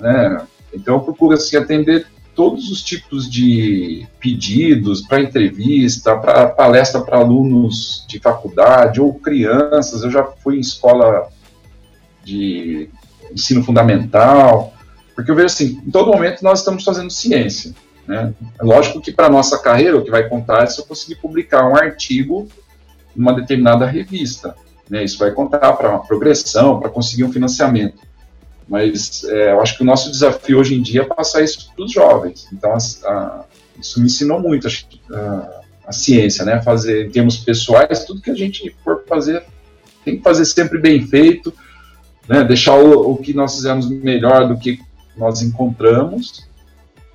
Né, 0.00 0.44
então 0.74 0.96
eu 0.96 1.00
procuro 1.00 1.34
assim, 1.34 1.56
atender 1.56 2.08
todos 2.34 2.68
os 2.72 2.82
tipos 2.82 3.30
de 3.30 4.04
pedidos 4.18 5.02
para 5.02 5.20
entrevista, 5.20 6.16
para 6.16 6.48
palestra 6.48 7.00
para 7.00 7.18
alunos 7.18 8.04
de 8.08 8.18
faculdade 8.18 9.00
ou 9.00 9.14
crianças. 9.14 10.02
Eu 10.02 10.10
já 10.10 10.24
fui 10.24 10.56
em 10.56 10.60
escola 10.60 11.28
de 12.24 12.90
ensino 13.32 13.62
fundamental, 13.62 14.74
porque 15.14 15.30
eu 15.30 15.36
vejo 15.36 15.46
assim, 15.46 15.80
em 15.86 15.90
todo 15.92 16.10
momento 16.10 16.42
nós 16.42 16.58
estamos 16.58 16.82
fazendo 16.82 17.12
ciência. 17.12 17.72
Né? 18.08 18.32
Lógico 18.62 19.02
que 19.02 19.12
para 19.12 19.28
nossa 19.28 19.58
carreira, 19.58 19.98
o 19.98 20.02
que 20.02 20.10
vai 20.10 20.26
contar 20.26 20.62
é 20.62 20.66
se 20.66 20.80
eu 20.80 20.86
conseguir 20.86 21.16
publicar 21.16 21.68
um 21.68 21.76
artigo 21.76 22.48
numa 23.14 23.34
determinada 23.34 23.84
revista. 23.84 24.56
Né? 24.88 25.04
Isso 25.04 25.18
vai 25.18 25.30
contar 25.30 25.74
para 25.74 25.90
uma 25.90 26.06
progressão, 26.06 26.80
para 26.80 26.88
conseguir 26.88 27.24
um 27.24 27.32
financiamento. 27.32 27.98
Mas 28.66 29.24
é, 29.24 29.52
eu 29.52 29.60
acho 29.60 29.76
que 29.76 29.82
o 29.82 29.86
nosso 29.86 30.10
desafio 30.10 30.58
hoje 30.58 30.74
em 30.74 30.80
dia 30.80 31.02
é 31.02 31.04
passar 31.04 31.42
isso 31.42 31.70
para 31.74 31.84
os 31.84 31.92
jovens. 31.92 32.48
Então, 32.50 32.72
a, 32.72 32.78
a, 33.10 33.44
isso 33.78 34.00
me 34.00 34.06
ensinou 34.06 34.40
muito 34.40 34.66
a, 34.66 35.62
a, 35.86 35.92
ciência, 35.92 36.44
né? 36.44 36.62
Fazer 36.62 37.06
em 37.06 37.10
termos 37.10 37.36
pessoais, 37.36 38.04
tudo 38.04 38.22
que 38.22 38.30
a 38.30 38.34
gente 38.34 38.74
for 38.82 39.04
fazer 39.06 39.42
tem 40.04 40.16
que 40.16 40.22
fazer 40.22 40.44
sempre 40.44 40.78
bem 40.78 41.06
feito, 41.06 41.52
né? 42.26 42.44
Deixar 42.44 42.74
o, 42.74 43.12
o 43.12 43.16
que 43.16 43.32
nós 43.34 43.54
fizemos 43.54 43.88
melhor 43.88 44.48
do 44.48 44.58
que 44.58 44.78
nós 45.16 45.40
encontramos, 45.40 46.46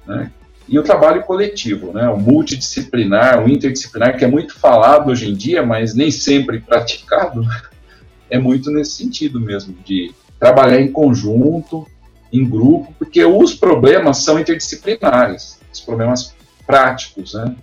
né? 0.08 0.32
E 0.68 0.80
o 0.80 0.84
trabalho 0.84 1.24
coletivo, 1.24 1.92
né? 1.92 2.08
O 2.10 2.18
multidisciplinar, 2.18 3.44
o 3.44 3.50
interdisciplinar, 3.50 4.18
que 4.18 4.24
é 4.24 4.28
muito 4.28 4.58
falado 4.58 5.12
hoje 5.12 5.30
em 5.30 5.34
dia, 5.34 5.66
mas 5.66 5.94
nem 5.94 6.10
sempre 6.10 6.60
praticado, 6.60 7.46
é 8.30 8.40
muito 8.40 8.72
nesse 8.72 8.92
sentido 8.92 9.40
mesmo, 9.40 9.76
de 9.86 10.14
trabalhar 10.40 10.80
em 10.80 10.92
conjunto, 10.92 11.88
em 12.32 12.44
grupo, 12.48 12.94
porque 12.98 13.24
os 13.24 13.54
problemas 13.54 14.18
são 14.20 14.40
interdisciplinares, 14.40 15.60
os 15.72 15.80
problemas 15.82 16.34
práticos, 16.66 17.34
né? 17.34 17.56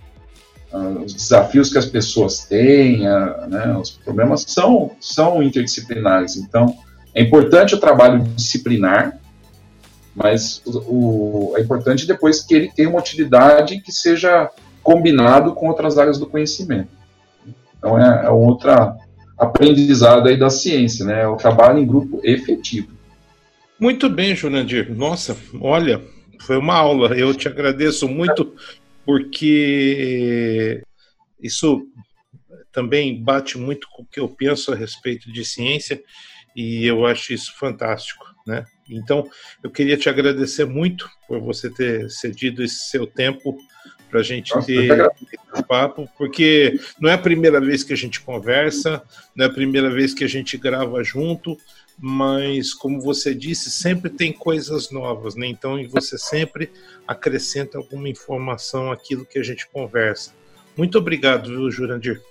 Uh, 0.71 1.03
os 1.03 1.13
desafios 1.13 1.69
que 1.69 1.77
as 1.77 1.85
pessoas 1.85 2.45
têm, 2.45 3.01
uh, 3.05 3.45
né? 3.49 3.75
os 3.75 3.89
problemas 3.89 4.45
são, 4.47 4.91
são 5.01 5.43
interdisciplinares. 5.43 6.37
Então, 6.37 6.77
é 7.13 7.21
importante 7.21 7.75
o 7.75 7.77
trabalho 7.77 8.23
disciplinar, 8.37 9.19
mas 10.15 10.61
o, 10.65 11.51
o, 11.51 11.57
é 11.57 11.61
importante 11.61 12.05
depois 12.05 12.41
que 12.41 12.53
ele 12.53 12.71
tenha 12.71 12.89
uma 12.89 12.99
utilidade 12.99 13.79
que 13.81 13.91
seja 13.91 14.49
combinado 14.83 15.53
com 15.53 15.67
outras 15.67 15.97
áreas 15.97 16.17
do 16.17 16.25
conhecimento. 16.25 16.89
Então, 17.77 17.97
é, 17.97 18.25
é 18.25 18.29
outra 18.29 18.95
aprendizado 19.37 20.27
aí 20.27 20.37
da 20.37 20.49
ciência, 20.49 21.03
né? 21.05 21.27
O 21.27 21.35
trabalho 21.35 21.79
em 21.79 21.85
grupo 21.85 22.21
efetivo. 22.23 22.89
Muito 23.79 24.07
bem, 24.07 24.35
Jurandir. 24.35 24.95
Nossa, 24.95 25.35
olha, 25.59 25.99
foi 26.41 26.57
uma 26.57 26.75
aula. 26.75 27.17
Eu 27.17 27.33
te 27.33 27.47
agradeço 27.47 28.07
muito 28.07 28.53
porque 29.03 30.83
isso 31.41 31.81
também 32.71 33.21
bate 33.21 33.57
muito 33.57 33.87
com 33.91 34.03
o 34.03 34.05
que 34.05 34.19
eu 34.19 34.29
penso 34.29 34.71
a 34.71 34.75
respeito 34.75 35.31
de 35.31 35.43
ciência 35.43 36.01
e 36.55 36.85
eu 36.85 37.05
acho 37.05 37.33
isso 37.33 37.53
fantástico, 37.57 38.23
né? 38.45 38.65
Então, 38.95 39.27
eu 39.63 39.69
queria 39.69 39.97
te 39.97 40.09
agradecer 40.09 40.65
muito 40.65 41.09
por 41.27 41.39
você 41.39 41.69
ter 41.69 42.09
cedido 42.09 42.63
esse 42.63 42.89
seu 42.89 43.07
tempo 43.07 43.57
para 44.09 44.19
a 44.19 44.23
gente 44.23 44.53
Nossa, 44.53 44.67
ter 44.67 45.11
esse 45.53 45.63
papo, 45.63 46.07
porque 46.17 46.77
não 46.99 47.09
é 47.09 47.13
a 47.13 47.17
primeira 47.17 47.61
vez 47.61 47.83
que 47.83 47.93
a 47.93 47.97
gente 47.97 48.19
conversa, 48.19 49.01
não 49.33 49.45
é 49.45 49.47
a 49.47 49.53
primeira 49.53 49.89
vez 49.89 50.13
que 50.13 50.25
a 50.25 50.27
gente 50.27 50.57
grava 50.57 51.01
junto, 51.01 51.57
mas 51.97 52.73
como 52.73 52.99
você 52.99 53.33
disse, 53.33 53.71
sempre 53.71 54.09
tem 54.09 54.33
coisas 54.33 54.91
novas, 54.91 55.35
né? 55.35 55.47
Então, 55.47 55.81
você 55.87 56.17
sempre 56.17 56.69
acrescenta 57.07 57.77
alguma 57.77 58.09
informação 58.09 58.91
àquilo 58.91 59.25
que 59.25 59.39
a 59.39 59.43
gente 59.43 59.67
conversa. 59.69 60.33
Muito 60.75 60.97
obrigado, 60.97 61.49
viu, 61.49 61.71
Jurandir? 61.71 62.21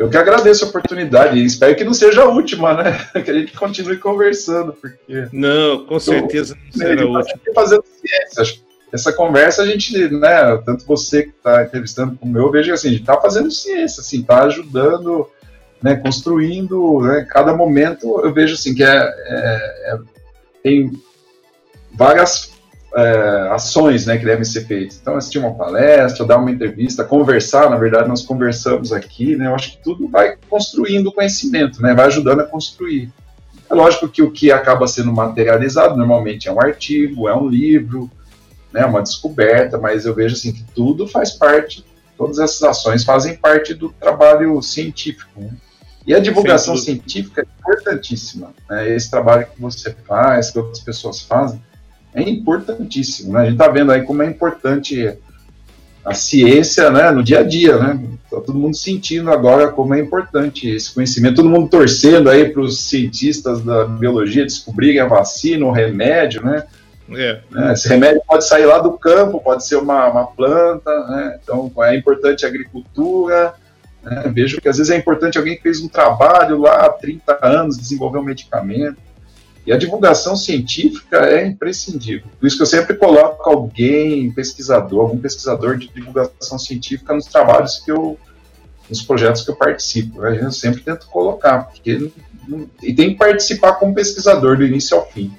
Eu 0.00 0.08
que 0.08 0.16
agradeço 0.16 0.64
a 0.64 0.68
oportunidade 0.68 1.38
e 1.38 1.44
espero 1.44 1.76
que 1.76 1.84
não 1.84 1.92
seja 1.92 2.22
a 2.22 2.28
última, 2.28 2.72
né? 2.72 3.06
Que 3.22 3.30
a 3.30 3.34
gente 3.34 3.52
continue 3.52 3.98
conversando, 3.98 4.72
porque. 4.72 5.28
Não, 5.30 5.84
com 5.84 6.00
certeza 6.00 6.56
não 6.56 6.72
será 6.72 7.02
a 7.02 7.06
última. 7.06 7.38
Fazendo 7.54 7.84
ciência. 7.84 8.62
Essa 8.90 9.12
conversa 9.12 9.60
a 9.60 9.66
gente, 9.66 10.08
né? 10.08 10.56
Tanto 10.64 10.86
você 10.86 11.24
que 11.24 11.28
está 11.28 11.64
entrevistando 11.64 12.16
como 12.16 12.38
eu, 12.38 12.50
vejo 12.50 12.72
assim, 12.72 12.88
a 12.88 12.90
gente 12.92 13.02
está 13.02 13.20
fazendo 13.20 13.50
ciência, 13.50 14.00
assim, 14.00 14.22
está 14.22 14.44
ajudando, 14.44 15.28
né? 15.82 15.96
Construindo, 15.96 17.02
né? 17.02 17.26
Cada 17.28 17.54
momento 17.54 18.22
eu 18.24 18.32
vejo 18.32 18.54
assim 18.54 18.74
que 18.74 18.82
é, 18.82 18.96
é, 18.96 19.92
é 19.92 19.98
tem 20.62 20.92
várias 21.92 22.52
é, 22.94 23.48
ações 23.52 24.06
né, 24.06 24.18
que 24.18 24.24
devem 24.24 24.44
ser 24.44 24.66
feitas. 24.66 24.98
Então, 25.00 25.16
assistir 25.16 25.38
uma 25.38 25.54
palestra, 25.54 26.26
dar 26.26 26.38
uma 26.38 26.50
entrevista, 26.50 27.04
conversar, 27.04 27.70
na 27.70 27.76
verdade, 27.76 28.08
nós 28.08 28.22
conversamos 28.22 28.92
aqui, 28.92 29.36
né, 29.36 29.46
eu 29.46 29.54
acho 29.54 29.72
que 29.72 29.82
tudo 29.82 30.08
vai 30.08 30.36
construindo 30.48 31.12
conhecimento, 31.12 31.80
né, 31.80 31.94
vai 31.94 32.06
ajudando 32.06 32.40
a 32.40 32.46
construir. 32.46 33.10
É 33.70 33.74
lógico 33.74 34.08
que 34.08 34.22
o 34.22 34.30
que 34.30 34.50
acaba 34.50 34.88
sendo 34.88 35.12
materializado 35.12 35.96
normalmente 35.96 36.48
é 36.48 36.52
um 36.52 36.60
artigo, 36.60 37.28
é 37.28 37.34
um 37.34 37.48
livro, 37.48 38.10
né, 38.72 38.84
uma 38.84 39.02
descoberta, 39.02 39.78
mas 39.78 40.06
eu 40.06 40.14
vejo 40.14 40.34
assim 40.34 40.52
que 40.52 40.64
tudo 40.74 41.06
faz 41.06 41.30
parte, 41.30 41.84
todas 42.18 42.38
essas 42.38 42.62
ações 42.62 43.04
fazem 43.04 43.36
parte 43.36 43.72
do 43.72 43.90
trabalho 43.92 44.60
científico. 44.60 45.30
Né? 45.36 45.50
E 46.06 46.14
a 46.14 46.18
divulgação 46.18 46.76
científica 46.76 47.42
é 47.42 47.44
importantíssima. 47.44 48.52
Né? 48.68 48.94
Esse 48.96 49.10
trabalho 49.10 49.46
que 49.46 49.60
você 49.60 49.94
faz, 50.06 50.50
que 50.50 50.58
outras 50.58 50.80
pessoas 50.80 51.20
fazem, 51.20 51.62
é 52.14 52.22
importantíssimo. 52.22 53.32
Né? 53.32 53.40
A 53.40 53.44
gente 53.44 53.52
está 53.54 53.68
vendo 53.68 53.92
aí 53.92 54.02
como 54.02 54.22
é 54.22 54.26
importante 54.26 55.16
a 56.04 56.14
ciência 56.14 56.90
né, 56.90 57.10
no 57.10 57.22
dia 57.22 57.40
a 57.40 57.42
dia, 57.42 57.76
né? 57.76 58.00
Está 58.24 58.40
todo 58.40 58.58
mundo 58.58 58.74
sentindo 58.74 59.30
agora 59.30 59.68
como 59.68 59.94
é 59.94 60.00
importante 60.00 60.68
esse 60.68 60.94
conhecimento, 60.94 61.36
todo 61.36 61.50
mundo 61.50 61.68
torcendo 61.68 62.30
aí 62.30 62.48
para 62.48 62.62
os 62.62 62.88
cientistas 62.88 63.60
da 63.62 63.84
biologia 63.84 64.44
descobrirem 64.44 65.00
a 65.00 65.06
vacina, 65.06 65.66
o 65.66 65.72
remédio, 65.72 66.42
né? 66.42 66.64
É. 67.12 67.40
Né, 67.50 67.72
esse 67.72 67.88
remédio 67.88 68.22
pode 68.26 68.46
sair 68.46 68.66
lá 68.66 68.78
do 68.78 68.92
campo, 68.92 69.40
pode 69.40 69.66
ser 69.66 69.76
uma, 69.76 70.08
uma 70.08 70.26
planta, 70.26 70.90
né? 71.08 71.38
Então 71.42 71.70
é 71.78 71.96
importante 71.96 72.46
a 72.46 72.48
agricultura. 72.48 73.52
Né? 74.02 74.30
Vejo 74.32 74.60
que 74.60 74.68
às 74.68 74.78
vezes 74.78 74.92
é 74.92 74.96
importante 74.96 75.36
alguém 75.36 75.56
que 75.56 75.62
fez 75.62 75.80
um 75.80 75.88
trabalho 75.88 76.60
lá 76.60 76.86
há 76.86 76.88
30 76.88 77.38
anos, 77.42 77.76
desenvolver 77.76 78.18
um 78.18 78.24
medicamento. 78.24 78.96
E 79.66 79.72
a 79.72 79.76
divulgação 79.76 80.36
científica 80.36 81.18
é 81.18 81.46
imprescindível. 81.46 82.28
Por 82.38 82.46
isso 82.46 82.56
que 82.56 82.62
eu 82.62 82.66
sempre 82.66 82.96
coloco 82.96 83.48
alguém, 83.48 84.32
pesquisador, 84.32 85.02
algum 85.02 85.18
pesquisador 85.18 85.76
de 85.76 85.88
divulgação 85.88 86.58
científica 86.58 87.14
nos 87.14 87.26
trabalhos 87.26 87.78
que 87.78 87.92
eu, 87.92 88.18
nos 88.88 89.02
projetos 89.02 89.42
que 89.42 89.50
eu 89.50 89.56
participo. 89.56 90.22
Né? 90.22 90.40
Eu 90.42 90.50
sempre 90.50 90.80
tento 90.82 91.06
colocar, 91.06 91.64
porque 91.64 92.10
e 92.82 92.94
tem 92.94 93.10
que 93.10 93.16
participar 93.16 93.74
como 93.74 93.94
pesquisador 93.94 94.56
do 94.56 94.64
início 94.64 94.96
ao 94.96 95.06
fim. 95.08 95.32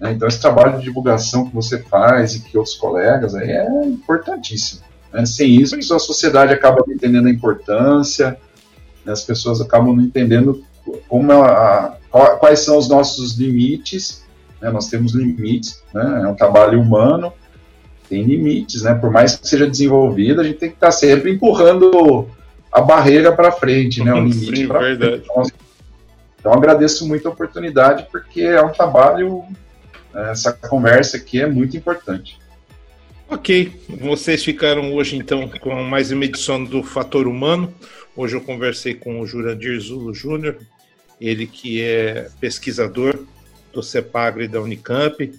Né? 0.00 0.12
Então 0.12 0.26
esse 0.26 0.40
trabalho 0.40 0.78
de 0.78 0.84
divulgação 0.84 1.46
que 1.46 1.54
você 1.54 1.78
faz 1.78 2.34
e 2.34 2.40
que 2.40 2.58
outros 2.58 2.74
colegas 2.74 3.34
aí 3.34 3.50
é 3.50 3.86
importantíssimo. 3.86 4.82
Né? 5.12 5.24
Sem 5.24 5.54
isso, 5.54 5.76
a 5.94 5.98
sociedade 5.98 6.52
acaba 6.52 6.82
não 6.86 6.94
entendendo 6.94 7.28
a 7.28 7.30
importância, 7.30 8.36
né? 9.04 9.12
as 9.12 9.22
pessoas 9.22 9.60
acabam 9.60 9.94
não 9.94 10.02
entendendo 10.02 10.62
como 11.08 11.32
é 11.32 11.36
a, 11.36 11.96
quais 12.38 12.60
são 12.60 12.78
os 12.78 12.88
nossos 12.88 13.36
limites, 13.38 14.24
né? 14.60 14.70
nós 14.70 14.88
temos 14.88 15.14
limites, 15.14 15.82
né? 15.92 16.22
é 16.24 16.28
um 16.28 16.34
trabalho 16.34 16.80
humano, 16.80 17.32
tem 18.08 18.22
limites, 18.22 18.82
né? 18.82 18.94
por 18.94 19.10
mais 19.10 19.36
que 19.36 19.48
seja 19.48 19.68
desenvolvido, 19.68 20.40
a 20.40 20.44
gente 20.44 20.58
tem 20.58 20.68
que 20.68 20.76
estar 20.76 20.92
sempre 20.92 21.32
empurrando 21.32 22.28
a 22.70 22.80
barreira 22.80 23.32
para 23.32 23.52
frente, 23.52 24.02
né? 24.02 24.12
o 24.12 24.24
limite 24.24 24.66
para 24.66 24.80
frente. 24.80 25.22
Então, 25.24 25.42
então, 26.38 26.52
agradeço 26.52 27.08
muito 27.08 27.26
a 27.26 27.30
oportunidade, 27.30 28.06
porque 28.12 28.42
é 28.42 28.60
um 28.60 28.70
trabalho, 28.70 29.44
né? 30.12 30.30
essa 30.30 30.52
conversa 30.52 31.16
aqui 31.16 31.40
é 31.40 31.46
muito 31.46 31.76
importante. 31.76 32.38
Ok, 33.26 33.72
vocês 33.88 34.44
ficaram 34.44 34.94
hoje 34.94 35.16
então 35.16 35.48
com 35.48 35.82
mais 35.82 36.12
uma 36.12 36.24
edição 36.26 36.62
do 36.62 36.82
Fator 36.82 37.26
Humano. 37.26 37.72
Hoje 38.14 38.36
eu 38.36 38.40
conversei 38.40 38.94
com 38.94 39.20
o 39.20 39.26
Jurandir 39.26 39.80
Zulo 39.80 40.12
Júnior, 40.12 40.58
ele 41.26 41.46
que 41.46 41.80
é 41.80 42.28
pesquisador 42.40 43.24
do 43.72 43.82
CEPAGRE 43.82 44.48
da 44.48 44.60
Unicamp. 44.60 45.32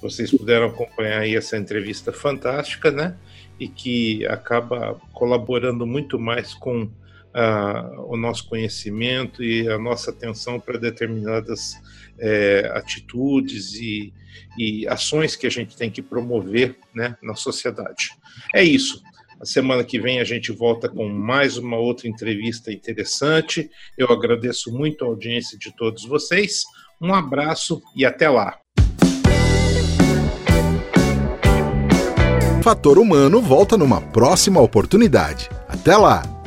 Vocês 0.00 0.30
puderam 0.30 0.66
acompanhar 0.66 1.20
aí 1.20 1.34
essa 1.34 1.56
entrevista 1.56 2.12
fantástica, 2.12 2.90
né? 2.90 3.16
E 3.58 3.68
que 3.68 4.26
acaba 4.26 5.00
colaborando 5.12 5.86
muito 5.86 6.18
mais 6.18 6.54
com 6.54 6.84
uh, 6.84 8.02
o 8.06 8.16
nosso 8.16 8.48
conhecimento 8.48 9.42
e 9.42 9.68
a 9.68 9.78
nossa 9.78 10.10
atenção 10.10 10.58
para 10.58 10.78
determinadas 10.78 11.76
é, 12.18 12.70
atitudes 12.74 13.74
e, 13.74 14.12
e 14.58 14.86
ações 14.86 15.36
que 15.36 15.46
a 15.46 15.50
gente 15.50 15.76
tem 15.76 15.90
que 15.90 16.02
promover 16.02 16.76
né, 16.94 17.16
na 17.22 17.34
sociedade. 17.34 18.10
É 18.54 18.62
isso. 18.62 19.02
A 19.40 19.46
semana 19.46 19.82
que 19.82 19.98
vem 19.98 20.20
a 20.20 20.24
gente 20.24 20.52
volta 20.52 20.86
com 20.86 21.08
mais 21.08 21.56
uma 21.56 21.78
outra 21.78 22.06
entrevista 22.06 22.70
interessante. 22.70 23.70
Eu 23.96 24.08
agradeço 24.12 24.70
muito 24.70 25.02
a 25.02 25.08
audiência 25.08 25.58
de 25.58 25.74
todos 25.74 26.04
vocês. 26.04 26.64
Um 27.00 27.14
abraço 27.14 27.80
e 27.96 28.04
até 28.04 28.28
lá. 28.28 28.58
Fator 32.62 32.98
Humano 32.98 33.40
volta 33.40 33.78
numa 33.78 34.02
próxima 34.02 34.60
oportunidade. 34.60 35.48
Até 35.66 35.96
lá! 35.96 36.39